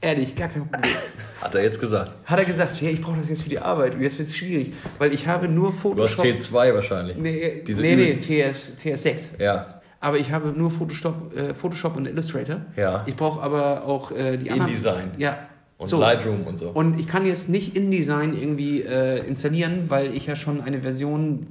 Ehrlich, 0.00 0.36
gar 0.36 0.48
kein 0.48 0.68
Problem. 0.68 0.92
Hat 1.40 1.54
er 1.54 1.62
jetzt 1.62 1.80
gesagt. 1.80 2.12
Hat 2.24 2.38
er 2.38 2.44
gesagt, 2.44 2.80
ja, 2.80 2.88
ich 2.88 3.02
brauche 3.02 3.16
das 3.16 3.28
jetzt 3.28 3.42
für 3.42 3.48
die 3.48 3.58
Arbeit. 3.58 3.94
Und 3.94 4.02
jetzt 4.02 4.16
wird 4.18 4.28
es 4.28 4.36
schwierig, 4.36 4.72
weil 4.98 5.12
ich 5.12 5.26
habe 5.26 5.48
nur 5.48 5.70
Du 5.70 6.02
hast 6.02 6.14
Photoshop. 6.14 6.24
C2 6.24 6.74
wahrscheinlich. 6.74 7.16
nee, 7.16 7.62
Diese 7.66 7.80
nee, 7.80 7.96
nee, 7.96 8.14
CS, 8.14 8.76
CS6. 8.80 9.40
Ja, 9.40 9.80
Aber 10.00 10.18
ich 10.18 10.30
habe 10.30 10.48
nur 10.56 10.70
Photoshop, 10.70 11.36
äh, 11.36 11.52
Photoshop 11.54 11.96
und 11.96 12.06
Illustrator. 12.06 12.60
ja. 12.76 13.02
Ich 13.06 13.16
brauche 13.16 13.42
aber 13.42 13.84
auch 13.84 14.12
äh, 14.12 14.36
die 14.36 14.50
anderen. 14.50 14.70
InDesign. 14.70 15.10
Ja. 15.18 15.38
Und 15.78 15.86
so. 15.86 16.00
Lightroom 16.00 16.46
und 16.46 16.58
so. 16.58 16.70
Und 16.70 16.98
ich 16.98 17.06
kann 17.06 17.24
jetzt 17.24 17.48
nicht 17.48 17.76
InDesign 17.76 18.36
irgendwie 18.38 18.82
äh, 18.82 19.24
installieren, 19.26 19.84
weil 19.88 20.14
ich 20.14 20.26
ja 20.26 20.34
schon 20.34 20.60
eine 20.60 20.82
Version, 20.82 21.46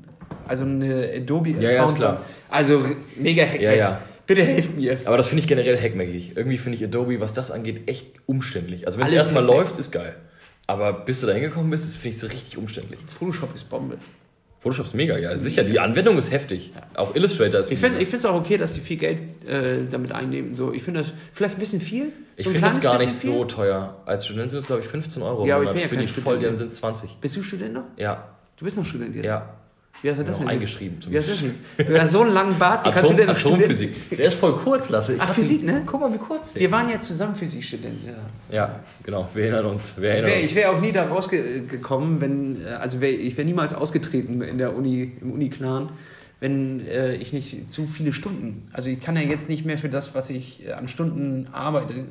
also 0.47 0.65
eine 0.65 1.09
Adobe 1.15 1.51
Ja, 1.51 1.71
ja, 1.71 1.85
ist 1.85 1.95
klar. 1.95 2.21
Also 2.49 2.83
mega 3.15 3.43
hack. 3.43 3.61
Ja, 3.61 3.73
ja. 3.73 4.01
Bitte 4.25 4.43
helft 4.43 4.75
mir. 4.75 4.97
Aber 5.05 5.15
das 5.15 5.27
finde 5.27 5.41
ich 5.41 5.47
generell 5.47 5.79
hackmäckig. 5.79 6.35
Irgendwie 6.35 6.57
finde 6.57 6.77
ich 6.77 6.83
Adobe, 6.83 7.21
was 7.21 7.33
das 7.33 7.49
angeht, 7.49 7.87
echt 7.87 8.07
umständlich. 8.25 8.85
Also 8.85 8.99
wenn 8.99 9.07
es 9.07 9.13
erstmal 9.13 9.45
läuft, 9.45 9.79
ist 9.79 9.91
geil. 9.91 10.15
Aber 10.67 10.91
bis 10.91 11.21
du 11.21 11.27
da 11.27 11.33
hingekommen 11.33 11.71
bist, 11.71 11.85
das 11.85 11.95
finde 11.95 12.15
ich 12.15 12.19
so 12.19 12.27
richtig 12.27 12.57
umständlich. 12.57 12.99
Photoshop 13.05 13.55
ist 13.55 13.69
Bombe. 13.69 13.97
Photoshop 14.59 14.87
ist 14.87 14.95
mega, 14.95 15.17
ja. 15.17 15.37
Sicher, 15.37 15.63
die 15.63 15.79
Anwendung 15.79 16.17
ist 16.17 16.31
heftig. 16.31 16.71
Auch 16.95 17.15
Illustrator 17.15 17.59
ist 17.59 17.71
Ich 17.71 17.79
finde 17.79 17.99
es 18.01 18.25
auch 18.25 18.33
okay, 18.35 18.57
dass 18.57 18.73
die 18.73 18.79
viel 18.79 18.97
Geld 18.97 19.19
äh, 19.47 19.85
damit 19.89 20.11
einnehmen. 20.11 20.55
So, 20.55 20.73
ich 20.73 20.81
finde 20.83 21.01
das 21.03 21.13
vielleicht 21.31 21.55
ein 21.57 21.59
bisschen 21.59 21.79
viel. 21.81 22.11
Ich 22.35 22.45
so 22.45 22.51
finde 22.51 22.67
das 22.67 22.81
gar 22.81 22.97
nicht 22.97 23.05
bisschen 23.07 23.31
so 23.33 23.37
viel. 23.39 23.47
teuer. 23.47 24.01
Als 24.05 24.25
Student 24.25 24.49
sind 24.51 24.59
es, 24.59 24.65
glaube 24.65 24.81
ich, 24.81 24.87
15 24.87 25.21
Euro. 25.21 25.45
Ja, 25.45 25.55
aber 25.57 25.65
ich 25.65 25.69
bin 25.71 25.79
ja 25.81 25.87
Für 25.87 25.95
kein 25.95 26.05
die 26.05 26.07
Student 26.07 26.23
Volljährigen 26.25 26.51
mehr. 26.53 26.57
sind 26.59 26.71
es 26.71 26.75
20. 26.79 27.17
Bist 27.21 27.35
du 27.37 27.43
Student 27.43 27.73
noch? 27.75 27.83
Ja, 27.97 28.27
Du 28.57 28.65
bist 28.65 28.75
noch 28.77 28.85
Student 28.85 29.15
jetzt? 29.15 29.25
ja. 29.25 29.47
Wie 30.01 30.11
hast 30.11 30.19
du 30.19 30.23
das 30.23 30.37
denn? 30.37 30.47
eingeschrieben 30.47 30.97
Wie 31.09 31.17
hast 31.17 31.41
du 31.41 31.47
das 31.77 31.87
denn? 31.87 32.07
So 32.07 32.21
einen 32.21 32.33
langen 32.33 32.57
Bart, 32.59 32.85
wie 32.85 32.91
kannst 32.91 33.05
du 33.05 33.13
Atom, 33.13 33.17
denn? 33.17 33.29
Atomphysik. 33.29 34.09
Der 34.11 34.27
ist 34.27 34.35
voll 34.35 34.53
kurz, 34.53 34.89
Lasse. 34.89 35.15
Ich 35.15 35.21
Ach, 35.21 35.29
Physik, 35.29 35.63
ne? 35.63 35.81
Guck 35.85 36.01
mal, 36.01 36.13
wie 36.13 36.17
kurz 36.17 36.55
Wir 36.55 36.71
waren 36.71 36.89
ja 36.89 36.99
zusammen 36.99 37.35
Physikstudent, 37.35 38.05
ja. 38.05 38.55
Ja, 38.55 38.79
genau. 39.03 39.27
Wir 39.33 39.45
erinnern 39.45 39.65
uns. 39.65 39.93
Wir 39.97 40.11
Ich 40.11 40.17
erinnern 40.17 40.31
wäre 40.31 40.41
uns. 40.43 40.55
wär 40.55 40.71
auch 40.71 40.81
nie 40.81 40.91
da 40.91 41.07
rausgekommen, 41.07 42.21
wenn, 42.21 42.65
äh, 42.65 42.69
also 42.69 43.01
wär, 43.01 43.09
ich 43.09 43.35
wäre 43.37 43.45
niemals 43.47 43.73
ausgetreten 43.73 44.41
in 44.41 44.57
der 44.57 44.75
Uni, 44.75 45.13
im 45.21 45.31
Uniclan, 45.31 45.89
wenn 46.39 46.85
äh, 46.87 47.15
ich 47.15 47.33
nicht 47.33 47.71
zu 47.71 47.87
viele 47.87 48.13
Stunden, 48.13 48.69
also 48.71 48.89
ich 48.89 49.01
kann 49.01 49.15
ja 49.15 49.23
jetzt 49.23 49.49
nicht 49.49 49.65
mehr 49.65 49.79
für 49.79 49.89
das, 49.89 50.13
was 50.13 50.29
ich 50.29 50.67
äh, 50.67 50.73
an 50.73 50.87
Stunden 50.87 51.47
arbeite, 51.51 52.05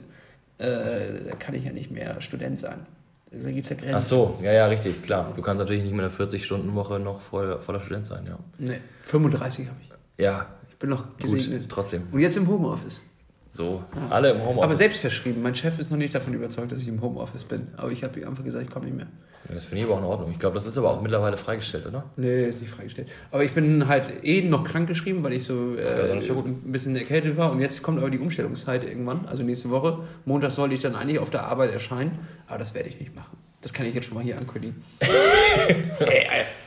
äh, 0.59 1.35
kann 1.39 1.55
ich 1.55 1.65
ja 1.65 1.73
nicht 1.73 1.91
mehr 1.91 2.21
Student 2.21 2.59
sein. 2.59 2.87
Da 3.31 3.51
gibt 3.51 3.65
es 3.65 3.71
ja 3.71 3.77
Grenzen. 3.77 3.95
Ach 3.97 4.01
so, 4.01 4.39
ja, 4.43 4.53
ja, 4.53 4.67
richtig, 4.67 5.03
klar. 5.03 5.33
Du 5.35 5.43
kannst 5.43 5.59
natürlich 5.59 5.83
nicht 5.83 5.93
mit 5.95 6.05
einer 6.05 6.13
40-Stunden-Woche 6.15 6.99
noch 7.01 7.21
voll, 7.21 7.61
voller 7.61 7.81
Student 7.81 8.07
sein, 8.07 8.25
ja. 8.27 8.39
Nee, 8.59 8.79
35 9.03 9.67
habe 9.67 9.77
ich. 9.83 9.91
Ja, 10.25 10.47
Ich 10.71 10.77
bin 10.77 10.91
noch 10.91 11.17
gesegnet. 11.19 11.63
gut, 11.63 11.71
trotzdem. 11.71 12.05
Und 12.13 12.21
jetzt 12.21 12.37
im 12.37 12.47
Homeoffice. 12.49 13.01
So, 13.49 13.83
alle 14.11 14.31
im 14.33 14.41
Homeoffice. 14.43 14.65
Aber 14.65 14.75
selbst 14.75 15.01
verschrieben. 15.01 15.41
Mein 15.43 15.55
Chef 15.55 15.79
ist 15.79 15.91
noch 15.91 15.97
nicht 15.97 16.15
davon 16.15 16.35
überzeugt, 16.35 16.73
dass 16.73 16.81
ich 16.81 16.89
im 16.89 17.01
Homeoffice 17.01 17.45
bin. 17.45 17.69
Aber 17.77 17.91
ich 17.91 18.03
habe 18.03 18.19
ihm 18.21 18.29
einfach 18.29 18.45
gesagt, 18.45 18.65
ich 18.65 18.71
komme 18.71 18.87
nicht 18.87 18.97
mehr. 18.97 19.07
Ja, 19.49 19.55
Das 19.55 19.65
finde 19.67 19.85
ich 19.85 19.89
aber 19.91 19.95
auch 19.95 20.03
in 20.03 20.05
Ordnung. 20.05 20.31
Ich 20.33 20.39
glaube, 20.39 20.55
das 20.55 20.67
ist 20.67 20.77
aber 20.77 20.91
auch 20.91 21.01
mittlerweile 21.01 21.37
freigestellt, 21.37 21.87
oder? 21.87 22.05
Nee, 22.17 22.45
ist 22.47 22.61
nicht 22.61 22.71
freigestellt. 22.71 23.09
Aber 23.31 23.45
ich 23.45 23.53
bin 23.53 23.87
halt 23.89 24.25
eh 24.25 24.43
noch 24.43 24.65
krank 24.65 24.89
geschrieben, 24.89 25.23
weil 25.23 25.33
ich 25.33 25.45
so 25.45 25.75
äh, 25.77 26.09
ja 26.09 26.35
ein 26.35 26.73
bisschen 26.73 26.97
erkältet 26.97 27.37
war. 27.37 27.53
Und 27.53 27.61
jetzt 27.61 27.83
kommt 27.83 27.99
aber 27.99 28.11
die 28.11 28.19
Umstellungszeit 28.19 28.85
irgendwann, 28.85 29.27
also 29.27 29.43
nächste 29.43 29.71
Woche. 29.71 30.01
Montag 30.25 30.51
soll 30.51 30.73
ich 30.73 30.81
dann 30.81 30.97
eigentlich 30.97 31.21
auf 31.21 31.31
der 31.31 31.45
Arbeit 31.45 31.73
erscheinen. 31.73 32.19
Aber 32.49 32.59
das 32.59 32.75
werde 32.75 32.89
ich 32.89 32.99
nicht 32.99 33.15
machen. 33.15 33.37
Das 33.63 33.73
kann 33.73 33.87
ich 33.87 33.95
jetzt 33.95 34.07
schon 34.07 34.15
mal 34.17 34.25
hier 34.25 34.37
ankündigen. 34.37 34.83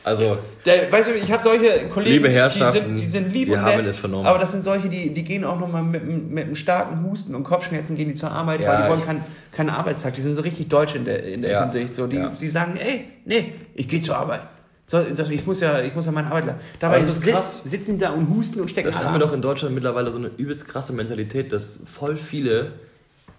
Also, 0.03 0.33
Der, 0.65 0.91
weißt 0.91 1.09
du, 1.09 1.13
ich 1.13 1.29
habe 1.31 1.43
solche 1.43 1.89
Kollegen, 1.89 2.15
Liebe 2.15 2.29
Herrschaften, 2.29 2.73
die 2.73 2.79
sind, 2.81 2.99
die 2.99 3.05
sind 3.05 3.33
lieb 3.33 3.45
Sie 3.47 3.51
und 3.53 3.62
haben 3.62 3.77
nett, 3.77 3.85
es 3.88 3.97
vernommen. 3.97 4.25
aber 4.25 4.39
das 4.39 4.51
sind 4.51 4.63
solche, 4.63 4.88
die, 4.88 5.13
die 5.13 5.23
gehen 5.23 5.43
auch 5.43 5.59
nochmal 5.59 5.83
mit, 5.83 6.01
einem- 6.01 6.29
mit 6.29 6.45
einem 6.45 6.55
starken 6.55 7.03
Husten 7.03 7.35
und 7.35 7.43
Kopfschmerzen 7.43 7.95
gehen 7.97 8.07
die 8.07 8.15
zur 8.15 8.31
Arbeit, 8.31 8.62
Ja, 8.62 8.69
weil 8.73 8.83
die 8.83 8.89
wollen 8.89 9.05
keinen 9.05 9.23
keinen 9.51 9.69
Arbeitstag. 9.69 10.13
Die 10.13 10.21
sind 10.21 10.35
so 10.35 10.41
richtig 10.41 10.69
deutsch 10.69 10.95
in 10.95 11.03
der, 11.05 11.23
in 11.25 11.41
der 11.41 11.51
Ja, 11.51 11.62
Hinsicht. 11.62 11.93
So, 11.93 12.07
die, 12.07 12.15
ja. 12.17 12.29
die 12.39 12.47
sagen, 12.49 12.77
ey, 12.77 13.05
nee, 13.25 13.53
ich 13.75 13.88
gehe 13.88 13.99
zur 13.99 14.15
Arbeit. 14.17 14.41
So, 14.88 15.03
das, 15.03 15.29
ich, 15.29 15.45
muss 15.45 15.59
ja, 15.59 15.81
ich 15.81 15.93
muss 15.93 16.05
ja 16.05 16.12
meine 16.12 16.27
Arbeit 16.27 16.45
leisten. 16.47 16.62
Dabei 16.79 16.95
Aber 16.97 17.05
das 17.05 17.17
ist 17.17 17.21
krass. 17.23 17.62
sitzen 17.65 17.91
die 17.93 17.97
da 17.99 18.09
und 18.12 18.29
husten 18.29 18.59
und 18.62 18.71
stecken 18.71 18.88
das 18.89 19.03
haben 19.03 19.13
wir 19.13 19.19
doch 19.19 19.33
in 19.33 19.41
Deutschland 19.41 19.75
mittlerweile 19.75 20.12
so 20.12 20.17
eine 20.17 20.31
übelst 20.38 20.67
krasse 20.67 20.93
Mentalität, 20.93 21.51
dass 21.53 21.79
voll 21.85 22.15
viele 22.15 22.71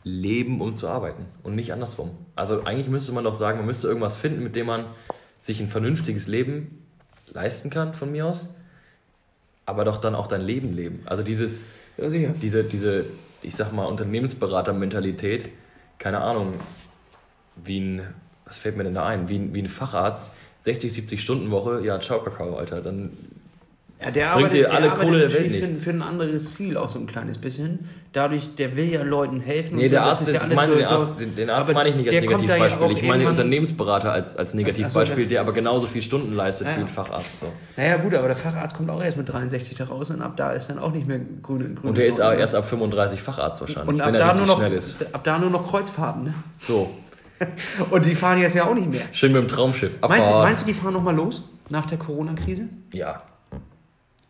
leben, 0.04 0.60
um 0.60 0.74
zu 0.76 0.88
arbeiten 0.88 1.24
und 1.42 1.54
nicht 1.56 1.72
andersrum. 1.72 2.10
Also 2.36 2.64
eigentlich 2.64 2.88
müsste 2.88 3.12
man 3.12 3.24
doch 3.24 3.32
sagen, 3.34 3.58
man 3.58 3.66
müsste 3.66 3.88
irgendwas 3.88 4.16
finden, 4.16 4.42
mit 4.44 4.54
dem 4.56 4.66
man 4.66 4.84
sich 5.40 5.60
ein 5.60 5.68
vernünftiges 5.68 6.26
Leben 6.26 6.84
leisten 7.26 7.70
kann, 7.70 7.94
von 7.94 8.12
mir 8.12 8.26
aus, 8.26 8.48
aber 9.66 9.84
doch 9.84 9.98
dann 9.98 10.14
auch 10.14 10.26
dein 10.26 10.42
Leben 10.42 10.74
leben. 10.74 11.02
Also 11.06 11.22
dieses, 11.22 11.64
Ja, 11.96 12.08
diese, 12.08 12.64
diese, 12.64 13.04
ich 13.42 13.56
sag 13.56 13.72
mal, 13.72 13.84
Unternehmensberater-Mentalität, 13.84 15.48
keine 15.98 16.20
Ahnung, 16.20 16.54
wie 17.56 17.80
ein, 17.80 18.14
was 18.46 18.58
fällt 18.58 18.76
mir 18.76 18.84
denn 18.84 18.94
da 18.94 19.06
ein, 19.06 19.28
wie 19.28 19.38
ein, 19.38 19.52
wie 19.54 19.62
ein 19.62 19.68
Facharzt, 19.68 20.32
60, 20.62 20.92
70 20.92 21.20
Stunden 21.20 21.50
Woche, 21.50 21.82
ja, 21.84 22.00
ciao 22.00 22.22
Kakao, 22.22 22.56
Alter, 22.56 22.80
dann 22.80 23.10
Ja, 24.02 24.10
der 24.10 24.20
Bringt 24.32 24.34
arbeitet, 24.36 24.52
dir 24.54 24.62
der 24.62 24.72
alle 24.72 24.90
arbeitet 24.92 25.04
Kohle 25.04 25.18
der 25.28 25.32
Welt 25.34 25.52
für, 25.52 25.66
nichts. 25.66 25.84
für 25.84 25.90
ein 25.90 26.00
anderes 26.02 26.54
Ziel 26.54 26.76
auch 26.78 26.88
so 26.88 26.98
ein 26.98 27.06
kleines 27.06 27.36
bisschen. 27.36 27.80
Dadurch, 28.14 28.54
der 28.56 28.74
will 28.74 28.90
ja 28.90 29.02
Leuten 29.02 29.40
helfen. 29.40 29.76
Nee, 29.76 29.84
und 29.84 29.92
der 29.92 30.00
so, 30.02 30.08
Arzt, 30.08 30.22
ist 30.22 30.32
ja 30.32 30.40
ich 30.48 30.54
meine 30.56 30.72
so- 30.72 30.78
den 30.78 30.86
Arzt, 30.86 31.20
den, 31.20 31.36
den 31.36 31.50
Arzt 31.50 31.72
meine 31.74 31.88
ich 31.90 31.94
nicht 31.96 32.06
als 32.08 32.14
der 32.14 32.24
ja 32.24 32.30
Negativbeispiel. 32.30 32.82
auch 32.86 32.90
ich 32.90 33.02
meine 33.06 33.18
den 33.24 33.28
Unternehmensberater 33.28 34.10
als, 34.10 34.36
als 34.36 34.54
Negativbeispiel, 34.54 35.26
der 35.26 35.42
aber 35.42 35.52
genauso 35.52 35.86
viel 35.86 36.00
Stunden 36.02 36.34
leistet 36.34 36.66
Ja, 36.66 36.72
wie 36.72 36.76
ja. 36.78 36.86
ein 36.86 36.88
Facharzt. 36.88 37.40
So. 37.40 37.46
Naja, 37.76 37.98
gut, 37.98 38.14
aber 38.14 38.26
der 38.28 38.36
Facharzt 38.36 38.74
kommt 38.74 38.88
auch 38.90 39.02
erst 39.04 39.16
mit 39.18 39.28
63 39.28 39.76
da 39.76 39.84
raus 39.84 40.08
und 40.10 40.22
ab 40.22 40.32
da 40.36 40.52
ist 40.52 40.70
dann 40.70 40.78
auch 40.78 40.92
nicht 40.92 41.06
mehr 41.06 41.20
grüne. 41.42 41.64
grüne 41.74 41.90
Und 41.90 41.98
der 41.98 42.06
ist 42.06 42.18
Laune. 42.18 42.30
aber 42.32 42.40
erst 42.40 42.54
ab 42.54 42.64
35 42.64 43.20
Facharzt 43.22 43.60
wahrscheinlich, 43.60 43.88
und 43.94 44.00
ab 44.00 44.06
wenn 44.08 44.14
er 44.14 44.18
da, 44.20 44.26
richtig 44.30 44.46
nur 44.46 44.56
noch, 44.56 44.62
schnell 44.64 44.72
ist. 44.78 45.14
ab 45.14 45.24
da 45.24 45.38
nur 45.38 45.50
noch 45.50 45.68
Kreuzfahrten. 45.68 46.24
Ne? 46.24 46.34
So, 46.58 46.90
Und 47.90 48.04
die 48.06 48.14
fahren 48.14 48.38
jetzt 48.40 48.54
ja 48.54 48.64
auch 48.64 48.74
nicht 48.74 48.90
mehr. 48.90 49.02
schön 49.12 49.32
mit 49.32 49.40
dem 49.42 49.48
Traumschiff. 49.48 49.98
Meinst 50.06 50.30
meinst 50.32 50.62
du, 50.62 50.66
die 50.66 50.74
fahren 50.74 50.94
nochmal 50.94 51.14
los 51.14 51.42
nach 51.68 51.86
der 51.86 51.96
Corona-Krise? 51.98 52.68
Ja, 52.92 53.22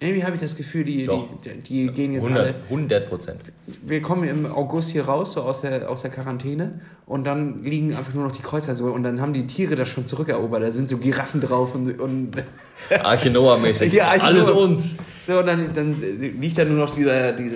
Irgendwie 0.02 0.24
habe 0.24 0.34
ich 0.34 0.40
das 0.40 0.56
Gefühl, 0.56 0.84
die, 0.84 1.06
die, 1.44 1.60
die 1.60 1.86
gehen 1.88 2.14
jetzt 2.14 2.26
alle. 2.26 2.54
100, 2.54 2.70
100 2.70 3.08
Prozent. 3.10 3.40
Wir 3.82 4.00
kommen 4.00 4.26
im 4.26 4.46
August 4.46 4.90
hier 4.92 5.04
raus, 5.04 5.34
so 5.34 5.42
aus 5.42 5.60
der, 5.60 5.90
aus 5.90 6.00
der 6.00 6.10
Quarantäne, 6.10 6.80
und 7.04 7.24
dann 7.24 7.62
liegen 7.64 7.94
einfach 7.94 8.14
nur 8.14 8.24
noch 8.24 8.32
die 8.32 8.40
Kreuzer 8.40 8.74
so, 8.74 8.86
und 8.86 9.02
dann 9.02 9.20
haben 9.20 9.34
die 9.34 9.46
Tiere 9.46 9.74
das 9.74 9.88
schon 9.88 10.06
zurückerobert. 10.06 10.62
Da 10.62 10.72
sind 10.72 10.88
so 10.88 10.96
Giraffen 10.96 11.42
drauf 11.42 11.74
und. 11.74 12.00
und 12.00 12.30
Arche 13.02 13.30
Noah-mäßig. 13.30 13.92
Ja, 13.92 14.08
Arche 14.08 14.22
Alles 14.22 14.48
uns. 14.48 14.94
So, 15.26 15.38
und 15.38 15.46
dann, 15.46 15.72
dann 15.74 15.94
liegt 16.40 16.58
da 16.58 16.64
nur 16.64 16.78
noch 16.78 16.92
dieser, 16.92 17.32
die, 17.32 17.52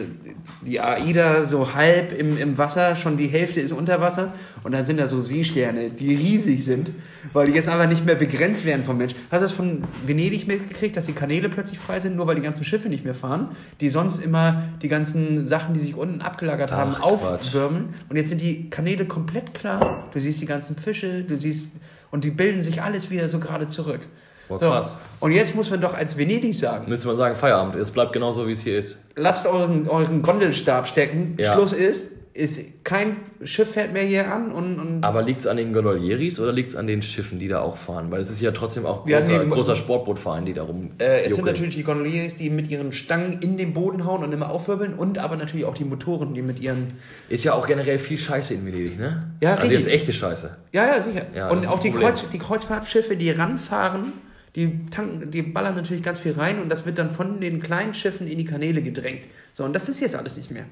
die 0.64 0.80
AIDA 0.80 1.44
so 1.46 1.74
halb 1.74 2.12
im, 2.16 2.37
im 2.37 2.58
Wasser, 2.58 2.94
schon 2.94 3.16
die 3.16 3.26
Hälfte 3.26 3.58
ist 3.60 3.72
unter 3.72 4.00
Wasser. 4.00 4.34
Und 4.62 4.72
dann 4.72 4.84
sind 4.84 5.00
da 5.00 5.06
so 5.06 5.20
Seesterne, 5.20 5.90
die 5.90 6.14
riesig 6.14 6.64
sind, 6.64 6.92
weil 7.32 7.48
die 7.48 7.52
jetzt 7.54 7.68
einfach 7.68 7.88
nicht 7.88 8.04
mehr 8.06 8.14
begrenzt 8.14 8.64
werden 8.64 8.84
vom 8.84 8.98
Mensch. 8.98 9.14
Hast 9.30 9.40
du 9.40 9.44
das 9.46 9.52
von 9.52 9.84
Venedig 10.06 10.46
mitgekriegt, 10.46 10.96
dass 10.96 11.06
die 11.06 11.12
Kanäle 11.14 11.48
plötzlich 11.48 11.78
frei 11.78 12.00
sind, 12.00 12.16
nur 12.16 12.26
weil 12.26 12.37
die 12.37 12.42
ganzen 12.42 12.64
Schiffe 12.64 12.88
nicht 12.88 13.04
mehr 13.04 13.14
fahren, 13.14 13.48
die 13.80 13.88
sonst 13.88 14.22
immer 14.24 14.62
die 14.82 14.88
ganzen 14.88 15.44
Sachen, 15.46 15.74
die 15.74 15.80
sich 15.80 15.96
unten 15.96 16.20
abgelagert 16.20 16.70
haben, 16.70 16.92
Ach, 16.94 17.00
Quatsch. 17.00 17.46
aufwürmen. 17.46 17.94
Und 18.08 18.16
jetzt 18.16 18.28
sind 18.28 18.40
die 18.40 18.70
Kanäle 18.70 19.06
komplett 19.06 19.52
klar. 19.54 20.04
Du 20.12 20.20
siehst 20.20 20.40
die 20.40 20.46
ganzen 20.46 20.76
Fische, 20.76 21.24
du 21.24 21.37
siehst, 21.37 21.66
und 22.10 22.24
die 22.24 22.30
bilden 22.30 22.62
sich 22.62 22.82
alles 22.82 23.10
wieder 23.10 23.28
so 23.28 23.40
gerade 23.40 23.66
zurück. 23.66 24.00
Boah, 24.48 24.59
So. 24.59 24.66
krass. 24.66 24.96
Und 25.20 25.33
jetzt 25.33 25.54
muss 25.54 25.70
man 25.70 25.80
doch 25.80 25.94
als 25.94 26.16
Venedig 26.18 26.59
sagen, 26.59 26.88
Müsste 26.88 27.07
man 27.09 27.16
sagen, 27.16 27.35
Feierabend. 27.35 27.76
Es 27.76 27.90
bleibt 27.90 28.12
genauso, 28.12 28.46
wie 28.46 28.52
es 28.52 28.61
hier 28.61 28.78
ist. 28.78 28.98
lasst 29.16 29.46
euren, 29.46 29.88
euren 29.88 30.22
Gondelstab 30.22 30.87
stecken. 30.87 31.37
Ja. 31.40 31.54
Schluss 31.54 31.72
ist, 31.72 32.11
ist 32.35 32.83
kein 32.85 33.16
Schiff 33.44 33.70
fährt 33.74 33.92
mehr 33.92 34.02
hier 34.02 34.30
an 34.30 34.50
und, 34.50 34.80
und 34.80 35.04
Aber 35.04 35.22
liegt 35.22 35.38
es 35.40 35.46
an 35.46 35.57
den 35.57 35.72
Gondolieris 35.72 36.40
oder 36.40 36.50
liegt 36.52 36.70
es 36.70 36.74
an 36.76 36.88
den 36.88 37.00
Schiffen, 37.00 37.38
die 37.38 37.46
da 37.46 37.61
auch 37.61 37.76
fahren? 37.76 38.11
Weil 38.11 38.20
es 38.20 38.28
ist 38.28 38.40
ja 38.40 38.50
trotzdem 38.50 38.87
auch 38.87 39.07
Ja, 39.07 39.20
großer, 39.20 39.44
nee, 39.44 39.50
großer 39.50 39.76
Sportbootverein, 39.76 40.44
die 40.44 40.52
da 40.52 40.64
rum. 40.64 40.90
äh, 40.98 41.22
es 41.24 41.37
sind 41.37 41.44
natürlich 41.46 41.76
die 41.76 41.85
Gondoliers, 41.85 42.35
die 42.35 42.50
mit 42.50 42.68
ihren 42.68 42.92
Stangen 42.92 43.38
in 43.40 43.57
den 43.57 43.72
Boden 43.72 44.04
hauen 44.04 44.24
und 44.24 44.33
immer 44.33 44.50
aufwirbeln 44.50 44.94
und 44.94 45.16
aber 45.18 45.37
natürlich 45.37 45.64
auch 45.64 45.74
die 45.74 45.85
Motoren, 45.85 46.35
die 46.35 46.42
mit 46.42 46.59
ihren 46.61 46.88
Ist 47.28 47.44
ja 47.44 47.54
auch 47.54 47.68
generell 47.68 48.00
viel 48.00 48.18
Scheiße 48.18 48.52
in 48.52 48.66
Venedig, 48.66 48.98
ne? 48.98 49.18
Ja, 49.40 49.50
also 49.52 49.62
richtig. 49.62 49.78
jetzt 49.87 49.88
echte 49.94 50.12
Scheiße. 50.12 50.57
Ja, 50.72 50.87
ja, 50.87 51.00
sicher. 51.02 51.26
Ja, 51.37 51.50
und 51.50 51.68
auch 51.68 51.78
die. 51.78 51.92
Kreuz, 51.92 52.24
die 52.33 52.38
Kreuzfahrtschiffe, 52.40 53.16
die 53.16 53.30
ranfahren, 53.30 54.12
die, 54.56 54.86
tanken, 54.86 55.30
die 55.30 55.42
ballern 55.42 55.74
natürlich 55.74 56.02
ganz 56.02 56.18
viel 56.18 56.32
rein 56.32 56.60
und 56.60 56.68
das 56.68 56.86
wird 56.86 56.98
dann 56.98 57.10
von 57.10 57.40
den 57.40 57.60
kleinen 57.60 57.94
Schiffen 57.94 58.26
in 58.26 58.38
die 58.38 58.44
Kanäle 58.44 58.82
gedrängt. 58.82 59.26
So, 59.52 59.64
und 59.64 59.72
das 59.72 59.88
ist 59.88 60.00
jetzt 60.00 60.14
alles 60.14 60.36
nicht 60.36 60.50
mehr. 60.50 60.66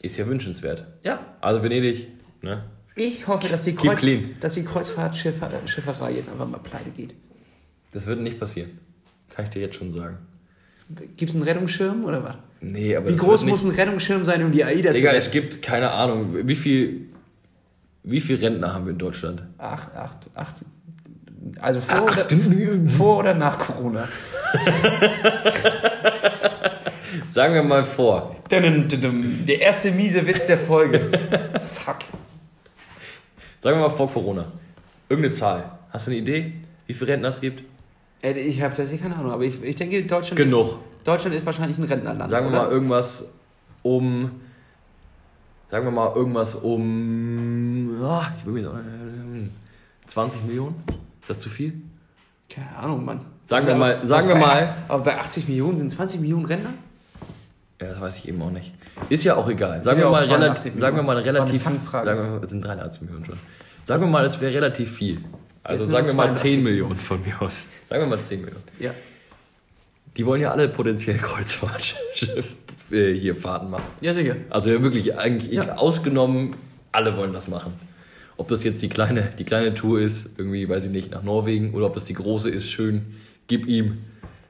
Ist 0.00 0.16
ja 0.16 0.26
wünschenswert. 0.26 0.86
Ja. 1.04 1.20
Also 1.40 1.62
Venedig, 1.62 2.08
ne? 2.42 2.64
Ich 2.94 3.26
hoffe, 3.26 3.48
dass 3.48 3.62
die, 3.62 3.74
Kreuz, 3.74 4.04
dass 4.40 4.54
die 4.54 4.64
Kreuzfahrtschifferei 4.64 6.12
jetzt 6.12 6.28
einfach 6.28 6.46
mal 6.46 6.58
pleite 6.58 6.90
geht. 6.90 7.14
Das 7.92 8.06
wird 8.06 8.20
nicht 8.20 8.38
passieren. 8.38 8.78
Kann 9.34 9.46
ich 9.46 9.50
dir 9.50 9.62
jetzt 9.62 9.76
schon 9.76 9.94
sagen. 9.94 10.18
Gibt 11.16 11.30
es 11.30 11.34
einen 11.34 11.44
Rettungsschirm 11.44 12.04
oder 12.04 12.22
was? 12.22 12.36
Nee, 12.60 12.94
aber 12.94 13.08
Wie 13.08 13.16
groß 13.16 13.46
muss 13.46 13.64
ein 13.64 13.70
Rettungsschirm 13.70 14.24
sein, 14.26 14.44
um 14.44 14.52
die 14.52 14.64
AIDA 14.64 14.92
Digga, 14.92 15.10
zu 15.10 15.16
es 15.16 15.30
gibt 15.30 15.62
keine 15.62 15.90
Ahnung, 15.90 16.46
wie 16.46 16.56
viel, 16.56 17.08
wie 18.02 18.20
viel 18.20 18.36
Rentner 18.36 18.74
haben 18.74 18.84
wir 18.84 18.92
in 18.92 18.98
Deutschland? 18.98 19.42
Acht, 19.56 19.94
acht, 19.94 20.28
acht. 20.34 20.56
Also 21.60 21.80
vor, 21.80 22.08
Acht. 22.08 22.32
oder, 22.32 22.88
vor 22.90 23.18
oder 23.18 23.34
nach 23.34 23.58
Corona? 23.58 24.08
Sagen 27.32 27.54
wir 27.54 27.62
mal 27.62 27.84
vor. 27.84 28.34
Der 28.50 29.60
erste 29.60 29.92
miese 29.92 30.26
Witz 30.26 30.46
der 30.46 30.58
Folge. 30.58 31.00
Fuck. 31.74 31.96
Sagen 33.62 33.78
wir 33.78 33.88
mal 33.88 33.94
vor 33.94 34.10
Corona. 34.10 34.46
Irgendeine 35.08 35.34
Zahl. 35.34 35.78
Hast 35.90 36.06
du 36.06 36.10
eine 36.12 36.20
Idee, 36.20 36.52
wie 36.86 36.94
viele 36.94 37.12
Rentner 37.12 37.28
es 37.28 37.40
gibt? 37.40 37.62
Äh, 38.22 38.32
Ich 38.32 38.62
habe 38.62 38.74
hier 38.82 38.98
keine 38.98 39.16
Ahnung, 39.16 39.32
aber 39.32 39.44
ich, 39.44 39.62
ich 39.62 39.76
denke, 39.76 40.02
Deutschland 40.04 40.36
Genug. 40.36 40.66
ist, 40.66 40.76
Deutschland 41.04 41.36
ist 41.36 41.44
wahrscheinlich 41.46 41.78
ein 41.78 41.84
Rentnerland. 41.84 42.30
Sagen 42.30 42.46
wir 42.46 42.52
oder? 42.52 42.62
mal 42.66 42.70
irgendwas 42.72 43.32
um. 43.82 44.40
Sagen 45.70 45.86
wir 45.86 45.92
mal 45.92 46.14
irgendwas 46.14 46.54
um. 46.54 47.98
ah, 48.02 48.32
ich 48.38 48.46
will 48.46 48.52
mich, 48.54 48.64
äh, 48.64 49.48
20 50.06 50.44
Millionen? 50.44 50.74
Ist 51.22 51.30
das 51.30 51.38
zu 51.38 51.48
viel? 51.48 51.74
Keine 52.50 52.76
Ahnung, 52.76 53.04
Mann. 53.04 53.20
Sagen 53.46 53.66
wir 53.66 53.74
mal- 53.74 53.96
aber- 53.96 54.06
sagen 54.06 54.28
wir 54.28 54.34
bei 54.34 54.40
mal- 54.40 54.74
Aber 54.88 55.04
bei 55.04 55.18
80 55.18 55.48
Millionen 55.48 55.78
sind 55.78 55.90
20 55.90 56.20
Millionen 56.20 56.44
Rentner? 56.44 56.74
Ja, 57.80 57.88
das 57.88 58.00
weiß 58.00 58.18
ich 58.18 58.28
eben 58.28 58.40
auch 58.42 58.50
nicht. 58.50 58.72
Ist 59.08 59.24
ja 59.24 59.34
auch 59.36 59.48
egal. 59.48 59.82
Sagen 59.82 59.98
wir, 59.98 60.08
auch 60.08 60.12
mal 60.12 60.22
82 60.24 60.64
relativ, 60.66 60.80
sagen 60.80 60.96
wir 60.96 61.02
mal 61.02 61.18
relativ. 61.18 61.62
Sagen 61.62 62.04
wir 62.06 62.14
mal, 62.14 62.40
es 62.44 62.50
sind 62.50 62.60
83 62.64 63.02
Millionen 63.02 63.24
schon. 63.24 63.38
Sagen 63.84 64.02
wir 64.02 64.08
mal, 64.08 64.24
es 64.24 64.40
wäre 64.40 64.54
relativ 64.54 64.96
viel. 64.96 65.18
Also 65.64 65.86
sagen 65.86 66.06
wir 66.06 66.14
mal 66.14 66.26
10 66.34 66.34
82 66.34 66.62
Millionen 66.64 66.94
von 66.96 67.20
mir 67.22 67.40
aus. 67.42 67.66
Sagen 67.88 68.02
wir 68.02 68.16
mal 68.16 68.22
10 68.22 68.40
Millionen. 68.42 68.62
Ja. 68.78 68.90
Die 70.16 70.26
wollen 70.26 70.40
ja 70.42 70.50
alle 70.50 70.68
potenziell 70.68 71.16
Kreuzfahrt 71.18 71.96
äh, 72.90 73.14
hier 73.14 73.34
Fahrten 73.34 73.70
machen. 73.70 73.84
Ja, 74.00 74.12
sicher. 74.14 74.36
Also 74.50 74.70
ja 74.70 74.82
wirklich 74.82 75.16
eigentlich 75.18 75.52
Ja. 75.52 75.76
ausgenommen, 75.76 76.54
alle 76.92 77.16
wollen 77.16 77.32
das 77.32 77.48
machen. 77.48 77.72
Ob 78.36 78.48
das 78.48 78.64
jetzt 78.64 78.82
die 78.82 78.88
kleine, 78.88 79.30
die 79.38 79.44
kleine 79.44 79.74
Tour 79.74 80.00
ist, 80.00 80.30
irgendwie, 80.38 80.68
weiß 80.68 80.84
ich 80.84 80.90
nicht, 80.90 81.10
nach 81.10 81.22
Norwegen, 81.22 81.74
oder 81.74 81.86
ob 81.86 81.94
das 81.94 82.04
die 82.06 82.14
große 82.14 82.48
ist, 82.50 82.68
schön, 82.70 83.02
gib 83.46 83.66
ihm 83.66 83.98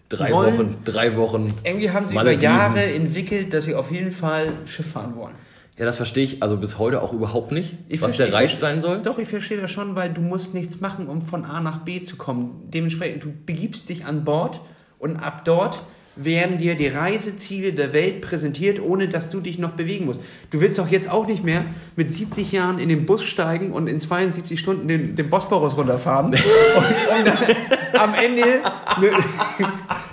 drei 0.08 0.30
wollen- 0.32 0.54
Wochen, 0.58 0.76
drei 0.84 1.16
Wochen. 1.16 1.52
Irgendwie 1.64 1.90
haben 1.90 2.06
sie 2.06 2.14
Malediven. 2.14 2.40
über 2.40 2.58
Jahre 2.58 2.82
entwickelt, 2.84 3.52
dass 3.52 3.64
sie 3.64 3.74
auf 3.74 3.90
jeden 3.90 4.12
Fall 4.12 4.48
Schiff 4.66 4.92
fahren 4.92 5.16
wollen. 5.16 5.34
Ja, 5.78 5.86
das 5.86 5.96
verstehe 5.96 6.22
ich 6.24 6.42
also 6.42 6.58
bis 6.58 6.78
heute 6.78 7.00
auch 7.02 7.12
überhaupt 7.14 7.50
nicht, 7.50 7.76
Ich 7.88 8.02
was 8.02 8.12
der 8.16 8.32
Reiz 8.32 8.52
ich 8.52 8.58
sein 8.58 8.82
soll. 8.82 9.00
Doch, 9.02 9.18
ich 9.18 9.26
verstehe 9.28 9.58
das 9.60 9.70
schon, 9.70 9.94
weil 9.94 10.12
du 10.12 10.20
musst 10.20 10.54
nichts 10.54 10.80
machen, 10.80 11.06
um 11.08 11.22
von 11.22 11.44
A 11.46 11.60
nach 11.60 11.78
B 11.78 12.02
zu 12.02 12.16
kommen. 12.16 12.68
Dementsprechend, 12.72 13.24
du 13.24 13.32
begibst 13.46 13.88
dich 13.88 14.04
an 14.04 14.22
Bord 14.24 14.60
und 14.98 15.16
ab 15.16 15.44
dort 15.46 15.82
werden 16.16 16.58
dir 16.58 16.74
die 16.74 16.88
Reiseziele 16.88 17.72
der 17.72 17.92
Welt 17.92 18.20
präsentiert, 18.20 18.80
ohne 18.80 19.08
dass 19.08 19.30
du 19.30 19.40
dich 19.40 19.58
noch 19.58 19.72
bewegen 19.72 20.04
musst. 20.04 20.20
Du 20.50 20.60
willst 20.60 20.78
doch 20.78 20.88
jetzt 20.88 21.10
auch 21.10 21.26
nicht 21.26 21.42
mehr 21.42 21.64
mit 21.96 22.10
70 22.10 22.52
Jahren 22.52 22.78
in 22.78 22.88
den 22.88 23.06
Bus 23.06 23.22
steigen 23.24 23.72
und 23.72 23.86
in 23.86 23.98
72 23.98 24.58
Stunden 24.60 24.88
den, 24.88 25.14
den 25.16 25.30
Bosporus 25.30 25.76
runterfahren 25.76 26.26
und, 26.26 26.34
und 27.18 27.26
dann 27.26 28.00
am 28.00 28.14
Ende... 28.14 28.42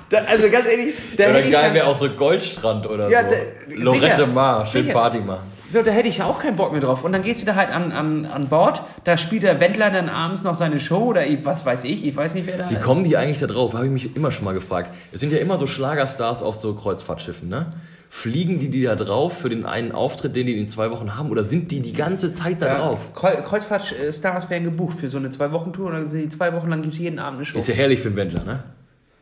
da, 0.09 0.17
also 0.19 0.49
ganz 0.49 0.65
ehrlich, 0.67 0.95
da 1.17 1.25
Oder 1.25 1.33
hätte 1.33 1.49
geil 1.49 1.73
wäre 1.73 1.87
auch 1.87 1.97
so 1.97 2.09
Goldstrand 2.09 2.87
oder 2.87 3.09
Ja, 3.09 3.23
so. 3.23 3.29
da- 3.31 3.75
Lorette 3.75 4.15
sicher, 4.15 4.27
Mar, 4.27 4.65
schön 4.65 4.83
sicher. 4.83 4.93
Party 4.93 5.19
machen. 5.19 5.58
So, 5.69 5.83
da 5.83 5.91
hätte 5.91 6.07
ich 6.07 6.17
ja 6.17 6.25
auch 6.25 6.41
keinen 6.41 6.55
Bock 6.55 6.71
mehr 6.71 6.81
drauf. 6.81 7.03
Und 7.03 7.13
dann 7.13 7.21
gehst 7.21 7.41
du 7.41 7.45
da 7.45 7.53
halt 7.53 7.69
an, 7.69 7.91
an, 7.91 8.25
an 8.25 8.49
Bord, 8.49 8.81
da 9.03 9.17
spielt 9.17 9.43
der 9.43 9.59
Wendler 9.59 9.91
dann 9.91 10.09
abends 10.09 10.43
noch 10.43 10.55
seine 10.55 10.79
Show 10.79 10.97
oder 10.97 11.27
ich, 11.27 11.45
was 11.45 11.63
weiß 11.63 11.83
ich, 11.83 12.05
ich 12.05 12.15
weiß 12.15 12.33
nicht, 12.33 12.47
wer 12.47 12.57
da 12.57 12.69
Wie 12.71 12.75
kommen 12.75 13.03
die 13.03 13.17
eigentlich 13.17 13.39
da 13.39 13.45
drauf? 13.45 13.73
Habe 13.75 13.85
ich 13.85 13.91
mich 13.91 14.15
immer 14.15 14.31
schon 14.31 14.45
mal 14.45 14.53
gefragt. 14.53 14.89
Es 15.11 15.19
sind 15.19 15.31
ja 15.31 15.37
immer 15.37 15.59
so 15.59 15.67
Schlagerstars 15.67 16.41
auf 16.41 16.55
so 16.55 16.73
Kreuzfahrtschiffen, 16.73 17.49
ne? 17.49 17.67
Fliegen 18.11 18.57
die 18.57 18.69
die 18.71 18.81
da 18.81 18.95
drauf 18.95 19.37
für 19.37 19.49
den 19.49 19.67
einen 19.67 19.91
Auftritt, 19.91 20.35
den 20.35 20.47
die 20.47 20.59
in 20.59 20.67
zwei 20.67 20.89
Wochen 20.89 21.15
haben? 21.15 21.29
Oder 21.29 21.43
sind 21.43 21.69
die 21.69 21.81
die 21.81 21.93
ganze 21.93 22.33
Zeit 22.33 22.59
da 22.59 22.65
ja, 22.65 22.77
drauf? 22.79 22.99
Kreu- 23.13 23.39
Kreuzfahrtstars 23.43 24.49
werden 24.49 24.63
gebucht 24.63 24.99
für 24.99 25.09
so 25.09 25.17
eine 25.17 25.29
Zwei-Wochen-Tour 25.29 25.85
und 25.87 25.93
dann 25.93 26.09
sind 26.09 26.23
die 26.23 26.29
zwei 26.29 26.51
Wochen 26.53 26.69
lang 26.69 26.81
gibt 26.81 26.95
es 26.95 26.99
jeden 26.99 27.19
Abend 27.19 27.37
eine 27.37 27.45
Show. 27.45 27.59
Ist 27.59 27.67
ja 27.67 27.75
herrlich 27.75 27.99
für 27.99 28.07
einen 28.07 28.17
Wendler, 28.17 28.43
ne? 28.43 28.63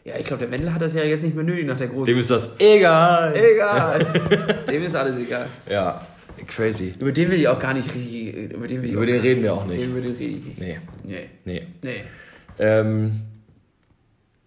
Ja, 0.05 0.13
ich 0.17 0.23
glaube, 0.23 0.45
der 0.47 0.51
Wendler 0.53 0.73
hat 0.73 0.81
das 0.81 0.93
ja 0.93 1.03
jetzt 1.03 1.23
nicht 1.23 1.35
mehr 1.35 1.43
nötig 1.43 1.67
nach 1.67 1.75
der 1.75 1.87
großen. 1.87 2.05
Dem 2.05 2.17
ist 2.17 2.31
das 2.31 2.51
egal. 2.59 3.33
egal. 3.35 3.99
Dem 4.71 4.83
ist 4.83 4.95
alles 4.95 5.17
egal. 5.17 5.47
Ja, 5.69 5.99
crazy. 6.45 6.93
Über 6.99 7.11
den 7.11 7.31
will 7.31 7.39
ich 7.39 7.47
auch 7.47 7.59
gar 7.59 7.73
nicht 7.73 7.93
richtig. 7.93 8.51
Über 8.51 8.67
den, 8.67 8.81
will 8.81 8.89
ich 8.89 8.95
Über 8.95 9.05
den 9.05 9.21
reden 9.21 9.43
wir 9.43 9.53
auch 9.53 9.65
nicht. 9.65 9.81
Den 9.81 9.91
über 9.91 10.01
den 10.01 10.15
rede 10.15 10.23
ich 10.37 10.45
nicht. 10.45 10.59
Nee, 10.59 10.79
Nee. 11.05 11.29
nee. 11.45 11.67
Nee. 11.83 12.03
Ähm, 12.59 13.11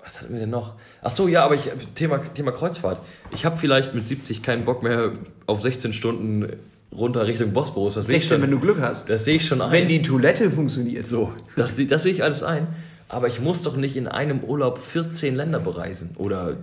was 0.02 0.20
hatten 0.20 0.32
wir 0.32 0.40
denn 0.40 0.50
noch? 0.50 0.74
Ach 1.02 1.10
so, 1.10 1.28
ja, 1.28 1.44
aber 1.44 1.54
ich, 1.54 1.70
Thema, 1.94 2.18
Thema 2.34 2.52
Kreuzfahrt. 2.52 3.00
Ich 3.30 3.44
habe 3.44 3.58
vielleicht 3.58 3.94
mit 3.94 4.06
70 4.06 4.42
keinen 4.42 4.64
Bock 4.64 4.82
mehr 4.82 5.12
auf 5.46 5.62
16 5.62 5.92
Stunden 5.92 6.48
runter 6.92 7.26
Richtung 7.26 7.52
Bosporus. 7.52 7.94
Das 7.94 8.06
sehe 8.06 8.16
ich 8.16 8.22
16, 8.22 8.36
schon, 8.36 8.42
wenn 8.42 8.50
du 8.50 8.60
Glück 8.60 8.80
hast. 8.80 9.08
das 9.08 9.24
sehe 9.24 9.36
ich 9.36 9.46
schon 9.46 9.60
ein. 9.60 9.70
Wenn 9.70 9.88
die 9.88 10.02
Toilette 10.02 10.50
funktioniert. 10.50 11.08
So, 11.08 11.32
das, 11.56 11.76
das 11.76 12.02
sehe 12.02 12.12
ich 12.12 12.22
alles 12.22 12.42
ein. 12.42 12.66
Aber 13.08 13.28
ich 13.28 13.40
muss 13.40 13.62
doch 13.62 13.76
nicht 13.76 13.96
in 13.96 14.06
einem 14.08 14.40
Urlaub 14.40 14.78
14 14.78 15.34
Länder 15.34 15.58
bereisen 15.60 16.10
oder 16.16 16.56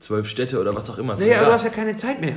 12 0.00 0.28
Städte 0.28 0.60
oder 0.60 0.74
was 0.74 0.88
auch 0.90 0.98
immer. 0.98 1.14
Doch 1.14 1.22
aber 1.22 1.46
du 1.46 1.52
hast 1.52 1.64
ja 1.64 1.70
keine 1.70 1.96
Zeit 1.96 2.20
mehr. 2.20 2.36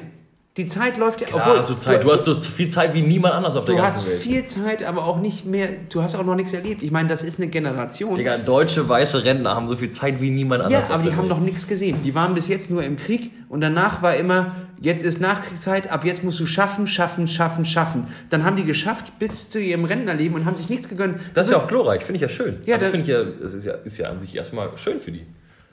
Die 0.58 0.66
Zeit 0.66 0.98
läuft 0.98 1.22
ja. 1.22 1.28
Klar, 1.28 1.58
hast 1.58 1.70
du 1.70 1.76
Zeit. 1.76 2.04
Du 2.04 2.12
hast 2.12 2.26
so 2.26 2.34
viel 2.40 2.68
Zeit 2.70 2.96
wie 2.96 3.04
niemand 3.04 3.36
anders 3.36 3.56
auf 3.56 3.66
der 3.66 3.76
Du 3.76 3.82
ganzen 3.82 3.98
hast 4.00 4.10
Welt. 4.10 4.22
viel 4.22 4.44
Zeit, 4.46 4.84
aber 4.84 5.06
auch 5.06 5.20
nicht 5.20 5.46
mehr. 5.46 5.70
Du 5.90 6.02
hast 6.02 6.16
auch 6.16 6.24
noch 6.26 6.34
nichts 6.36 6.52
erlebt. 6.52 6.82
Ich 6.82 6.90
meine, 6.92 7.08
das 7.08 7.22
ist 7.24 7.40
eine 7.40 7.48
Generation. 7.48 8.16
Digga, 8.16 8.38
deutsche 8.40 8.90
weiße 8.90 9.24
Rentner 9.24 9.56
haben 9.56 9.68
so 9.68 9.76
viel 9.76 9.92
Zeit 9.92 10.20
wie 10.20 10.32
niemand 10.32 10.62
ja, 10.62 10.66
anders. 10.68 10.86
auf 10.86 10.92
aber 10.96 11.04
die 11.04 11.10
der 11.10 11.18
haben 11.18 11.30
Welt. 11.30 11.38
noch 11.38 11.46
nichts 11.46 11.68
gesehen. 11.68 12.02
Die 12.04 12.16
waren 12.16 12.34
bis 12.34 12.48
jetzt 12.48 12.72
nur 12.72 12.82
im 12.84 12.98
Krieg 12.98 13.32
und 13.50 13.62
danach 13.62 14.02
war 14.02 14.16
immer, 14.16 14.56
jetzt 14.82 15.06
ist 15.06 15.22
Nachkriegszeit, 15.22 15.92
ab 15.92 16.04
jetzt 16.06 16.24
musst 16.24 16.40
du 16.40 16.48
schaffen, 16.48 16.88
schaffen, 16.88 17.28
schaffen, 17.28 17.64
schaffen. 17.64 18.08
Dann 18.32 18.44
haben 18.44 18.56
die 18.58 18.64
geschafft 18.66 19.20
bis 19.20 19.50
zu 19.50 19.60
ihrem 19.60 19.86
Rentnerleben 19.86 20.36
und 20.36 20.46
haben 20.46 20.56
sich 20.56 20.70
nichts 20.70 20.90
gegönnt. 20.90 21.20
Das 21.36 21.48
ist 21.48 21.52
ja 21.54 21.60
auch 21.60 21.68
glorreich, 21.68 22.04
finde 22.04 22.16
ich 22.18 22.22
ja 22.24 22.30
schön. 22.30 22.58
Ja, 22.64 22.72
Ja, 22.74 22.78
das 22.80 22.88
da- 22.88 22.92
finde 22.92 23.02
ich 23.04 23.08
ja, 23.10 23.24
das 23.24 23.54
ist 23.54 23.64
ja, 23.66 23.74
ist 23.74 23.98
ja 24.00 24.10
an 24.10 24.20
sich 24.20 24.36
erstmal 24.36 24.70
schön 24.78 25.00
für 25.00 25.12
die. 25.12 25.26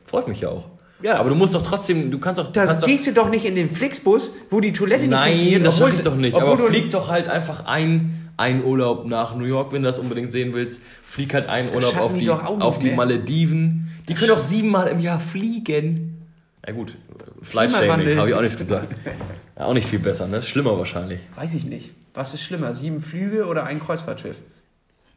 Freut 0.05 0.29
mich 0.29 0.43
ja 0.43 0.51
auch. 0.51 0.67
Ja. 1.05 1.19
Aber 1.21 1.29
du 1.29 1.35
musst 1.35 1.55
doch 1.55 1.63
trotzdem, 1.63 2.11
du 2.11 2.19
kannst 2.19 2.39
doch. 2.39 2.51
Da 2.51 2.65
kannst 2.65 2.83
doch 2.83 2.89
gehst 2.89 3.07
du 3.07 3.13
doch 3.13 3.29
nicht 3.29 3.45
in 3.45 3.55
den 3.57 3.69
Flixbus, 3.69 4.35
wo 4.49 4.61
die 4.61 4.73
Toilette 4.73 5.03
nicht 5.03 5.11
Nein, 5.11 5.33
funktioniert. 5.35 5.67
das 5.67 5.75
obwohl- 5.75 5.91
sag 5.91 5.99
ich 5.99 6.03
doch 6.05 6.17
nicht. 6.17 6.35
Aber 6.35 6.57
flieg 6.59 6.91
doch 6.91 7.09
halt 7.11 7.29
einfach 7.29 7.67
ein, 7.67 8.31
ein 8.39 8.65
Urlaub 8.65 9.05
nach 9.07 9.37
New 9.37 9.45
York, 9.45 9.73
wenn 9.75 9.83
du 9.83 9.89
das 9.89 9.99
unbedingt 9.99 10.33
sehen 10.33 10.55
willst. 10.55 10.81
Flieg 11.05 11.35
halt 11.35 11.47
einen 11.47 11.75
Urlaub 11.75 11.97
auf 12.01 12.15
die 12.15 12.21
die, 12.21 12.25
doch 12.25 12.43
nicht 12.51 12.63
auf 12.63 12.79
die. 12.79 12.91
Malediven. 12.93 13.93
Die 14.09 14.15
können 14.15 14.31
doch 14.31 14.41
siebenmal 14.41 14.89
im 14.89 15.01
Jahr 15.01 15.21
fliegen. 15.21 16.23
Na 16.67 16.73
gut, 16.73 16.97
Flight 17.43 17.71
Shaming 17.71 17.89
Klimawandel. 17.91 18.19
habe 18.19 18.29
ich 18.31 18.35
auch 18.35 18.41
nichts 18.41 18.57
gesagt. 18.57 18.89
Ja, 19.59 19.67
auch 19.67 19.75
nicht 19.75 19.87
viel 19.87 19.99
besser, 19.99 20.27
ne? 20.27 20.41
Schlimmer 20.41 20.79
wahrscheinlich. 20.79 21.21
Weiß 21.37 21.53
ich 21.53 21.65
nicht. 21.65 21.91
Was 22.15 22.33
ist 22.33 22.41
schlimmer, 22.43 22.73
sieben 22.73 23.01
Flüge 23.01 23.45
oder 23.47 23.65
ein 23.67 23.79
Kreuzfahrtschiff? 23.79 24.39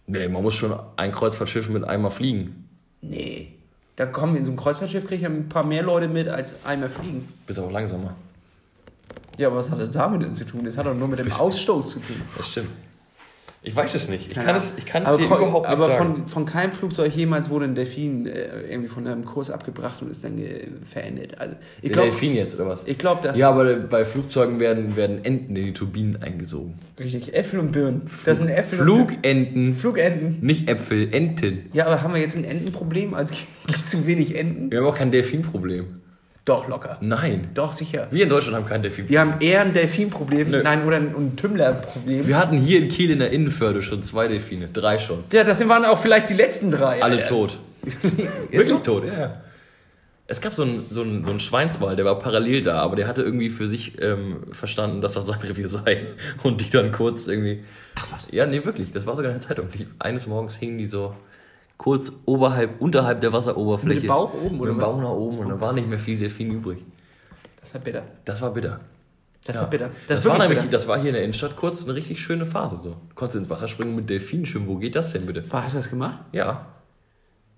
Nee, 0.05 0.27
man 0.27 0.43
muss 0.43 0.55
schon 0.55 0.73
ein 0.97 1.11
Kreuzfahrtschiff 1.13 1.69
mit 1.69 1.83
einmal 1.85 2.11
fliegen. 2.11 2.67
Nee. 3.01 3.53
Da 3.97 4.05
kommen 4.05 4.33
wir 4.33 4.39
in 4.39 4.45
so 4.45 4.51
ein 4.51 4.57
Kreuzfahrtschiff, 4.57 5.07
kriege 5.07 5.21
ich 5.21 5.25
ein 5.25 5.49
paar 5.49 5.65
mehr 5.65 5.81
Leute 5.81 6.07
mit 6.07 6.29
als 6.29 6.55
einmal 6.63 6.87
fliegen. 6.87 7.27
Bist 7.47 7.57
aber 7.57 7.67
auch 7.67 7.71
langsamer. 7.71 8.15
Ja, 9.37 9.47
aber 9.47 9.57
was 9.57 9.71
hat 9.71 9.79
das 9.79 9.89
damit 9.89 10.21
denn 10.21 10.35
zu 10.35 10.45
tun? 10.45 10.63
Das 10.63 10.77
hat 10.77 10.85
doch 10.85 10.93
nur 10.93 11.07
mit 11.07 11.17
dem 11.17 11.31
Ausstoß 11.31 11.89
zu 11.89 11.99
tun. 11.99 12.21
Das 12.37 12.47
stimmt. 12.47 12.69
Ich 13.67 13.75
weiß 13.75 13.95
es 13.95 14.07
nicht. 14.07 14.27
Ich 14.29 14.33
Keine 14.33 14.45
kann 14.45 14.55
Ahnung. 14.55 14.69
es, 14.69 14.77
ich 14.77 14.85
kann 14.85 15.03
es 15.03 15.09
aber 15.09 15.17
dir 15.17 15.25
überhaupt 15.25 15.67
nicht 15.67 15.77
aber 15.77 15.89
sagen. 15.89 16.15
von, 16.15 16.27
von 16.29 16.45
keinem 16.45 16.71
Flugzeug 16.71 17.13
jemals 17.13 17.49
wurde 17.49 17.65
ein 17.65 17.75
Delfin 17.75 18.25
äh, 18.25 18.61
irgendwie 18.69 18.87
von 18.87 19.05
einem 19.05 19.25
Kurs 19.25 19.51
abgebracht 19.51 20.01
und 20.01 20.09
ist 20.09 20.23
dann 20.23 20.37
äh, 20.37 20.67
verendet. 20.85 21.37
Also 21.37 21.55
ich 21.81 21.81
Der 21.81 21.91
glaube, 21.91 22.09
Delfin 22.11 22.33
jetzt, 22.33 22.55
oder 22.55 22.67
was? 22.69 22.85
ich 22.87 22.97
glaub, 22.97 23.21
dass 23.23 23.37
Ja, 23.37 23.49
aber 23.49 23.75
bei 23.75 24.05
Flugzeugen 24.05 24.61
werden, 24.61 24.95
werden 24.95 25.25
Enten 25.25 25.53
in 25.57 25.65
die 25.65 25.73
Turbinen 25.73 26.15
eingesogen. 26.23 26.75
richtig 26.97 27.33
Äpfel 27.35 27.59
und 27.59 27.73
Birnen. 27.73 28.03
Das 28.23 28.37
sind 28.37 28.49
Äpfel 28.49 28.79
und 28.79 28.85
Birnen. 28.85 29.07
Flugenten, 29.09 29.73
Flugenten. 29.73 30.37
nicht 30.39 30.69
Äpfel, 30.69 31.13
Enten. 31.13 31.65
Ja, 31.73 31.87
aber 31.87 32.01
haben 32.01 32.13
wir 32.13 32.21
jetzt 32.21 32.37
ein 32.37 32.45
Entenproblem? 32.45 33.13
Also 33.13 33.33
gibt 33.67 33.79
es 33.79 33.89
zu 33.89 34.07
wenig 34.07 34.37
Enten? 34.39 34.71
Wir 34.71 34.79
haben 34.79 34.87
auch 34.87 34.95
kein 34.95 35.11
Delfinproblem. 35.11 35.87
Doch, 36.47 36.65
locker. 36.69 36.97
Nein. 37.01 37.49
Doch, 37.53 37.73
sicher. 37.73 38.07
Wir 38.09 38.23
in 38.23 38.29
Deutschland 38.29 38.55
haben 38.55 38.65
kein 38.65 38.81
Delfinproblem. 38.81 39.11
Wir 39.11 39.19
haben 39.19 39.41
eher 39.41 39.61
ein 39.63 39.73
Delfinproblem, 39.73 40.49
Nö. 40.49 40.63
nein, 40.63 40.85
oder 40.85 40.95
ein, 40.95 41.13
ein 41.13 41.35
Tümmlerproblem. 41.35 42.25
Wir 42.25 42.37
hatten 42.37 42.57
hier 42.57 42.79
in 42.79 42.87
Kiel 42.87 43.11
in 43.11 43.19
der 43.19 43.31
Innenförde 43.31 43.81
schon 43.81 44.01
zwei 44.01 44.29
Delfine. 44.29 44.69
Drei 44.71 44.97
schon. 44.97 45.25
Ja, 45.33 45.43
das 45.43 45.67
waren 45.67 45.83
auch 45.83 45.99
vielleicht 45.99 46.29
die 46.29 46.35
letzten 46.35 46.71
drei. 46.71 47.03
Alle 47.03 47.17
Alter. 47.17 47.27
tot. 47.27 47.59
Wirklich 48.01 48.65
so? 48.65 48.77
tot, 48.77 49.03
ja. 49.05 49.19
ja. 49.19 49.41
Es 50.27 50.39
gab 50.39 50.53
so 50.53 50.63
einen, 50.63 50.85
so, 50.89 51.01
einen, 51.01 51.25
so 51.25 51.31
einen 51.31 51.41
Schweinswal, 51.41 51.97
der 51.97 52.05
war 52.05 52.17
parallel 52.17 52.61
da, 52.61 52.79
aber 52.79 52.95
der 52.95 53.07
hatte 53.07 53.23
irgendwie 53.23 53.49
für 53.49 53.67
sich 53.67 54.01
ähm, 54.01 54.43
verstanden, 54.53 55.01
dass 55.01 55.15
das 55.15 55.25
sein 55.25 55.39
Revier 55.43 55.67
sei. 55.67 56.05
Und 56.43 56.61
die 56.61 56.69
dann 56.69 56.93
kurz 56.93 57.27
irgendwie. 57.27 57.65
Ach 57.95 58.07
was. 58.11 58.31
Ja, 58.31 58.45
nee, 58.45 58.63
wirklich. 58.63 58.91
Das 58.91 59.05
war 59.05 59.17
sogar 59.17 59.33
in 59.33 59.39
der 59.39 59.45
Zeitung. 59.45 59.67
Die, 59.77 59.85
eines 59.99 60.27
Morgens 60.27 60.55
hingen 60.55 60.77
die 60.77 60.87
so 60.87 61.13
kurz 61.77 62.11
oberhalb, 62.25 62.81
unterhalb 62.81 63.21
der 63.21 63.33
Wasseroberfläche. 63.33 63.95
Mit 63.95 64.03
dem 64.03 64.07
Bauch 64.07 64.33
oben, 64.33 64.59
oder 64.59 64.71
Mit 64.73 64.81
dem? 64.81 64.85
Bauch 64.85 65.01
nach 65.01 65.09
oben 65.11 65.37
und 65.39 65.49
da 65.49 65.59
war 65.61 65.73
nicht 65.73 65.87
mehr 65.87 65.99
viel 65.99 66.17
Delfin 66.17 66.51
übrig. 66.51 66.83
Das 67.61 67.73
war 67.73 67.81
bitter. 67.81 68.03
Das 68.25 68.41
war 68.41 68.51
bitter. 68.51 68.79
Das 69.45 69.55
Ja. 69.55 69.61
war 69.61 69.69
bitter. 69.69 69.89
Das, 70.07 70.19
ist 70.19 70.25
war 70.25 70.37
nämlich, 70.39 70.59
bitter. 70.59 70.71
das 70.71 70.87
war 70.87 70.97
hier 70.99 71.09
in 71.09 71.13
der 71.13 71.23
Innenstadt 71.23 71.55
kurz 71.55 71.83
eine 71.83 71.93
richtig 71.95 72.21
schöne 72.21 72.45
Phase 72.45 72.75
so. 72.77 72.97
Konntest 73.15 73.35
du 73.35 73.39
ins 73.39 73.49
Wasser 73.49 73.67
springen 73.67 73.91
und 73.91 73.95
mit 73.97 74.09
Delfinen 74.09 74.45
schwimmen. 74.45 74.67
Wo 74.67 74.75
geht 74.77 74.95
das 74.95 75.13
denn 75.13 75.25
bitte? 75.25 75.49
War, 75.51 75.63
hast 75.63 75.73
du 75.75 75.77
das 75.79 75.89
gemacht? 75.89 76.17
Ja. 76.33 76.65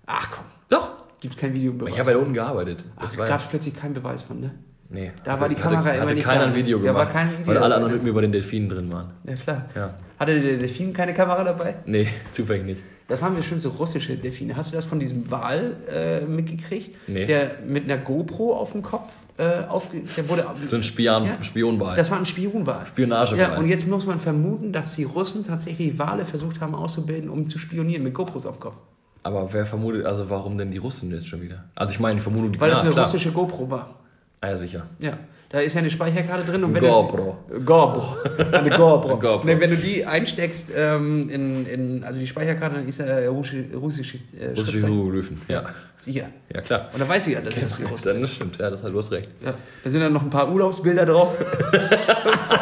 Ach 0.06 0.28
komm, 0.30 0.44
Doch. 0.68 0.88
gibt 1.20 1.36
kein 1.36 1.54
Videobeweis. 1.54 1.92
Ich 1.94 1.98
habe 1.98 2.10
ja 2.10 2.16
da 2.16 2.20
unten 2.22 2.34
gearbeitet. 2.34 2.84
Das 3.00 3.14
Ach, 3.14 3.18
war 3.18 3.26
gab 3.26 3.40
es 3.40 3.46
plötzlich 3.46 3.74
keinen 3.74 3.94
Beweis 3.94 4.22
von, 4.22 4.40
ne? 4.40 4.50
Nee. 4.88 5.12
Da 5.22 5.38
war 5.38 5.48
die 5.48 5.54
Kamera 5.54 5.84
hatte, 5.84 5.90
immer 5.90 6.02
hatte 6.02 6.14
nicht 6.14 6.24
keiner 6.24 6.40
da. 6.40 6.46
ein 6.48 6.54
Video 6.56 6.78
Da 6.78 6.84
gemacht. 6.92 7.06
war 7.06 7.12
kein 7.12 7.32
Video 7.32 7.46
Weil 7.46 7.58
alle 7.58 7.74
anderen 7.76 7.94
mit 7.94 8.02
mir 8.02 8.12
bei 8.12 8.22
den 8.22 8.32
Delfinen 8.32 8.68
drin 8.68 8.92
waren. 8.92 9.12
Ja, 9.24 9.34
klar. 9.36 9.64
Ja. 9.76 9.94
Hatte 10.18 10.40
der 10.40 10.56
Delfin 10.58 10.92
keine 10.92 11.14
Kamera 11.14 11.44
dabei? 11.44 11.76
Nee, 11.86 12.08
zufällig 12.32 12.64
nicht. 12.64 12.80
Das 13.10 13.20
waren 13.20 13.34
bestimmt 13.34 13.60
so 13.60 13.70
russische 13.70 14.16
Delfine. 14.16 14.56
Hast 14.56 14.70
du 14.72 14.76
das 14.76 14.84
von 14.84 15.00
diesem 15.00 15.28
Wal 15.30 15.76
äh, 15.92 16.20
mitgekriegt? 16.22 16.96
Nee. 17.08 17.26
Der 17.26 17.56
mit 17.66 17.84
einer 17.84 17.98
GoPro 17.98 18.54
auf 18.56 18.70
dem 18.72 18.82
Kopf 18.82 19.12
äh, 19.36 19.64
aufge... 19.66 20.00
Der 20.16 20.28
wurde, 20.28 20.46
So 20.64 20.76
ein 20.76 20.84
Spion, 20.84 21.24
Ja. 21.24 21.42
Spionwahl. 21.42 21.96
das 21.96 22.10
war 22.10 22.18
ein 22.18 22.24
Spionwal. 22.26 22.86
Spionagewal. 22.86 23.38
Ja, 23.38 23.58
und 23.58 23.68
jetzt 23.68 23.86
muss 23.86 24.06
man 24.06 24.20
vermuten, 24.20 24.72
dass 24.72 24.94
die 24.94 25.04
Russen 25.04 25.44
tatsächlich 25.44 25.98
Wale 25.98 26.24
versucht 26.24 26.60
haben 26.60 26.74
auszubilden, 26.74 27.28
um 27.28 27.46
zu 27.46 27.58
spionieren 27.58 28.04
mit 28.04 28.14
GoPros 28.14 28.46
auf 28.46 28.56
dem 28.58 28.60
Kopf. 28.60 28.76
Aber 29.24 29.52
wer 29.52 29.66
vermutet, 29.66 30.06
also 30.06 30.30
warum 30.30 30.56
denn 30.56 30.70
die 30.70 30.78
Russen 30.78 31.10
jetzt 31.10 31.28
schon 31.28 31.42
wieder? 31.42 31.64
Also 31.74 31.92
ich 31.92 32.00
meine, 32.00 32.14
die 32.16 32.22
Vermutung, 32.22 32.52
die 32.52 32.60
Weil 32.60 32.70
das 32.70 32.80
eine 32.80 32.90
klar. 32.90 33.04
russische 33.06 33.32
GoPro 33.32 33.70
war. 33.70 33.96
Ah, 34.40 34.50
ja, 34.50 34.56
sicher. 34.56 34.86
Ja, 35.00 35.18
da 35.50 35.58
ist 35.58 35.74
ja 35.74 35.80
eine 35.80 35.90
Speicherkarte 35.90 36.48
drin 36.48 36.62
und 36.62 36.74
wenn 36.74 36.82
GoPro. 36.82 37.36
du 37.48 37.64
GoPro, 37.64 38.16
eine 38.52 38.70
GoPro. 38.70 39.18
GoPro. 39.18 39.44
Ne, 39.44 39.60
wenn 39.60 39.70
du 39.70 39.76
die 39.76 40.06
einsteckst 40.06 40.70
ähm, 40.76 41.28
in, 41.28 41.66
in 41.66 42.04
also 42.04 42.20
die 42.20 42.26
Speicherkarte, 42.28 42.76
dann 42.76 42.86
ist 42.86 43.00
ja 43.00 43.28
russische 43.28 43.64
russische 43.74 44.18
äh, 44.38 44.50
Russische 44.50 44.70
Schriftzeichen. 44.70 44.94
Hieroglyphen. 44.94 45.42
Ja. 45.48 45.64
Sicher. 46.02 46.28
Ja, 46.54 46.60
klar. 46.60 46.88
Und 46.92 47.00
da 47.00 47.08
weiß 47.08 47.26
ich 47.26 47.34
ja, 47.34 47.40
dass 47.40 47.54
das 47.56 47.76
die 47.78 47.82
Russen. 47.82 48.04
Dann 48.06 48.20
das 48.20 48.30
stimmt, 48.30 48.58
ja, 48.58 48.70
das 48.70 48.84
hat 48.84 48.92
du 48.92 48.98
hast 48.98 49.10
recht. 49.10 49.28
Ja, 49.44 49.54
da 49.82 49.90
sind 49.90 50.00
dann 50.00 50.12
noch 50.12 50.22
ein 50.22 50.30
paar 50.30 50.50
Urlaubsbilder 50.50 51.04
drauf 51.04 51.36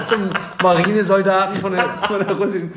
zum 0.06 0.30
Marinesoldaten 0.62 1.60
von 1.60 1.72
der, 1.72 1.84
von 1.84 2.26
der 2.26 2.36
russischen. 2.36 2.72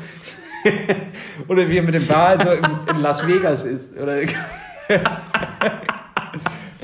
Oder 1.48 1.68
wie 1.68 1.78
er 1.78 1.82
mit 1.82 1.94
dem 1.94 2.08
Wal 2.08 2.38
so 2.38 2.50
in, 2.52 2.96
in 2.96 3.00
Las 3.00 3.26
Vegas 3.26 3.64
ist. 3.64 3.98
Oder 3.98 4.18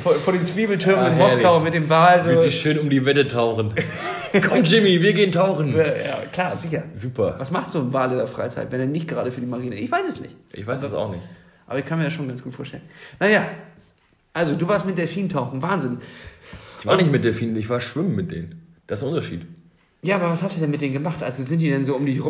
vor, 0.09 0.21
vor 0.21 0.33
den 0.33 0.47
Zwiebeltürmen 0.47 1.05
Ah, 1.05 1.09
in 1.09 1.15
herrlich. 1.15 1.37
Moskau 1.37 1.61
mit 1.61 1.75
dem 1.75 1.89
Wal 1.89 2.23
so. 2.23 2.29
Will 2.31 2.41
sich 2.41 2.61
schön 2.61 2.79
um 2.79 2.91
die 2.91 3.05
Wette 3.05 3.27
tauchen. 3.27 3.73
Komm, 4.49 4.63
Jimmy, 4.63 5.01
wir 5.03 5.13
gehen 5.13 5.33
tauchen. 5.33 5.77
Ja, 5.77 5.85
klar, 6.33 6.57
sicher. 6.57 6.85
Super. 6.95 7.37
Was 7.39 7.51
macht 7.51 7.71
so 7.71 7.81
ein 7.81 7.93
Wal 7.93 8.11
in 8.13 8.19
der 8.19 8.27
Freizeit, 8.27 8.71
wenn 8.73 8.81
er 8.81 8.87
nicht 8.87 9.09
gerade 9.09 9.31
für 9.31 9.41
die 9.41 9.47
Marine? 9.47 9.77
Ich 9.77 9.91
weiß 9.91 10.09
es 10.09 10.21
nicht. 10.21 10.35
Ich 10.53 10.67
weiß 10.67 10.81
das 10.81 10.93
auch 10.93 11.11
nicht. 11.11 11.23
Aber 11.67 11.79
ich 11.79 11.85
kann 11.85 11.99
mir 11.99 12.05
das 12.05 12.15
schon 12.15 12.29
ganz 12.29 12.43
gut 12.43 12.55
vorstellen. 12.55 12.83
Naja, 13.21 13.47
also 14.33 14.55
du 14.55 14.67
warst 14.69 14.87
mit 14.87 14.97
Delfintauchen, 14.99 15.63
Wahnsinn. 15.63 15.99
Ich 16.81 16.87
war 16.87 16.97
nicht 16.97 17.11
mit 17.11 17.25
Delfinen, 17.25 17.57
ich 17.57 17.69
war 17.69 17.81
schwimmen 17.81 18.15
mit 18.15 18.31
denen. 18.31 18.63
Das 18.87 19.01
ist 19.01 19.05
ein 19.05 19.09
Unterschied. 19.09 19.43
Ja, 20.01 20.15
aber 20.17 20.31
was 20.31 20.43
hast 20.45 20.57
du 20.57 20.61
denn 20.61 20.71
mit 20.71 20.81
denen 20.81 20.93
gemacht? 20.93 21.23
Also 21.25 21.43
sind 21.43 21.61
die 21.61 21.71
denn 21.71 21.85
so 21.85 21.97
um 21.97 22.07
dich 22.07 22.21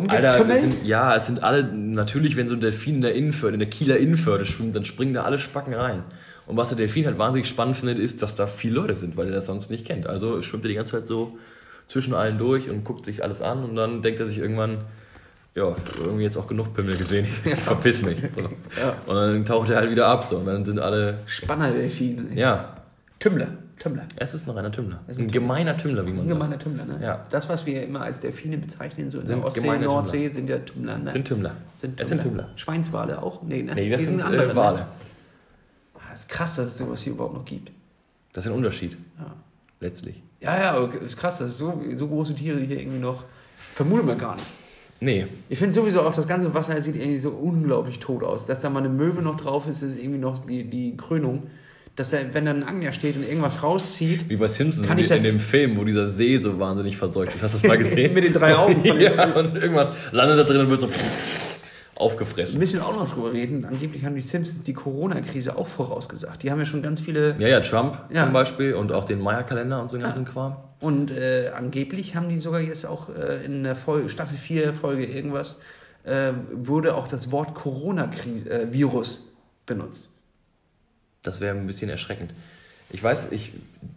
es 0.55 0.61
sind, 0.61 0.85
ja, 0.85 1.15
es 1.15 1.27
sind 1.27 1.43
alle, 1.43 1.63
natürlich, 1.63 2.35
wenn 2.35 2.47
so 2.47 2.55
ein 2.55 2.61
Delfin 2.61 2.95
in 2.95 3.01
der 3.01 3.13
Innenförde, 3.13 3.53
in 3.53 3.59
der 3.59 3.69
Kieler 3.69 3.97
Innenförde 3.97 4.45
schwimmt, 4.47 4.75
dann 4.75 4.85
springen 4.85 5.13
da 5.13 5.23
alle 5.23 5.37
Spacken 5.37 5.75
rein. 5.75 6.03
Und 6.49 6.57
was 6.57 6.69
der 6.69 6.79
Delfin 6.79 7.05
halt 7.05 7.19
wahnsinnig 7.19 7.47
spannend 7.47 7.77
findet, 7.77 7.99
ist, 7.99 8.23
dass 8.23 8.35
da 8.35 8.47
viele 8.47 8.73
Leute 8.73 8.95
sind, 8.95 9.15
weil 9.17 9.27
er 9.27 9.33
das 9.33 9.45
sonst 9.45 9.69
nicht 9.69 9.85
kennt. 9.85 10.07
Also 10.07 10.41
schwimmt 10.41 10.65
er 10.65 10.69
die 10.69 10.73
ganze 10.75 10.93
Zeit 10.93 11.05
so 11.05 11.37
zwischen 11.87 12.15
allen 12.15 12.39
durch 12.39 12.67
und 12.71 12.83
guckt 12.83 13.05
sich 13.05 13.23
alles 13.23 13.43
an 13.43 13.63
und 13.63 13.75
dann 13.75 14.01
denkt 14.01 14.19
er 14.19 14.25
sich 14.25 14.39
irgendwann, 14.39 14.79
ja, 15.53 15.75
irgendwie 16.03 16.23
jetzt 16.23 16.37
auch 16.37 16.47
genug 16.47 16.73
Pimmel 16.73 16.97
gesehen, 16.97 17.27
ich 17.45 17.53
verpiss 17.55 18.01
mich. 18.01 18.17
So. 18.35 18.41
Ja. 18.41 18.95
Und 19.05 19.15
dann 19.15 19.45
taucht 19.45 19.69
er 19.69 19.77
halt 19.77 19.91
wieder 19.91 20.07
ab 20.07 20.25
so, 20.27 20.37
und 20.37 20.47
dann 20.47 20.65
sind 20.65 20.79
alle, 20.79 21.19
Spannerdelfin. 21.27 22.35
ja, 22.35 22.77
Tümmler. 23.19 23.49
Tümmler. 23.77 24.07
es 24.17 24.33
ist 24.33 24.47
ein 24.47 24.51
reiner 24.55 24.71
Tümmler. 24.71 24.99
Ein 25.07 25.17
ein 25.17 25.27
gemeiner 25.29 25.77
Tümmler, 25.77 26.03
wie 26.05 26.09
man 26.09 26.21
Ein 26.25 26.29
sagt. 26.29 26.29
gemeiner 26.31 26.59
Tümmler, 26.59 26.85
ne? 26.85 26.99
Ja. 27.01 27.25
Das, 27.29 27.47
was 27.47 27.65
wir 27.65 27.83
immer 27.83 28.01
als 28.01 28.19
Delfine 28.19 28.57
bezeichnen, 28.57 29.09
so 29.11 29.19
in 29.19 29.27
Sind 29.27 29.37
der 29.37 29.45
Ostsee, 29.45 29.77
Nordsee, 29.77 30.27
sind 30.27 30.49
ja 30.49 30.57
Tümmler, 30.57 30.97
ne? 30.97 31.11
Sind 31.11 31.25
Tümmler. 31.27 31.51
Sind 31.77 32.01
Es 32.01 32.09
sind 32.09 32.21
Tümmler. 32.21 32.49
Schweinswale 32.57 33.21
auch? 33.21 33.41
Nee, 33.43 33.61
ne? 33.61 33.75
Nee, 33.75 33.89
das 33.89 33.99
Die 33.99 34.05
sind, 34.07 34.21
andere, 34.21 34.51
äh, 34.51 34.55
Wale. 34.55 34.77
Ne? 34.79 34.85
Ist 36.19 36.29
krass, 36.29 36.55
dass 36.57 36.67
es 36.67 36.77
sowas 36.77 37.01
hier 37.01 37.13
überhaupt 37.13 37.33
noch 37.33 37.45
gibt. 37.45 37.71
Das 38.33 38.45
ist 38.45 38.51
ein 38.51 38.57
Unterschied, 38.57 38.95
Ja, 39.17 39.33
letztlich. 39.79 40.21
ja, 40.41 40.59
ja 40.59 40.81
okay, 40.81 40.97
ist 41.05 41.17
krass, 41.17 41.39
dass 41.39 41.49
es 41.49 41.57
so, 41.57 41.81
so 41.95 42.07
große 42.07 42.35
Tiere 42.35 42.59
hier 42.59 42.79
irgendwie 42.79 42.99
noch. 42.99 43.23
Vermutet 43.73 44.05
man 44.05 44.17
gar 44.17 44.35
nicht. 44.35 44.45
Nee, 45.01 45.25
Ich 45.47 45.57
finde 45.57 45.73
sowieso 45.73 46.01
auch, 46.01 46.11
das 46.13 46.27
ganze 46.27 46.53
Wasser 46.53 46.79
sieht 46.81 46.95
irgendwie 46.97 47.17
so 47.17 47.29
unglaublich 47.29 47.99
tot 47.99 48.21
aus. 48.23 48.45
Dass 48.47 48.59
da 48.61 48.69
mal 48.69 48.79
eine 48.79 48.89
Möwe 48.89 49.21
noch 49.21 49.37
drauf 49.39 49.65
ist, 49.67 49.81
ist 49.81 49.97
irgendwie 49.97 50.19
noch 50.19 50.45
die, 50.45 50.65
die 50.65 50.97
Krönung. 50.97 51.43
Dass 51.95 52.09
da, 52.11 52.17
wenn 52.33 52.45
da 52.45 52.51
ein 52.51 52.63
Angler 52.63 52.91
steht 52.91 53.15
und 53.15 53.23
irgendwas 53.27 53.63
rauszieht, 53.63 54.29
Wie 54.29 54.35
bei 54.35 54.47
Simpsons 54.47 54.85
Kann 54.87 54.97
in, 54.97 55.03
ich 55.05 55.09
das- 55.09 55.23
in 55.23 55.31
dem 55.31 55.39
Film, 55.39 55.77
wo 55.77 55.85
dieser 55.85 56.07
See 56.09 56.37
so 56.37 56.59
wahnsinnig 56.59 56.97
verseucht 56.97 57.33
ist. 57.33 57.41
Hast 57.43 57.53
du 57.55 57.59
das 57.59 57.67
mal 57.67 57.77
gesehen? 57.83 58.13
Mit 58.13 58.25
den 58.25 58.33
drei 58.33 58.55
Augen 58.55 58.83
ja, 58.99 59.33
und 59.35 59.55
irgendwas 59.55 59.91
landet 60.11 60.39
da 60.39 60.43
drin 60.43 60.61
und 60.61 60.69
wird 60.69 60.81
so 60.81 60.87
aufgefressen. 61.99 62.57
müssen 62.59 62.77
wir 62.79 62.85
auch 62.85 62.95
noch 62.95 63.13
drüber 63.13 63.33
reden. 63.33 63.65
Angeblich 63.65 64.05
haben 64.05 64.15
die 64.15 64.21
Simpsons 64.21 64.63
die 64.63 64.73
Corona-Krise 64.73 65.57
auch 65.57 65.67
vorausgesagt. 65.67 66.43
Die 66.43 66.49
haben 66.51 66.59
ja 66.59 66.65
schon 66.65 66.81
ganz 66.81 66.99
viele. 66.99 67.35
Ja, 67.37 67.47
ja, 67.47 67.59
Trump 67.59 67.97
Ja. 68.09 68.23
zum 68.23 68.33
Beispiel 68.33 68.73
und 68.73 68.91
auch 68.91 69.03
den 69.05 69.19
Maya-Kalender 69.21 69.81
und 69.81 69.89
so 69.89 69.97
einen 69.97 70.03
ganzen 70.05 70.25
Kram. 70.25 70.55
Und 70.79 71.11
äh, 71.11 71.49
angeblich 71.55 72.15
haben 72.15 72.29
die 72.29 72.37
sogar 72.37 72.61
jetzt 72.61 72.85
auch 72.85 73.09
äh, 73.09 73.43
in 73.43 73.63
der 73.63 73.75
Folge, 73.75 74.07
Staffel 74.09 74.37
4, 74.37 74.73
Folge 74.73 75.05
irgendwas, 75.05 75.59
äh, 76.05 76.31
wurde 76.53 76.95
auch 76.95 77.07
das 77.09 77.31
Wort 77.31 77.53
Corona-Virus 77.53 79.27
benutzt. 79.65 80.09
Das 81.21 81.41
wäre 81.41 81.55
ein 81.55 81.67
bisschen 81.67 81.89
erschreckend. 81.89 82.33
Ich 82.91 83.03
weiß, 83.03 83.27
ich, 83.31 83.53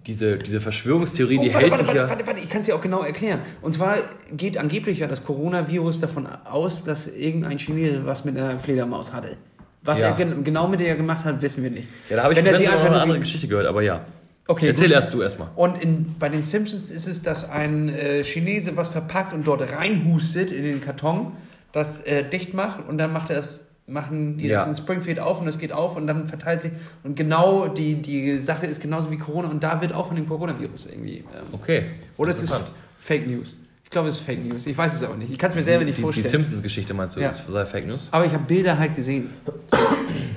diese, 0.07 0.37
diese 0.37 0.61
Verschwörungstheorie, 0.61 1.39
die 1.39 1.49
Oh, 1.51 1.55
warte, 1.55 1.59
hält 1.61 1.71
warte, 1.73 1.85
sich 1.85 1.89
warte, 1.95 2.01
ja. 2.03 2.11
warte, 2.11 2.27
warte, 2.27 2.41
ich 2.41 2.51
kann 2.51 2.61
es 2.61 2.67
dir 2.67 2.75
auch 2.77 2.81
genau 2.81 3.03
erklären. 3.03 3.41
Und 3.63 3.75
zwar 3.75 3.97
geht 4.37 4.59
angeblich 4.59 4.99
ja 4.99 5.07
das 5.07 5.25
Coronavirus 5.25 6.01
davon 6.01 6.27
aus, 6.27 6.85
dass 6.85 7.07
irgendein 7.09 7.59
Chinese 7.59 8.05
was 8.05 8.25
mit 8.25 8.37
einer 8.37 8.59
Fledermaus 8.59 9.13
hatte. 9.13 9.37
Was 9.85 10.01
Ja. 10.01 10.09
er 10.09 10.13
gen 10.15 10.45
genau 10.45 10.69
mit 10.69 10.81
der 10.81 10.95
gemacht 10.97 11.25
hat, 11.25 11.41
wissen 11.43 11.63
wir 11.63 11.71
nicht. 11.71 11.89
Ja, 12.11 12.17
da 12.17 12.23
habe 12.25 12.35
ich 12.35 12.39
Wenn 12.39 12.47
er 12.47 12.57
sie 12.59 12.69
einfach 12.69 12.87
eine 12.87 13.01
andere 13.01 13.19
Geschichte 13.19 13.49
gehört, 13.49 13.67
aber 13.67 13.83
ja. 13.83 14.05
Okay, 14.47 14.69
Erzähl 14.69 14.89
gut. 14.89 14.95
erst 14.95 15.15
du 15.15 15.23
erstmal. 15.23 15.49
Und 15.57 15.83
in, 15.83 16.15
bei 16.19 16.29
den 16.29 16.43
Simpsons 16.43 16.91
ist 16.91 17.07
es, 17.09 17.23
dass 17.23 17.49
ein 17.49 17.89
äh, 17.89 18.23
Chinese 18.25 18.77
was 18.77 18.89
verpackt 18.89 19.33
und 19.33 19.47
dort 19.47 19.63
reinhustet 19.73 20.51
in 20.51 20.65
den 20.65 20.81
Karton, 20.81 21.33
das 21.73 22.01
äh, 22.03 22.29
dicht 22.29 22.53
macht 22.53 22.87
und 22.89 22.99
dann 22.99 23.13
macht 23.13 23.31
er 23.31 23.39
es, 23.39 23.67
machen 23.87 24.39
die 24.39 24.49
das 24.49 24.63
Ja. 24.63 24.69
in 24.69 24.75
Springfield 24.75 25.19
auf 25.21 25.41
und 25.41 25.49
es 25.49 25.59
geht 25.59 25.73
auf 25.73 25.97
und 25.97 26.07
dann 26.07 26.27
verteilt 26.29 26.61
sich. 26.63 26.73
Und 27.03 27.17
genau 27.17 27.69
die, 27.69 27.95
die 27.97 28.39
Sache 28.39 28.67
ist 28.67 28.81
genauso 28.81 29.11
wie 29.11 29.19
Corona 29.19 29.49
und 29.49 29.63
da 29.63 29.81
wird 29.81 29.93
auch 29.93 30.07
von 30.07 30.17
dem 30.17 30.29
Coronavirus 30.29 30.87
irgendwie. 30.87 31.19
Ähm, 31.19 31.25
Okay. 31.53 31.85
oder 32.17 32.31
es 32.31 32.43
ist. 32.43 32.53
Fake 32.99 33.27
News. 33.27 33.57
Ich 33.85 33.91
glaube, 33.91 34.09
es 34.09 34.19
ist 34.19 34.25
Fake 34.25 34.43
News. 34.45 34.67
Ich 34.67 34.79
weiß 34.79 34.95
es 34.95 35.03
auch 35.03 35.17
nicht. 35.17 35.31
Ich 35.31 35.37
kann 35.37 35.51
es 35.51 35.57
mir 35.57 35.63
selber 35.63 35.85
nicht 35.85 35.97
die, 35.97 36.01
die 36.01 36.03
vorstellen. 36.03 36.29
Simpsons-Geschichte 36.29 36.95
meinst 36.95 37.17
du, 37.17 37.21
Ja. 37.21 37.29
das 37.29 37.45
sei 37.47 37.67
Fake 37.67 37.87
News? 37.87 38.09
Aber 38.11 38.25
ich 38.25 38.33
habe 38.33 38.45
Bilder 38.45 38.79
halt 38.79 38.95
gesehen. 38.97 39.31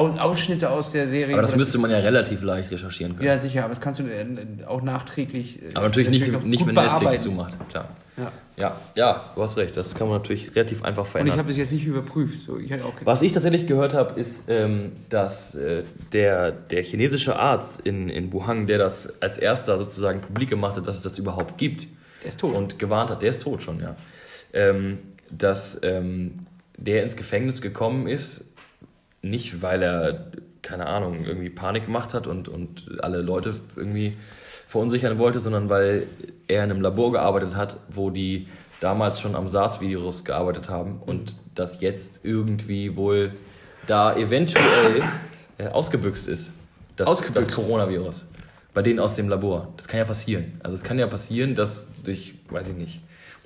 Aus, 0.00 0.18
Ausschnitte 0.18 0.70
aus 0.70 0.92
der 0.92 1.06
Serie. 1.08 1.34
Aber 1.34 1.42
das 1.42 1.56
müsste 1.56 1.78
man 1.78 1.90
ja 1.90 1.98
relativ 1.98 2.42
leicht 2.42 2.70
recherchieren 2.70 3.16
können. 3.16 3.26
Ja, 3.28 3.36
sicher, 3.38 3.60
aber 3.64 3.70
das 3.70 3.80
kannst 3.80 4.00
du 4.00 4.04
äh, 4.04 4.24
auch 4.66 4.82
nachträglich. 4.82 5.62
äh, 5.62 5.66
Aber 5.74 5.88
natürlich 5.88 6.08
nicht, 6.08 6.32
noch 6.32 6.42
nicht 6.42 6.60
gut 6.64 6.74
wenn 6.74 6.84
Netflix 6.84 7.22
zumacht, 7.22 7.56
klar. 7.68 7.88
Ja. 8.16 8.32
Ja, 8.56 8.76
ja, 8.94 9.24
du 9.34 9.42
hast 9.42 9.56
recht. 9.56 9.76
Das 9.76 9.94
kann 9.94 10.08
man 10.08 10.18
natürlich 10.18 10.54
relativ 10.54 10.82
einfach 10.84 11.02
Und 11.02 11.06
ich 11.06 11.12
verändern. 11.12 11.38
habe 11.38 11.48
das 11.48 11.56
jetzt 11.56 11.72
nicht 11.72 11.86
überprüft. 11.86 12.44
So, 12.44 12.58
ich 12.58 12.70
Was 13.04 13.22
ich 13.22 13.32
tatsächlich 13.32 13.66
gehört 13.66 13.94
habe, 13.94 14.18
ist, 14.20 14.44
ähm, 14.48 14.92
dass 15.08 15.54
äh, 15.54 15.82
der, 16.12 16.50
der 16.52 16.82
chinesische 16.82 17.36
Arzt 17.38 17.80
in, 17.80 18.08
in 18.10 18.32
Wuhan, 18.32 18.66
der 18.66 18.78
das 18.78 19.20
als 19.22 19.38
erster 19.38 19.78
sozusagen 19.78 20.20
publik 20.20 20.50
gemacht 20.50 20.76
hat, 20.76 20.86
dass 20.86 20.96
es 20.96 21.02
das 21.02 21.18
überhaupt 21.18 21.56
gibt 21.56 21.86
Der 22.22 22.28
ist 22.28 22.40
tot. 22.40 22.54
und 22.54 22.78
gewarnt 22.78 23.10
hat, 23.10 23.22
der 23.22 23.30
ist 23.30 23.42
tot 23.42 23.62
schon, 23.62 23.80
ja, 23.80 23.96
ähm, 24.52 24.98
dass 25.30 25.78
ähm, 25.82 26.40
der 26.76 27.02
ins 27.02 27.16
Gefängnis 27.16 27.62
gekommen 27.62 28.06
ist, 28.06 28.44
nicht 29.22 29.62
weil 29.62 29.82
er, 29.82 30.30
keine 30.62 30.86
Ahnung, 30.86 31.24
irgendwie 31.24 31.50
Panik 31.50 31.86
gemacht 31.86 32.14
hat 32.14 32.26
und, 32.26 32.48
und 32.48 33.02
alle 33.02 33.22
Leute 33.22 33.54
irgendwie 33.76 34.16
verunsichern 34.66 35.18
wollte, 35.18 35.40
sondern 35.40 35.68
weil 35.68 36.06
er 36.48 36.64
in 36.64 36.70
einem 36.70 36.80
Labor 36.80 37.12
gearbeitet 37.12 37.56
hat, 37.56 37.76
wo 37.88 38.10
die 38.10 38.46
damals 38.80 39.20
schon 39.20 39.34
am 39.34 39.48
SARS-Virus 39.48 40.24
gearbeitet 40.24 40.68
haben 40.68 41.00
und 41.04 41.34
das 41.54 41.80
jetzt 41.80 42.20
irgendwie 42.22 42.96
wohl 42.96 43.32
da 43.86 44.16
eventuell 44.16 45.02
äh, 45.58 45.66
ausgebüxt 45.66 46.28
ist. 46.28 46.52
Das, 46.96 47.08
Ausgebüxt. 47.08 47.48
das 47.48 47.54
Coronavirus. 47.54 48.24
Bei 48.72 48.82
denen 48.82 49.00
aus 49.00 49.16
dem 49.16 49.28
Labor. 49.28 49.72
Das 49.76 49.88
kann 49.88 49.98
ja 49.98 50.04
passieren. 50.04 50.60
Also 50.62 50.76
es 50.76 50.84
kann 50.84 50.98
ja 50.98 51.06
passieren, 51.06 51.54
dass 51.54 51.88
durch, 52.04 52.34
weiß 52.48 52.68
ich 52.68 52.76
nicht, 52.76 53.00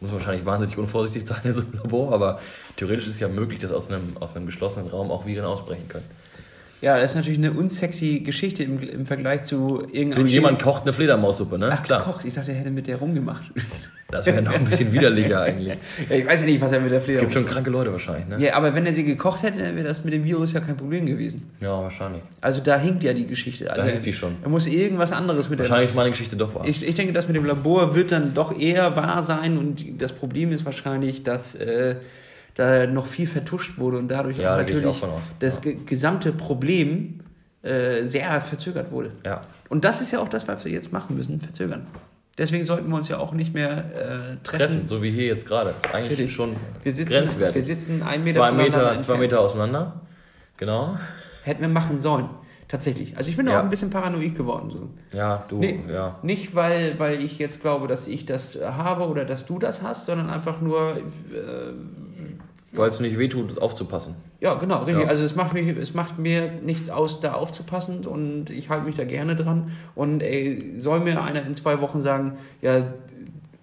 muss 0.04 0.12
wahrscheinlich 0.12 0.46
wahnsinnig 0.46 0.78
unvorsichtig 0.78 1.26
sein 1.26 1.40
in 1.44 1.52
so 1.52 1.62
einem 1.62 1.74
Labor, 1.74 2.12
aber 2.12 2.40
theoretisch 2.76 3.06
ist 3.06 3.14
es 3.14 3.20
ja 3.20 3.28
möglich, 3.28 3.60
dass 3.60 3.72
aus 3.72 3.90
einem, 3.90 4.16
aus 4.20 4.36
einem 4.36 4.46
geschlossenen 4.46 4.88
Raum 4.88 5.10
auch 5.10 5.26
Viren 5.26 5.44
ausbrechen 5.44 5.88
können. 5.88 6.08
Ja, 6.84 6.98
das 7.00 7.12
ist 7.12 7.16
natürlich 7.16 7.38
eine 7.38 7.52
unsexy 7.52 8.20
Geschichte 8.20 8.62
im, 8.62 8.80
im 8.82 9.06
Vergleich 9.06 9.42
zu 9.44 9.56
So 9.56 9.88
irgendeinem. 9.90 10.26
jemand 10.26 10.62
kocht 10.62 10.82
eine 10.82 10.92
Fledermaussuppe, 10.92 11.58
ne? 11.58 11.70
Ach, 11.72 11.82
Klar. 11.82 12.00
gekocht. 12.00 12.24
Ich 12.26 12.34
dachte, 12.34 12.50
er 12.52 12.58
hätte 12.58 12.70
mit 12.70 12.86
der 12.86 12.96
rumgemacht. 12.96 13.42
Das 14.10 14.26
wäre 14.26 14.42
noch 14.42 14.54
ein 14.54 14.64
bisschen 14.66 14.92
widerlicher 14.92 15.40
eigentlich. 15.40 15.74
ja, 16.10 16.16
ich 16.16 16.24
weiß 16.26 16.40
ja 16.40 16.46
nicht, 16.46 16.60
was 16.60 16.70
er 16.70 16.78
mit 16.78 16.90
der 16.92 16.98
Es 16.98 17.04
Fledermaus 17.04 17.22
gibt 17.22 17.32
schon 17.32 17.46
kranke 17.52 17.70
Leute 17.70 17.90
wahrscheinlich, 17.90 18.28
ne? 18.28 18.44
Ja, 18.44 18.54
aber 18.54 18.72
wenn 18.74 18.86
er 18.86 18.92
sie 18.92 19.02
gekocht 19.02 19.42
hätte, 19.42 19.58
dann 19.58 19.74
wäre 19.74 19.88
das 19.88 20.04
mit 20.04 20.14
dem 20.14 20.22
Virus 20.22 20.52
ja 20.52 20.60
kein 20.60 20.76
Problem 20.76 21.06
gewesen. 21.06 21.50
Ja, 21.60 21.80
wahrscheinlich. 21.80 22.22
Also 22.40 22.60
da 22.60 22.78
hinkt 22.78 23.02
ja 23.02 23.12
die 23.12 23.26
Geschichte. 23.26 23.72
Also 23.72 23.86
hinkt 23.86 24.02
sie 24.02 24.12
schon. 24.12 24.36
Er 24.42 24.50
muss 24.50 24.68
irgendwas 24.68 25.10
anderes 25.10 25.48
mit 25.48 25.58
der. 25.58 25.64
Wahrscheinlich 25.68 25.90
ist 25.90 25.96
meine 25.96 26.10
Geschichte 26.10 26.36
doch 26.36 26.54
wahr. 26.54 26.62
Ich, 26.68 26.86
ich 26.86 26.94
denke, 26.94 27.12
das 27.12 27.26
mit 27.26 27.34
dem 27.34 27.44
Labor 27.46 27.96
wird 27.96 28.12
dann 28.12 28.34
doch 28.34 28.56
eher 28.56 28.94
wahr 28.94 29.24
sein 29.24 29.58
und 29.58 29.82
das 30.00 30.12
Problem 30.12 30.52
ist 30.52 30.64
wahrscheinlich, 30.64 31.24
dass 31.24 31.56
äh, 31.56 31.96
da 32.54 32.86
noch 32.86 33.06
viel 33.06 33.26
vertuscht 33.26 33.78
wurde 33.78 33.98
und 33.98 34.08
dadurch 34.08 34.38
Ja, 34.38 34.56
natürlich 34.56 34.86
auch 34.86 34.94
von 34.96 35.10
aus. 35.10 35.22
das 35.40 35.56
Ja. 35.56 35.60
ge 35.72 35.76
gesamte 35.86 36.32
Problem 36.32 37.20
äh, 37.62 38.04
sehr 38.04 38.40
verzögert 38.40 38.90
wurde. 38.92 39.10
Ja. 39.24 39.40
Und 39.70 39.84
das 39.84 40.00
ist 40.00 40.12
ja 40.12 40.20
auch 40.20 40.28
das, 40.28 40.46
was 40.46 40.64
wir 40.64 40.72
jetzt 40.72 40.92
machen 40.92 41.16
müssen, 41.16 41.40
verzögern. 41.40 41.86
Deswegen 42.36 42.66
sollten 42.66 42.88
wir 42.90 42.96
uns 42.96 43.08
ja 43.08 43.18
auch 43.18 43.32
nicht 43.32 43.54
mehr 43.54 43.78
äh, 43.78 44.36
treffen. 44.42 44.58
Treffen, 44.58 44.88
so 44.88 45.02
wie 45.02 45.10
hier 45.10 45.26
jetzt 45.26 45.46
gerade. 45.46 45.72
Eigentlich 45.92 46.10
Richtig. 46.18 46.34
schon 46.34 46.56
Wir 46.82 46.92
sitzen, 46.92 47.12
grenzwertig. 47.12 47.54
wir 47.54 47.64
sitzen 47.64 48.02
einen 48.02 48.24
Meter 48.24 48.40
zwei, 48.40 48.52
Meter, 48.52 49.00
zwei. 49.00 49.18
Meter 49.18 49.40
auseinander. 49.40 50.00
Genau. 50.56 50.96
Hätten 51.44 51.60
wir 51.62 51.68
machen 51.68 52.00
sollen. 52.00 52.28
Tatsächlich. 52.66 53.16
Also 53.16 53.30
ich 53.30 53.36
bin 53.36 53.46
Ja. 53.46 53.58
auch 53.60 53.62
ein 53.64 53.70
bisschen 53.70 53.90
paranoid 53.90 54.34
geworden. 54.34 54.70
So. 54.70 55.16
Ja, 55.16 55.44
du, 55.48 55.58
Nee, 55.58 55.80
ja. 55.92 56.18
Nicht, 56.22 56.54
weil, 56.54 56.98
weil 56.98 57.22
ich 57.22 57.38
jetzt 57.38 57.60
glaube, 57.60 57.86
dass 57.86 58.08
ich 58.08 58.26
das 58.26 58.58
habe 58.62 59.06
oder 59.06 59.24
dass 59.24 59.46
du 59.46 59.58
das 59.58 59.82
hast, 59.82 60.06
sondern 60.06 60.28
einfach 60.30 60.60
nur, 60.60 60.96
äh, 60.96 61.02
Weil 62.76 62.88
es 62.90 63.00
nicht 63.00 63.18
wehtut, 63.18 63.58
aufzupassen. 63.60 64.14
ja, 64.40 64.54
genau, 64.54 64.78
richtig. 64.84 65.04
Ja. 65.04 65.08
Also 65.08 65.24
es 65.24 65.34
macht, 65.36 65.52
mich, 65.54 65.66
es 65.76 65.94
macht 65.94 66.18
mir 66.18 66.50
nichts 66.62 66.90
aus, 66.90 67.20
da 67.20 67.34
aufzupassen 67.34 68.04
und 68.06 68.50
ich 68.50 68.68
halte 68.68 68.84
mich 68.86 68.96
da 68.96 69.04
gerne 69.04 69.36
dran. 69.36 69.70
Und 69.94 70.22
ey, 70.22 70.74
soll 70.78 71.00
mir 71.00 71.22
einer 71.22 71.46
in 71.46 71.54
zwei 71.54 71.80
Wochen 71.80 72.02
sagen, 72.02 72.32
ja, 72.62 72.82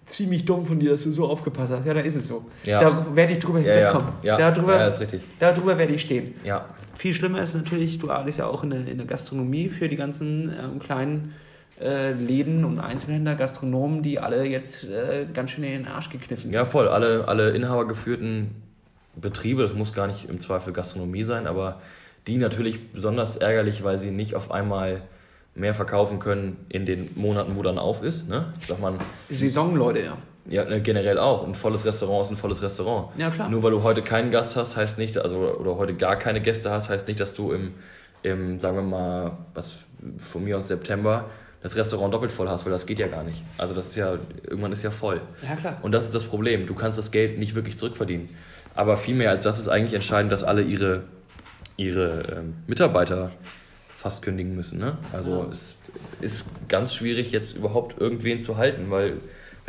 ziemlich 0.05 0.45
dumm 0.45 0.65
von 0.65 0.79
dir, 0.79 0.91
dass 0.91 1.03
du 1.03 1.11
so 1.11 1.27
aufgepasst 1.27 1.71
hast. 1.71 1.85
Ja, 1.85 1.93
dann 1.93 2.05
ist 2.05 2.15
es 2.15 2.27
so. 2.27 2.45
Ja. 2.63 2.79
Da 2.79 3.15
werde 3.15 3.33
ich 3.33 3.39
drüber 3.39 3.59
Ja, 3.59 3.67
ja. 3.67 3.75
hinwegkommen. 3.75 4.09
Ja, 4.23 4.37
Darüber, 4.37 4.75
ja, 4.77 4.87
ist 4.87 4.99
richtig. 4.99 5.21
darüber 5.39 5.77
werde 5.77 5.93
ich 5.93 6.01
stehen. 6.01 6.33
Ja. 6.43 6.65
Viel 6.95 7.13
schlimmer 7.13 7.41
ist 7.41 7.55
natürlich, 7.55 7.99
du 7.99 8.09
arbeitest 8.11 8.39
ja 8.39 8.47
auch 8.47 8.63
in 8.63 8.71
der, 8.71 8.87
in 8.87 8.97
der 8.97 9.07
Gastronomie 9.07 9.69
für 9.69 9.87
die 9.89 9.95
ganzen 9.95 10.49
ähm, 10.49 10.79
kleinen 10.79 11.33
äh, 11.81 12.11
Läden 12.13 12.65
und 12.65 12.79
Einzelhändler, 12.79 13.35
Gastronomen, 13.35 14.03
die 14.03 14.19
alle 14.19 14.43
jetzt 14.45 14.87
äh, 14.89 15.25
ganz 15.33 15.51
schön 15.51 15.63
in 15.63 15.71
den 15.83 15.87
Arsch 15.87 16.09
gekniffen 16.09 16.43
sind. 16.43 16.53
Ja, 16.53 16.65
voll. 16.65 16.87
Alle, 16.87 17.23
alle 17.27 17.51
inhabergeführten 17.51 18.51
Betriebe, 19.15 19.63
das 19.63 19.73
muss 19.73 19.93
gar 19.93 20.07
nicht 20.07 20.29
im 20.29 20.39
Zweifel 20.39 20.73
Gastronomie 20.73 21.23
sein, 21.23 21.47
aber 21.47 21.81
die 22.27 22.37
natürlich 22.37 22.91
besonders 22.91 23.35
ärgerlich, 23.37 23.83
weil 23.83 23.97
sie 23.97 24.11
nicht 24.11 24.35
auf 24.35 24.51
einmal 24.51 25.01
mehr 25.55 25.73
verkaufen 25.73 26.19
können 26.19 26.65
in 26.69 26.85
den 26.85 27.09
Monaten, 27.15 27.55
wo 27.55 27.63
dann 27.63 27.77
auf 27.77 28.03
ist. 28.03 28.29
Ne? 28.29 28.53
Sag 28.65 28.79
mal, 28.79 28.93
Saisonleute, 29.29 29.99
ja. 29.99 30.17
ja, 30.49 30.65
ne, 30.65 30.81
generell 30.81 31.17
auch. 31.17 31.45
Ein 31.45 31.55
volles 31.55 31.83
Restaurant 31.83 32.25
ist 32.25 32.31
ein 32.31 32.37
volles 32.37 32.61
Restaurant. 32.61 33.09
Ja, 33.17 33.29
klar. 33.29 33.49
Nur 33.49 33.61
weil 33.63 33.71
du 33.71 33.83
heute 33.83 34.01
keinen 34.01 34.31
Gast 34.31 34.55
hast, 34.55 34.77
heißt 34.77 34.97
nicht, 34.97 35.17
also 35.17 35.55
oder 35.59 35.75
heute 35.77 35.93
gar 35.93 36.15
keine 36.15 36.41
Gäste 36.41 36.71
hast, 36.71 36.89
heißt 36.89 37.07
nicht, 37.07 37.19
dass 37.19 37.33
du 37.33 37.51
im, 37.51 37.73
im 38.23 38.59
sagen 38.59 38.77
wir 38.77 38.83
mal, 38.83 39.37
was 39.53 39.79
von 40.19 40.43
mir 40.43 40.55
aus 40.55 40.67
September 40.67 41.25
das 41.61 41.75
Restaurant 41.75 42.13
doppelt 42.13 42.31
voll 42.31 42.49
hast, 42.49 42.65
weil 42.65 42.71
das 42.71 42.85
geht 42.85 42.99
ja 42.99 43.07
gar 43.07 43.23
nicht. 43.23 43.43
Also 43.57 43.73
das 43.73 43.89
ist 43.89 43.95
ja, 43.95 44.17
irgendwann 44.47 44.71
ist 44.71 44.83
ja 44.83 44.91
voll. 44.91 45.21
Ja, 45.47 45.55
klar. 45.55 45.77
Und 45.81 45.91
das 45.91 46.05
ist 46.05 46.15
das 46.15 46.23
Problem. 46.23 46.65
Du 46.65 46.73
kannst 46.73 46.97
das 46.97 47.11
Geld 47.11 47.37
nicht 47.37 47.55
wirklich 47.55 47.77
zurückverdienen. 47.77 48.29
Aber 48.75 48.97
viel 48.97 49.15
mehr 49.15 49.29
als 49.29 49.43
das 49.43 49.59
ist 49.59 49.67
eigentlich 49.67 49.93
entscheidend, 49.93 50.31
dass 50.31 50.43
alle 50.43 50.61
ihre, 50.61 51.03
ihre 51.77 52.37
ähm, 52.37 52.55
Mitarbeiter 52.67 53.31
fast 53.95 54.21
kündigen 54.21 54.55
müssen. 54.55 54.79
Ne? 54.79 54.97
Also 55.13 55.47
es 55.51 55.75
ist 56.21 56.45
ganz 56.67 56.93
schwierig, 56.93 57.31
jetzt 57.31 57.55
überhaupt 57.55 57.99
irgendwen 57.99 58.41
zu 58.41 58.57
halten, 58.57 58.89
weil 58.89 59.17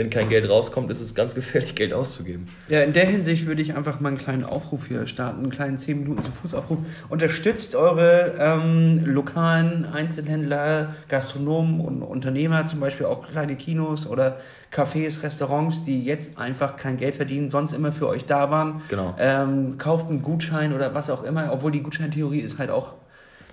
wenn 0.03 0.11
kein 0.11 0.29
Geld 0.29 0.51
rauskommt, 0.51 0.91
ist 0.91 1.01
es 1.01 1.15
ganz 1.15 1.35
gefährlich, 1.37 1.77
Geld 1.77 1.93
auszugeben. 1.93 2.49
Ja, 2.69 2.83
in 2.83 2.93
der 2.93 3.07
Hinsicht 3.07 3.47
würde 3.47 3.63
ich 3.63 3.77
einfach 3.77 4.01
mal 4.01 4.09
einen 4.09 4.19
kleinen 4.19 4.43
Aufruf 4.45 4.89
hier 4.89 5.07
starten, 5.07 5.43
einen 5.43 5.51
kleinen 5.51 5.79
10 5.79 6.01
Minuten 6.01 6.25
zu 6.25 6.33
Fuß 6.33 6.55
Aufruf. 6.55 6.79
Unterstützt 7.09 7.77
eure 7.77 8.35
ähm, 8.37 9.05
lokalen 9.05 9.85
Einzelhändler, 9.85 10.97
Gastronomen 11.09 11.81
und 11.81 12.03
Unternehmer, 12.03 12.65
zum 12.65 12.81
Beispiel 12.81 13.07
auch 13.07 13.29
kleine 13.29 13.55
Kinos 13.55 14.09
oder 14.09 14.41
Cafés, 14.75 15.23
Restaurants, 15.23 15.85
die 15.85 16.03
jetzt 16.05 16.37
einfach 16.37 16.77
kein 16.77 16.97
Geld 16.97 17.15
verdienen, 17.15 17.49
sonst 17.49 17.73
immer 17.73 17.93
für 17.93 18.09
euch 18.09 18.25
da 18.25 18.51
waren. 18.51 18.83
Genau. 18.89 19.15
Ähm, 19.21 19.79
kauft 19.79 20.11
einen 20.11 20.23
Gutschein 20.23 20.73
oder 20.73 20.95
was 20.95 21.11
auch 21.11 21.23
immer, 21.23 21.53
obwohl 21.53 21.71
die 21.71 21.83
Gutscheintheorie 21.83 22.41
ist 22.41 22.59
halt 22.59 22.71
auch, 22.71 22.97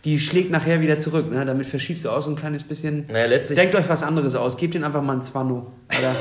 die 0.05 0.17
schlägt 0.19 0.49
nachher 0.51 0.79
wieder 0.81 0.97
zurück. 0.99 1.29
Ne? 1.31 1.45
Damit 1.45 1.65
verschiebst 1.65 2.05
du 2.05 2.09
auch 2.09 2.21
so 2.21 2.29
ein 2.29 2.35
kleines 2.35 2.63
bisschen. 2.63 3.05
Naja, 3.11 3.25
letztlich- 3.25 3.57
Denkt 3.59 3.75
euch 3.75 3.89
was 3.89 4.01
anderes 4.03 4.33
aus, 4.35 4.55
gebt 4.57 4.75
ihnen 4.75 4.83
einfach 4.85 5.01
mal 5.01 5.13
ein 5.17 5.21
Zwanno. 5.21 5.67
Oder 5.89 6.15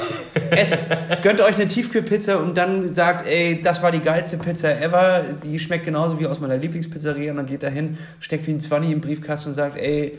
esst, 0.50 0.76
gönnt 1.22 1.40
euch 1.40 1.54
eine 1.56 1.68
Tiefkühlpizza 1.68 2.36
und 2.36 2.56
dann 2.56 2.88
sagt, 2.88 3.26
ey, 3.26 3.62
das 3.62 3.82
war 3.82 3.92
die 3.92 4.00
geilste 4.00 4.36
Pizza 4.38 4.80
ever, 4.80 5.22
die 5.44 5.58
schmeckt 5.60 5.84
genauso 5.84 6.18
wie 6.18 6.26
aus 6.26 6.40
meiner 6.40 6.56
Lieblingspizzeria 6.56 7.30
und 7.30 7.36
dann 7.36 7.46
geht 7.46 7.62
er 7.62 7.70
hin, 7.70 7.98
steckt 8.20 8.46
wie 8.48 8.52
ein 8.52 8.60
Zwanni 8.60 8.90
im 8.92 9.00
Briefkasten 9.00 9.50
und 9.50 9.54
sagt, 9.54 9.76
ey, 9.76 10.18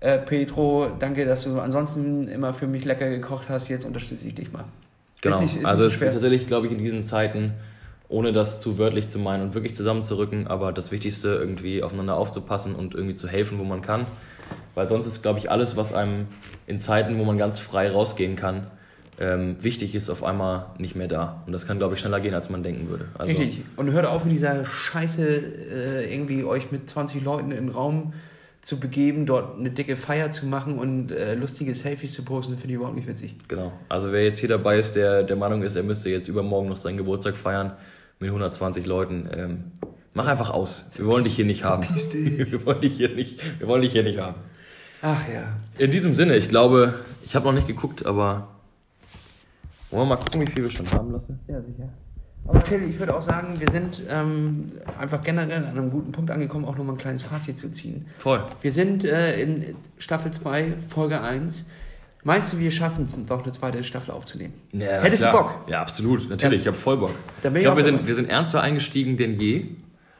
äh, 0.00 0.18
Petro, 0.18 0.88
danke, 0.98 1.24
dass 1.24 1.44
du 1.44 1.58
ansonsten 1.60 2.28
immer 2.28 2.52
für 2.52 2.66
mich 2.66 2.84
lecker 2.84 3.08
gekocht 3.08 3.46
hast, 3.48 3.68
jetzt 3.68 3.84
unterstütze 3.84 4.26
ich 4.28 4.34
dich 4.34 4.52
mal. 4.52 4.64
Genau. 5.22 5.34
Ist 5.36 5.42
nicht, 5.42 5.56
ist 5.56 5.64
also 5.66 5.86
es 5.86 5.94
ist 5.94 6.00
tatsächlich, 6.00 6.46
glaube 6.46 6.66
ich, 6.66 6.72
in 6.72 6.78
diesen 6.78 7.02
Zeiten, 7.02 7.52
ohne 8.08 8.32
das 8.32 8.60
zu 8.60 8.78
wörtlich 8.78 9.08
zu 9.08 9.18
meinen 9.18 9.42
und 9.42 9.54
wirklich 9.54 9.74
zusammenzurücken, 9.74 10.46
aber 10.46 10.72
das 10.72 10.90
Wichtigste, 10.90 11.28
irgendwie 11.28 11.82
aufeinander 11.82 12.16
aufzupassen 12.16 12.74
und 12.74 12.94
irgendwie 12.94 13.14
zu 13.14 13.28
helfen, 13.28 13.58
wo 13.58 13.64
man 13.64 13.82
kann. 13.82 14.06
Weil 14.74 14.88
sonst 14.88 15.06
ist, 15.06 15.22
glaube 15.22 15.38
ich, 15.38 15.50
alles, 15.50 15.76
was 15.76 15.92
einem 15.92 16.26
in 16.66 16.80
Zeiten, 16.80 17.18
wo 17.18 17.24
man 17.24 17.36
ganz 17.36 17.58
frei 17.58 17.90
rausgehen 17.90 18.36
kann, 18.36 18.68
ähm, 19.20 19.56
wichtig 19.60 19.94
ist, 19.94 20.08
auf 20.08 20.24
einmal 20.24 20.66
nicht 20.78 20.94
mehr 20.94 21.08
da. 21.08 21.42
Und 21.46 21.52
das 21.52 21.66
kann, 21.66 21.78
glaube 21.78 21.94
ich, 21.94 22.00
schneller 22.00 22.20
gehen, 22.20 22.34
als 22.34 22.48
man 22.48 22.62
denken 22.62 22.88
würde. 22.88 23.08
Also, 23.18 23.36
Richtig. 23.36 23.64
Und 23.76 23.90
hört 23.90 24.06
auf 24.06 24.24
mit 24.24 24.34
dieser 24.34 24.64
Scheiße, 24.64 25.26
äh, 25.26 26.14
irgendwie 26.14 26.44
euch 26.44 26.70
mit 26.70 26.88
20 26.88 27.22
Leuten 27.24 27.50
in 27.50 27.66
den 27.66 27.68
Raum 27.68 28.14
zu 28.60 28.80
begeben, 28.80 29.26
dort 29.26 29.58
eine 29.58 29.70
dicke 29.70 29.96
Feier 29.96 30.30
zu 30.30 30.46
machen 30.46 30.78
und 30.78 31.10
äh, 31.10 31.34
lustige 31.34 31.74
Selfies 31.74 32.12
zu 32.12 32.24
posten, 32.24 32.54
finde 32.54 32.68
ich 32.68 32.74
überhaupt 32.76 32.96
nicht 32.96 33.08
witzig. 33.08 33.34
Genau. 33.48 33.72
Also 33.88 34.12
wer 34.12 34.24
jetzt 34.24 34.38
hier 34.38 34.48
dabei 34.48 34.78
ist, 34.78 34.92
der 34.94 35.22
der 35.22 35.36
Meinung 35.36 35.62
ist, 35.62 35.76
er 35.76 35.82
müsste 35.82 36.10
jetzt 36.10 36.28
übermorgen 36.28 36.68
noch 36.68 36.76
seinen 36.76 36.96
Geburtstag 36.96 37.36
feiern 37.36 37.72
mit 38.20 38.28
120 38.28 38.86
Leuten, 38.86 39.28
ähm, 39.32 39.72
mach 40.14 40.26
einfach 40.26 40.50
aus. 40.50 40.90
Wir 40.94 41.06
wollen 41.06 41.24
dich 41.24 41.34
hier 41.34 41.44
nicht 41.44 41.64
haben. 41.64 41.86
Wir 42.12 42.66
wollen 42.66 42.80
dich 42.80 42.96
hier 42.96 43.14
nicht, 43.14 43.40
wir 43.60 43.68
wollen 43.68 43.82
dich 43.82 43.92
hier 43.92 44.02
nicht 44.02 44.18
haben. 44.18 44.36
Ach 45.02 45.22
ja. 45.32 45.56
In 45.78 45.90
diesem 45.90 46.14
Sinne, 46.14 46.36
ich 46.36 46.48
glaube, 46.48 46.94
ich 47.24 47.36
habe 47.36 47.46
noch 47.46 47.52
nicht 47.52 47.68
geguckt, 47.68 48.04
aber 48.04 48.48
wollen 49.90 50.08
wir 50.08 50.16
mal 50.16 50.16
gucken, 50.16 50.40
wie 50.40 50.46
viel 50.46 50.64
wir 50.64 50.70
schon 50.70 50.90
haben 50.90 51.12
lassen? 51.12 51.38
Ja, 51.46 51.60
sicher. 51.62 51.88
Aber 52.46 52.62
Till, 52.62 52.82
ich 52.88 52.98
würde 52.98 53.14
auch 53.14 53.22
sagen, 53.22 53.60
wir 53.60 53.70
sind 53.70 54.02
ähm, 54.10 54.72
einfach 54.98 55.22
generell 55.22 55.64
an 55.64 55.78
einem 55.78 55.90
guten 55.90 56.12
Punkt 56.12 56.30
angekommen, 56.30 56.64
auch 56.64 56.76
nochmal 56.76 56.94
ein 56.94 56.98
kleines 56.98 57.22
Fazit 57.22 57.58
zu 57.58 57.70
ziehen. 57.70 58.06
Voll. 58.16 58.42
Wir 58.62 58.72
sind 58.72 59.04
äh, 59.04 59.40
in 59.40 59.76
Staffel 59.98 60.30
2, 60.30 60.74
Folge 60.88 61.20
1. 61.20 61.66
Meinst 62.24 62.52
du, 62.52 62.58
wir 62.58 62.70
schaffen 62.70 63.06
es, 63.06 63.16
noch 63.16 63.42
eine 63.42 63.52
zweite 63.52 63.82
Staffel 63.84 64.10
aufzunehmen? 64.12 64.52
Ja, 64.72 65.00
Hättest 65.02 65.24
du 65.24 65.28
klar. 65.30 65.42
Bock? 65.42 65.68
Ja, 65.68 65.80
absolut. 65.80 66.28
Natürlich, 66.28 66.58
Ja. 66.58 66.60
ich 66.62 66.66
habe 66.66 66.76
voll 66.76 66.96
Bock. 66.98 67.14
Ich 67.42 67.60
glaube, 67.60 67.76
wir 67.76 67.84
sind, 67.84 68.06
wir 68.06 68.14
sind 68.14 68.28
ernster 68.28 68.60
eingestiegen 68.60 69.16
denn 69.16 69.38
je. 69.38 69.66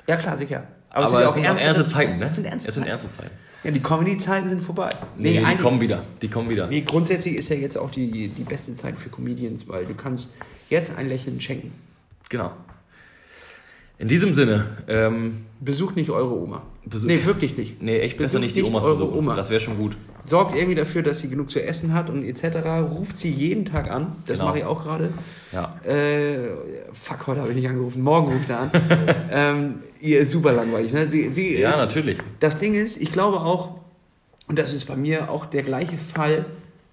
Ja, 0.06 0.16
klar, 0.16 0.36
sicher. 0.36 0.64
Aber 0.90 1.04
es 1.04 1.10
Aber 1.10 1.22
es 1.22 1.26
auch 1.28 1.34
sind 1.34 1.46
auch 1.46 1.56
ernste- 1.58 1.84
Zeiten. 1.86 2.20
Das 2.20 2.34
sind 2.36 2.44
ernste 2.46 2.68
Es 2.68 2.74
sind 2.74 2.84
Zeiten. 2.84 2.98
ernste 2.98 3.10
Zeiten. 3.10 3.30
Ja, 3.64 3.72
die 3.72 3.80
Comedy-Zeiten 3.82 4.48
sind 4.48 4.60
vorbei. 4.60 4.88
Nee, 5.18 5.32
die 5.32 5.44
eigentlich- 5.44 5.60
kommen 5.60 5.80
wieder. 5.80 6.02
Die 6.22 6.28
kommen 6.28 6.48
wieder. 6.48 6.68
Nee, 6.68 6.82
grundsätzlich 6.82 7.34
ist 7.34 7.48
ja 7.48 7.56
jetzt 7.56 7.76
auch 7.76 7.90
die, 7.90 8.28
die 8.28 8.44
beste 8.44 8.72
Zeit 8.74 8.96
für 8.96 9.08
Comedians, 9.10 9.68
weil 9.68 9.84
du 9.84 9.94
kannst 9.94 10.32
jetzt 10.70 10.96
ein 10.96 11.08
Lächeln 11.08 11.40
schenken. 11.40 11.72
Genau. 12.28 12.52
In 13.98 14.06
diesem 14.06 14.34
Sinne, 14.34 14.66
ähm, 14.86 15.44
Besucht 15.60 15.96
nicht 15.96 16.10
eure 16.10 16.32
Oma. 16.40 16.62
Besuch- 16.88 17.08
Nee, 17.08 17.24
wirklich 17.24 17.56
nicht. 17.56 17.82
nee, 17.82 17.98
echt 17.98 18.16
besser 18.16 18.38
nicht 18.38 18.54
die 18.54 18.62
nicht 18.62 18.70
Omas 18.70 18.84
eure 18.84 18.92
besuchen. 18.94 19.18
Oma. 19.18 19.34
Das 19.34 19.50
wäre 19.50 19.58
schon 19.60 19.76
gut. 19.76 19.96
Sorgt 20.28 20.54
irgendwie 20.54 20.74
dafür, 20.74 21.02
dass 21.02 21.20
sie 21.20 21.28
genug 21.30 21.50
zu 21.50 21.62
essen 21.62 21.94
hat 21.94 22.10
und 22.10 22.22
etc. 22.24 22.58
Ruft 22.90 23.18
sie 23.18 23.30
jeden 23.30 23.64
Tag 23.64 23.90
an. 23.90 24.12
Das 24.26 24.36
Genau. 24.38 24.50
mache 24.50 24.58
ich 24.58 24.64
auch 24.64 24.82
gerade. 24.84 25.10
Ja. 25.52 25.74
Äh, 25.84 26.48
fuck, 26.92 27.26
heute 27.26 27.40
habe 27.40 27.50
ich 27.50 27.56
nicht 27.56 27.68
angerufen. 27.68 28.02
Morgen 28.02 28.32
ruft 28.32 28.50
er 28.50 28.60
an. 28.60 28.70
ähm, 29.32 29.74
ihr 30.00 30.20
ist 30.20 30.32
super 30.32 30.52
langweilig. 30.52 30.92
Ne? 30.92 31.08
Sie, 31.08 31.30
sie 31.30 31.58
Ja, 31.58 31.70
ist, 31.70 31.78
natürlich. 31.78 32.18
Das 32.40 32.58
Ding 32.58 32.74
ist, 32.74 33.00
ich 33.00 33.10
glaube 33.10 33.40
auch, 33.40 33.76
und 34.48 34.58
das 34.58 34.72
ist 34.72 34.84
bei 34.84 34.96
mir 34.96 35.30
auch 35.30 35.46
der 35.46 35.62
gleiche 35.62 35.96
Fall, 35.96 36.44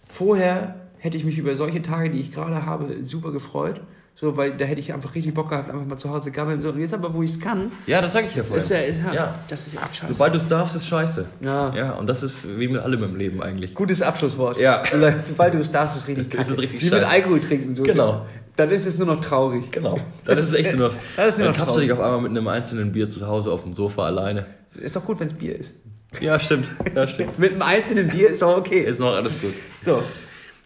vorher 0.08 0.76
hätte 0.98 1.18
ich 1.18 1.26
mich 1.26 1.38
über 1.38 1.56
solche 1.56 1.82
Tage, 1.82 2.10
die 2.10 2.20
ich 2.22 2.32
gerade 2.34 2.66
habe, 2.66 3.04
super 3.04 3.32
gefreut. 3.32 3.82
So, 4.18 4.38
weil 4.38 4.56
da 4.56 4.64
hätte 4.64 4.80
ich 4.80 4.94
einfach 4.94 5.14
richtig 5.14 5.34
Bock 5.34 5.50
gehabt, 5.50 5.70
einfach 5.70 5.86
mal 5.86 5.98
zu 5.98 6.10
Hause 6.10 6.32
gammeln. 6.32 6.62
So. 6.62 6.70
Und 6.70 6.80
jetzt 6.80 6.94
aber, 6.94 7.14
wo 7.14 7.22
ich 7.22 7.32
es 7.32 7.40
kann, 7.42 7.70
Ja, 7.86 8.02
das 8.02 8.14
sage 8.14 8.28
ich 8.30 8.36
ja 8.36 8.44
vorher. 8.44 8.60
ist 8.60 8.70
ja, 8.70 8.78
ist 8.78 9.00
ja, 9.06 9.14
Ja. 9.14 9.36
das 9.50 9.68
ist 9.68 9.74
echt 9.76 9.96
scheiße. 9.98 10.14
Sobald 10.14 10.34
du 10.34 10.38
es 10.38 10.48
darfst, 10.48 10.74
ist 10.76 10.88
scheiße. 10.88 11.26
Ja. 11.42 11.74
Ja, 11.76 11.92
und 11.94 12.08
das 12.08 12.24
ist 12.24 12.48
wie 12.58 12.70
mit 12.70 12.82
allem 12.82 13.04
im 13.04 13.16
Leben 13.18 13.44
eigentlich. 13.44 13.74
Gutes 13.76 14.02
Abschlusswort. 14.02 14.58
Ja. 14.58 14.84
Sobald- 15.24 15.54
du 15.54 15.60
es 15.60 15.72
darfst, 15.72 15.98
ist 15.98 16.08
richtig 16.08 16.34
Ist 16.34 16.40
es 16.42 16.48
kacke. 16.48 16.62
richtig 16.62 16.82
Wie 16.82 16.86
mit 16.86 16.94
scheiße. 16.94 17.08
Alkohol 17.10 17.40
trinken. 17.42 17.76
So. 17.76 17.84
Genau. 17.84 18.26
Dann 18.56 18.72
ist 18.72 18.86
es 18.86 18.98
nur 18.98 19.08
noch 19.08 19.20
traurig. 19.20 19.70
Genau. 19.72 20.00
Dann 20.24 20.38
ist 20.38 20.46
es 20.48 20.54
echt 20.54 20.78
nur 20.78 20.88
noch. 20.90 20.96
Das 21.18 21.28
ist 21.32 21.38
nur 21.40 21.48
dann 21.48 21.54
noch 21.58 21.60
tappst 21.66 21.76
du 21.76 21.82
dich 21.82 21.92
auf 21.92 22.00
einmal 22.00 22.22
mit 22.22 22.32
einem 22.32 22.48
einzelnen 22.48 22.94
Bier 22.94 23.10
zu 23.10 23.28
Hause 23.28 23.52
auf 23.52 23.64
dem 23.64 23.74
Sofa 23.74 24.06
alleine. 24.06 24.46
Ist 24.82 24.96
doch 24.96 25.04
gut, 25.04 25.20
wenn 25.20 25.28
es 25.28 25.34
Bier 25.34 25.60
ist. 25.60 25.74
Ja, 26.22 26.40
stimmt. 26.40 26.68
Ja, 26.96 27.06
stimmt. 27.06 27.38
Mit 27.40 27.52
einem 27.52 27.62
einzelnen 27.64 28.08
Bier 28.08 28.30
ist 28.30 28.42
doch 28.42 28.56
okay. 28.56 28.80
Ist 28.86 29.02
noch 29.02 29.14
alles 29.14 29.34
gut. 29.42 29.54
So. 29.82 30.02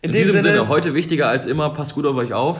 In, 0.03 0.11
diesem 0.11 0.33
Sinne, 0.43 0.67
heute 0.67 0.93
wichtiger 0.93 1.27
als 1.27 1.47
immer, 1.47 1.71
passt 1.71 1.95
gut 1.95 2.05
auf 2.05 2.15
euch 2.15 2.33
auf. 2.33 2.59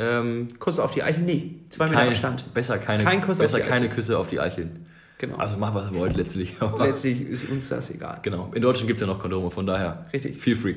Ähm, 0.00 0.48
Kuss 0.58 0.78
auf 0.78 0.92
die 0.92 1.02
Eichel. 1.02 1.22
Nee, 1.24 1.56
zwei 1.68 1.86
Meter 1.88 2.02
Abstand. 2.02 2.54
besser 2.54 2.78
keine, 2.78 3.04
Kein 3.04 3.20
Kuss 3.20 3.38
auf 3.38 3.44
besser 3.44 3.60
die 3.60 3.68
keine 3.68 3.90
Küsse 3.90 4.18
auf 4.18 4.28
die 4.28 4.40
Eicheln. 4.40 4.86
Genau. 5.18 5.36
Also 5.36 5.58
macht 5.58 5.74
was 5.74 5.90
ihr 5.90 5.94
wollt 5.98 6.16
letztlich. 6.16 6.54
Letztlich 6.78 7.20
ist 7.20 7.50
uns 7.50 7.68
das 7.68 7.90
egal. 7.90 8.20
genau. 8.22 8.50
In 8.54 8.62
Deutschland 8.62 8.86
gibt 8.86 8.96
es 8.96 9.00
ja 9.02 9.06
noch 9.06 9.20
Kondome, 9.20 9.50
von 9.50 9.66
daher. 9.66 10.06
Richtig. 10.12 10.40
Feel 10.40 10.56
free. 10.56 10.76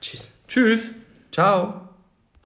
Tschüss. 0.00 0.30
Tschüss. 0.48 0.90
Ciao. 1.30 1.85